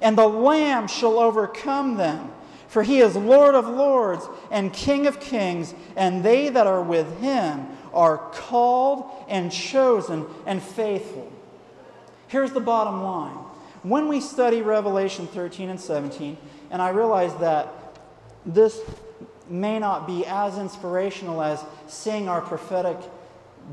and 0.00 0.16
the 0.16 0.26
Lamb 0.26 0.88
shall 0.88 1.18
overcome 1.18 1.96
them. 1.96 2.32
For 2.68 2.84
he 2.84 3.00
is 3.00 3.16
Lord 3.16 3.56
of 3.56 3.68
lords 3.68 4.28
and 4.50 4.72
King 4.72 5.08
of 5.08 5.18
kings, 5.18 5.74
and 5.96 6.22
they 6.22 6.50
that 6.50 6.68
are 6.68 6.82
with 6.82 7.18
him 7.18 7.66
are 7.92 8.18
called 8.32 9.10
and 9.28 9.50
chosen 9.50 10.24
and 10.46 10.62
faithful. 10.62 11.32
Here's 12.28 12.52
the 12.52 12.60
bottom 12.60 13.02
line. 13.02 13.36
When 13.82 14.06
we 14.06 14.20
study 14.20 14.62
Revelation 14.62 15.26
13 15.26 15.68
and 15.68 15.80
17, 15.80 16.36
and 16.70 16.80
I 16.80 16.90
realize 16.90 17.34
that 17.36 17.98
this 18.46 18.78
may 19.48 19.78
not 19.78 20.06
be 20.06 20.24
as 20.26 20.56
inspirational 20.58 21.42
as 21.42 21.64
seeing 21.88 22.28
our 22.28 22.40
prophetic 22.40 22.96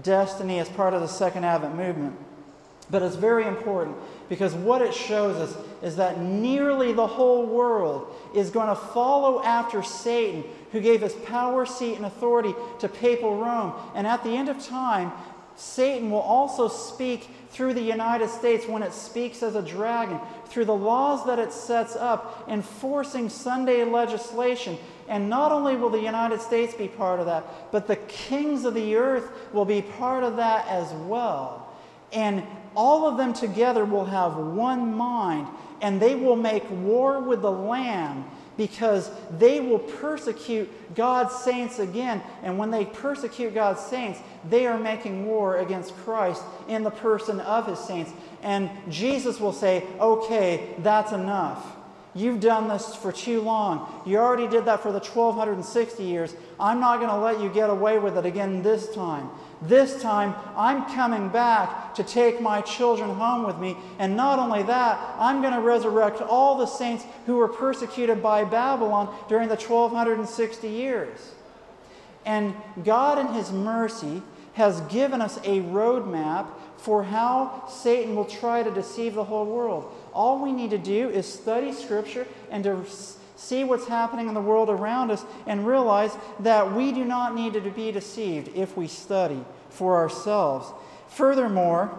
destiny 0.02 0.60
as 0.60 0.70
part 0.70 0.94
of 0.94 1.02
the 1.02 1.08
Second 1.08 1.44
Advent 1.44 1.76
movement, 1.76 2.18
but 2.90 3.02
it's 3.02 3.16
very 3.16 3.46
important 3.46 3.96
because 4.30 4.54
what 4.54 4.82
it 4.82 4.94
shows 4.94 5.36
us 5.38 5.56
is 5.82 5.96
that 5.98 6.20
nearly 6.20 6.94
the 6.94 7.08
whole 7.08 7.46
world 7.46 8.14
is 8.34 8.50
going 8.50 8.68
to 8.68 8.76
follow 8.76 9.44
after 9.44 9.84
Satan, 9.84 10.44
who 10.72 10.82
gave 10.82 11.02
his 11.02 11.14
power, 11.14 11.66
seat, 11.66 11.96
and 11.96 12.06
authority 12.06 12.54
to 12.80 12.90
papal 12.90 13.38
Rome. 13.38 13.74
And 13.96 14.08
at 14.08 14.24
the 14.24 14.32
end 14.32 14.50
of 14.50 14.64
time, 14.64 15.12
Satan 15.56 16.12
will 16.12 16.20
also 16.20 16.68
speak 16.68 17.30
through 17.50 17.74
the 17.74 17.82
United 17.82 18.30
States 18.30 18.68
when 18.68 18.84
it 18.84 18.94
speaks 18.94 19.42
as 19.42 19.56
a 19.56 19.62
dragon, 19.62 20.20
through 20.46 20.66
the 20.66 20.76
laws 20.76 21.26
that 21.26 21.40
it 21.40 21.52
sets 21.52 21.96
up, 21.96 22.46
enforcing 22.48 23.30
Sunday 23.30 23.84
legislation. 23.84 24.78
And 25.08 25.30
not 25.30 25.52
only 25.52 25.76
will 25.76 25.90
the 25.90 26.00
United 26.00 26.42
States 26.42 26.76
be 26.76 26.88
part 26.88 27.20
of 27.20 27.26
that, 27.26 27.72
but 27.72 27.88
the 27.88 27.96
kings 27.96 28.66
of 28.66 28.76
the 28.76 28.96
earth 28.96 29.32
will 29.54 29.66
be 29.66 29.82
part 29.82 30.24
of 30.24 30.36
that 30.36 30.68
as 30.68 30.92
well. 30.94 31.68
And 32.14 32.44
all 32.76 33.08
of 33.08 33.18
them 33.18 33.34
together 33.34 33.84
will 33.84 34.06
have 34.06 34.38
one 34.38 34.94
mind, 34.96 35.48
and 35.82 36.02
they 36.02 36.16
will 36.16 36.36
make 36.36 36.70
war 36.70 37.20
with 37.20 37.42
the 37.42 37.52
Lamb 37.52 38.26
because 38.58 39.12
they 39.38 39.60
will 39.60 39.80
persecute 39.80 40.70
God's 40.96 41.36
saints 41.36 41.80
again. 41.80 42.22
And 42.42 42.58
when 42.58 42.72
they 42.72 42.86
persecute 42.86 43.54
God's 43.54 43.82
saints, 43.82 44.20
they 44.50 44.66
are 44.66 44.80
making 44.80 45.28
war 45.28 45.58
against 45.58 45.96
Christ 45.98 46.42
in 46.68 46.84
the 46.84 46.90
person 46.90 47.40
of 47.40 47.68
his 47.68 47.80
saints. 47.80 48.12
And 48.42 48.70
Jesus 48.90 49.40
will 49.40 49.54
say, 49.54 49.86
Okay, 50.00 50.76
that's 50.80 51.12
enough. 51.12 51.78
You've 52.16 52.40
done 52.40 52.68
this 52.68 52.96
for 52.96 53.12
too 53.12 53.42
long. 53.42 54.02
You 54.08 54.18
already 54.18 54.48
did 54.48 54.66
that 54.66 54.82
for 54.82 54.92
the 54.92 55.00
1260 55.00 56.04
years. 56.04 56.36
I'm 56.60 56.80
not 56.80 56.98
going 56.98 57.12
to 57.12 57.20
let 57.20 57.40
you 57.40 57.50
get 57.50 57.70
away 57.70 58.00
with 58.00 58.18
it 58.18 58.26
again 58.26 58.64
this 58.64 58.92
time. 58.96 59.30
This 59.62 60.02
time, 60.02 60.36
I'm 60.56 60.86
coming 60.94 61.30
back 61.30 61.96
to 61.96 62.04
take 62.04 62.40
my 62.40 62.62
children 62.62 63.10
home 63.10 63.46
with 63.46 63.58
me. 63.58 63.76
And 63.98 64.16
not 64.16 64.38
only 64.38 64.64
that, 64.64 65.16
I'm 65.18 65.42
going 65.42 65.54
to 65.54 65.62
resurrect 65.62 66.22
all 66.22 66.58
the 66.58 66.68
saints 66.68 67.06
who 67.26 67.38
were 67.38 67.48
persecuted 67.48 68.22
by 68.22 68.44
Babylon 68.44 69.16
during 69.28 69.48
the 69.48 69.56
1260 69.56 70.68
years. 70.68 71.34
And 72.26 72.54
God, 72.84 73.18
in 73.18 73.34
His 73.34 73.52
mercy, 73.52 74.22
has 74.54 74.82
given 74.82 75.22
us 75.22 75.38
a 75.38 75.62
roadmap 75.62 76.48
for 76.78 77.04
how 77.04 77.66
Satan 77.68 78.16
will 78.16 78.26
try 78.26 78.64
to 78.64 78.72
deceive 78.72 79.16
the 79.16 79.24
whole 79.24 79.46
world. 79.46 79.92
All 80.14 80.42
we 80.42 80.52
need 80.52 80.70
to 80.72 80.78
do 80.78 81.10
is 81.10 81.32
study 81.32 81.74
Scripture 81.74 82.28
and 82.52 82.64
to 82.64 82.84
see 83.38 83.64
what's 83.64 83.88
happening 83.88 84.28
in 84.28 84.34
the 84.34 84.42
world 84.42 84.70
around 84.70 85.12
us, 85.12 85.24
and 85.46 85.66
realize 85.66 86.12
that 86.40 86.74
we 86.74 86.92
do 86.92 87.06
not 87.06 87.36
need 87.36 87.54
to 87.54 87.62
be 87.62 87.92
deceived 87.92 88.50
if 88.56 88.76
we 88.76 88.88
study 88.88 89.44
for 89.70 89.96
ourselves. 89.96 90.72
Furthermore, 91.08 91.98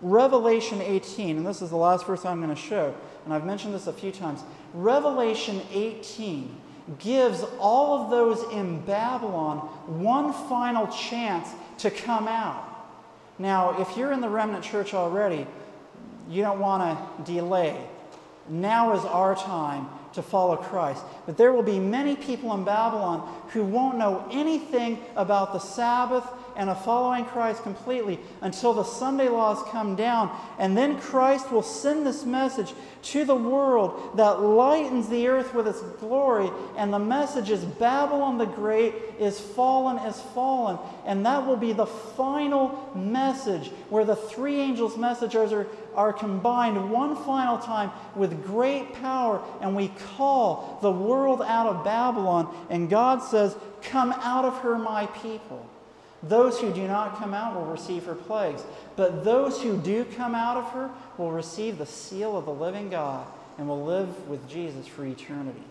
Revelation 0.00 0.80
18, 0.80 1.38
and 1.38 1.46
this 1.46 1.62
is 1.62 1.70
the 1.70 1.76
last 1.76 2.06
verse 2.06 2.24
I'm 2.24 2.40
going 2.40 2.54
to 2.54 2.60
show, 2.60 2.94
and 3.24 3.34
I've 3.34 3.44
mentioned 3.44 3.74
this 3.74 3.86
a 3.86 3.92
few 3.92 4.12
times. 4.12 4.40
Revelation 4.72 5.60
18 5.72 6.56
gives 6.98 7.44
all 7.58 8.02
of 8.02 8.10
those 8.10 8.42
in 8.52 8.80
Babylon 8.82 9.58
one 9.86 10.32
final 10.48 10.86
chance 10.88 11.48
to 11.78 11.90
come 11.90 12.28
out. 12.28 12.66
Now, 13.38 13.80
if 13.80 13.96
you're 13.96 14.12
in 14.12 14.20
the 14.20 14.28
remnant 14.28 14.64
church 14.64 14.92
already, 14.92 15.46
you 16.28 16.42
don't 16.42 16.60
want 16.60 16.98
to 16.98 17.32
delay. 17.32 17.76
Now 18.48 18.94
is 18.94 19.04
our 19.04 19.34
time 19.34 19.88
to 20.14 20.22
follow 20.22 20.56
Christ. 20.56 21.04
But 21.26 21.36
there 21.36 21.52
will 21.52 21.62
be 21.62 21.78
many 21.78 22.16
people 22.16 22.52
in 22.54 22.64
Babylon 22.64 23.28
who 23.50 23.64
won't 23.64 23.98
know 23.98 24.26
anything 24.30 24.98
about 25.16 25.52
the 25.52 25.58
Sabbath 25.58 26.26
and 26.56 26.68
of 26.68 26.84
following 26.84 27.24
Christ 27.24 27.62
completely 27.62 28.18
until 28.40 28.72
the 28.72 28.84
Sunday 28.84 29.28
laws 29.28 29.62
come 29.70 29.96
down. 29.96 30.36
And 30.58 30.76
then 30.76 30.98
Christ 30.98 31.50
will 31.50 31.62
send 31.62 32.06
this 32.06 32.24
message 32.24 32.72
to 33.02 33.24
the 33.24 33.34
world 33.34 34.16
that 34.16 34.40
lightens 34.40 35.08
the 35.08 35.28
earth 35.28 35.54
with 35.54 35.66
its 35.66 35.80
glory. 36.00 36.50
And 36.76 36.92
the 36.92 36.98
message 36.98 37.50
is 37.50 37.64
Babylon 37.64 38.38
the 38.38 38.44
Great 38.46 38.94
is 39.18 39.40
fallen, 39.40 39.98
is 40.06 40.20
fallen. 40.34 40.78
And 41.06 41.24
that 41.24 41.46
will 41.46 41.56
be 41.56 41.72
the 41.72 41.86
final 41.86 42.92
message 42.94 43.68
where 43.88 44.04
the 44.04 44.16
three 44.16 44.60
angels' 44.60 44.96
messages 44.96 45.52
are, 45.52 45.66
are 45.94 46.12
combined 46.12 46.90
one 46.90 47.16
final 47.24 47.58
time 47.58 47.90
with 48.14 48.44
great 48.44 48.92
power. 48.94 49.42
And 49.60 49.76
we 49.76 49.88
call 50.16 50.78
the 50.82 50.92
world 50.92 51.42
out 51.42 51.66
of 51.66 51.84
Babylon. 51.84 52.54
And 52.68 52.90
God 52.90 53.22
says, 53.22 53.56
Come 53.82 54.12
out 54.12 54.44
of 54.44 54.58
her, 54.58 54.76
my 54.76 55.06
people. 55.06 55.69
Those 56.22 56.60
who 56.60 56.72
do 56.72 56.86
not 56.86 57.18
come 57.18 57.32
out 57.32 57.54
will 57.54 57.66
receive 57.66 58.04
her 58.04 58.14
plagues, 58.14 58.62
but 58.96 59.24
those 59.24 59.62
who 59.62 59.78
do 59.78 60.04
come 60.04 60.34
out 60.34 60.56
of 60.56 60.70
her 60.72 60.90
will 61.16 61.32
receive 61.32 61.78
the 61.78 61.86
seal 61.86 62.36
of 62.36 62.44
the 62.44 62.52
living 62.52 62.90
God 62.90 63.26
and 63.56 63.66
will 63.68 63.84
live 63.84 64.28
with 64.28 64.46
Jesus 64.48 64.86
for 64.86 65.04
eternity. 65.04 65.62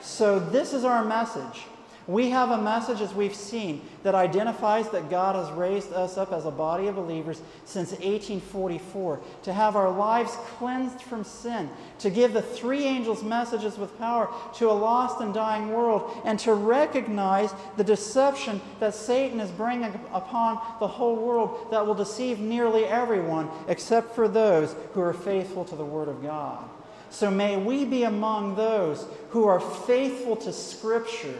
So, 0.00 0.38
this 0.38 0.72
is 0.72 0.84
our 0.84 1.04
message. 1.04 1.64
We 2.08 2.30
have 2.30 2.52
a 2.52 2.62
message, 2.62 3.00
as 3.00 3.12
we've 3.12 3.34
seen, 3.34 3.82
that 4.04 4.14
identifies 4.14 4.88
that 4.90 5.10
God 5.10 5.34
has 5.34 5.50
raised 5.56 5.92
us 5.92 6.16
up 6.16 6.32
as 6.32 6.46
a 6.46 6.52
body 6.52 6.86
of 6.86 6.94
believers 6.94 7.42
since 7.64 7.90
1844, 7.90 9.20
to 9.42 9.52
have 9.52 9.74
our 9.74 9.90
lives 9.90 10.36
cleansed 10.56 11.02
from 11.02 11.24
sin, 11.24 11.68
to 11.98 12.08
give 12.08 12.32
the 12.32 12.42
three 12.42 12.84
angels 12.84 13.24
messages 13.24 13.76
with 13.76 13.98
power 13.98 14.32
to 14.54 14.70
a 14.70 14.72
lost 14.72 15.20
and 15.20 15.34
dying 15.34 15.72
world, 15.72 16.16
and 16.24 16.38
to 16.38 16.54
recognize 16.54 17.52
the 17.76 17.82
deception 17.82 18.60
that 18.78 18.94
Satan 18.94 19.40
is 19.40 19.50
bringing 19.50 19.92
upon 20.12 20.60
the 20.78 20.86
whole 20.86 21.16
world 21.16 21.72
that 21.72 21.84
will 21.84 21.94
deceive 21.94 22.38
nearly 22.38 22.84
everyone 22.84 23.50
except 23.66 24.14
for 24.14 24.28
those 24.28 24.76
who 24.92 25.00
are 25.00 25.12
faithful 25.12 25.64
to 25.64 25.74
the 25.74 25.84
Word 25.84 26.06
of 26.06 26.22
God. 26.22 26.68
So 27.10 27.32
may 27.32 27.56
we 27.56 27.84
be 27.84 28.04
among 28.04 28.54
those 28.54 29.06
who 29.30 29.46
are 29.46 29.60
faithful 29.60 30.36
to 30.36 30.52
Scripture 30.52 31.38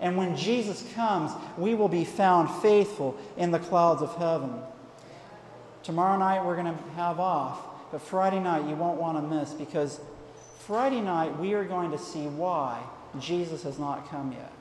and 0.00 0.16
when 0.16 0.36
Jesus 0.36 0.84
comes, 0.94 1.32
we 1.56 1.74
will 1.74 1.88
be 1.88 2.04
found 2.04 2.50
faithful 2.62 3.16
in 3.36 3.50
the 3.50 3.58
clouds 3.58 4.02
of 4.02 4.14
heaven. 4.16 4.52
Tomorrow 5.82 6.18
night 6.18 6.44
we're 6.44 6.56
going 6.56 6.76
to 6.76 6.82
have 6.96 7.20
off, 7.20 7.64
but 7.92 8.02
Friday 8.02 8.40
night 8.40 8.68
you 8.68 8.74
won't 8.74 9.00
want 9.00 9.16
to 9.16 9.22
miss 9.22 9.52
because 9.52 10.00
Friday 10.66 11.00
night 11.00 11.38
we 11.38 11.54
are 11.54 11.64
going 11.64 11.92
to 11.92 11.98
see 11.98 12.26
why 12.26 12.82
Jesus 13.20 13.62
has 13.62 13.78
not 13.78 14.10
come 14.10 14.32
yet. 14.32 14.52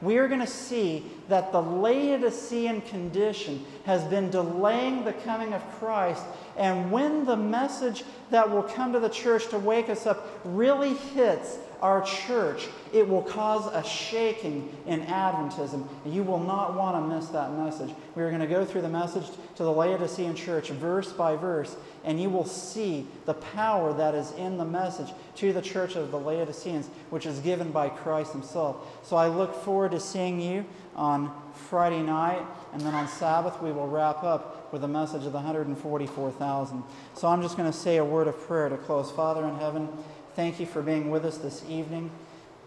We 0.00 0.18
are 0.18 0.28
going 0.28 0.40
to 0.40 0.46
see 0.46 1.04
that 1.28 1.52
the 1.52 1.60
Laodicean 1.60 2.82
condition 2.82 3.64
has 3.86 4.04
been 4.04 4.30
delaying 4.30 5.04
the 5.04 5.12
coming 5.12 5.54
of 5.54 5.62
Christ. 5.78 6.22
And 6.56 6.90
when 6.90 7.24
the 7.24 7.36
message 7.36 8.04
that 8.30 8.50
will 8.50 8.64
come 8.64 8.92
to 8.92 9.00
the 9.00 9.08
church 9.08 9.48
to 9.48 9.58
wake 9.58 9.88
us 9.88 10.06
up 10.06 10.40
really 10.44 10.94
hits 10.94 11.58
our 11.82 12.02
church, 12.02 12.68
it 12.92 13.08
will 13.08 13.22
cause 13.22 13.66
a 13.72 13.86
shaking 13.86 14.74
in 14.86 15.02
Adventism. 15.02 15.86
You 16.06 16.22
will 16.22 16.38
not 16.38 16.74
want 16.74 16.96
to 16.96 17.16
miss 17.16 17.28
that 17.28 17.52
message. 17.52 17.90
We 18.14 18.22
are 18.22 18.28
going 18.28 18.40
to 18.40 18.46
go 18.46 18.64
through 18.64 18.82
the 18.82 18.88
message 18.88 19.26
to 19.56 19.62
the 19.62 19.72
Laodicean 19.72 20.34
church 20.34 20.70
verse 20.70 21.12
by 21.12 21.36
verse, 21.36 21.76
and 22.04 22.20
you 22.20 22.30
will 22.30 22.44
see 22.44 23.06
the 23.26 23.34
power 23.34 23.92
that 23.92 24.14
is 24.14 24.32
in 24.32 24.56
the 24.56 24.64
message 24.64 25.12
to 25.36 25.52
the 25.52 25.62
church 25.62 25.96
of 25.96 26.10
the 26.10 26.18
Laodiceans, 26.18 26.88
which 27.10 27.26
is 27.26 27.38
given 27.40 27.70
by 27.70 27.88
Christ 27.88 28.32
Himself. 28.32 28.76
So 29.06 29.16
I 29.16 29.28
look 29.28 29.54
forward 29.54 29.92
to 29.92 30.00
seeing 30.00 30.40
you 30.40 30.64
on 30.96 31.32
Friday 31.68 32.02
night, 32.02 32.44
and 32.72 32.80
then 32.80 32.94
on 32.94 33.08
Sabbath 33.08 33.60
we 33.62 33.72
will 33.72 33.88
wrap 33.88 34.22
up 34.22 34.72
with 34.72 34.82
a 34.84 34.88
message 34.88 35.24
of 35.24 35.32
the 35.32 35.38
144,000. 35.38 36.82
So 37.14 37.28
I'm 37.28 37.42
just 37.42 37.56
going 37.56 37.70
to 37.70 37.76
say 37.76 37.98
a 37.98 38.04
word 38.04 38.26
of 38.26 38.38
prayer 38.40 38.68
to 38.68 38.76
close. 38.76 39.10
Father 39.10 39.44
in 39.44 39.56
heaven, 39.56 39.88
Thank 40.34 40.58
you 40.58 40.66
for 40.66 40.82
being 40.82 41.10
with 41.10 41.24
us 41.24 41.38
this 41.38 41.64
evening. 41.68 42.10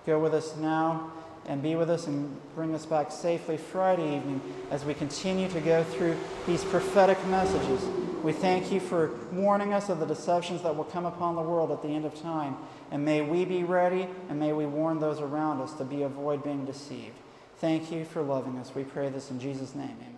Go 0.05 0.19
with 0.19 0.33
us 0.33 0.55
now 0.55 1.11
and 1.47 1.61
be 1.61 1.75
with 1.75 1.89
us 1.89 2.07
and 2.07 2.35
bring 2.55 2.73
us 2.75 2.85
back 2.85 3.11
safely 3.11 3.57
Friday 3.57 4.17
evening 4.17 4.41
as 4.69 4.83
we 4.85 4.93
continue 4.93 5.47
to 5.49 5.61
go 5.61 5.83
through 5.83 6.17
these 6.45 6.63
prophetic 6.63 7.23
messages. 7.27 7.83
We 8.23 8.33
thank 8.33 8.71
you 8.71 8.79
for 8.79 9.11
warning 9.31 9.73
us 9.73 9.89
of 9.89 9.99
the 9.99 10.05
deceptions 10.05 10.61
that 10.63 10.75
will 10.75 10.83
come 10.83 11.05
upon 11.05 11.35
the 11.35 11.41
world 11.41 11.71
at 11.71 11.81
the 11.81 11.89
end 11.89 12.05
of 12.05 12.19
time. 12.21 12.57
And 12.91 13.05
may 13.05 13.21
we 13.21 13.45
be 13.45 13.63
ready 13.63 14.07
and 14.29 14.39
may 14.39 14.53
we 14.53 14.65
warn 14.65 14.99
those 14.99 15.19
around 15.19 15.61
us 15.61 15.73
to 15.73 15.83
be 15.83 16.03
avoid 16.03 16.43
being 16.43 16.65
deceived. 16.65 17.15
Thank 17.59 17.91
you 17.91 18.05
for 18.05 18.21
loving 18.21 18.57
us. 18.57 18.75
We 18.75 18.83
pray 18.83 19.09
this 19.09 19.31
in 19.31 19.39
Jesus' 19.39 19.75
name. 19.75 19.95
Amen. 20.01 20.16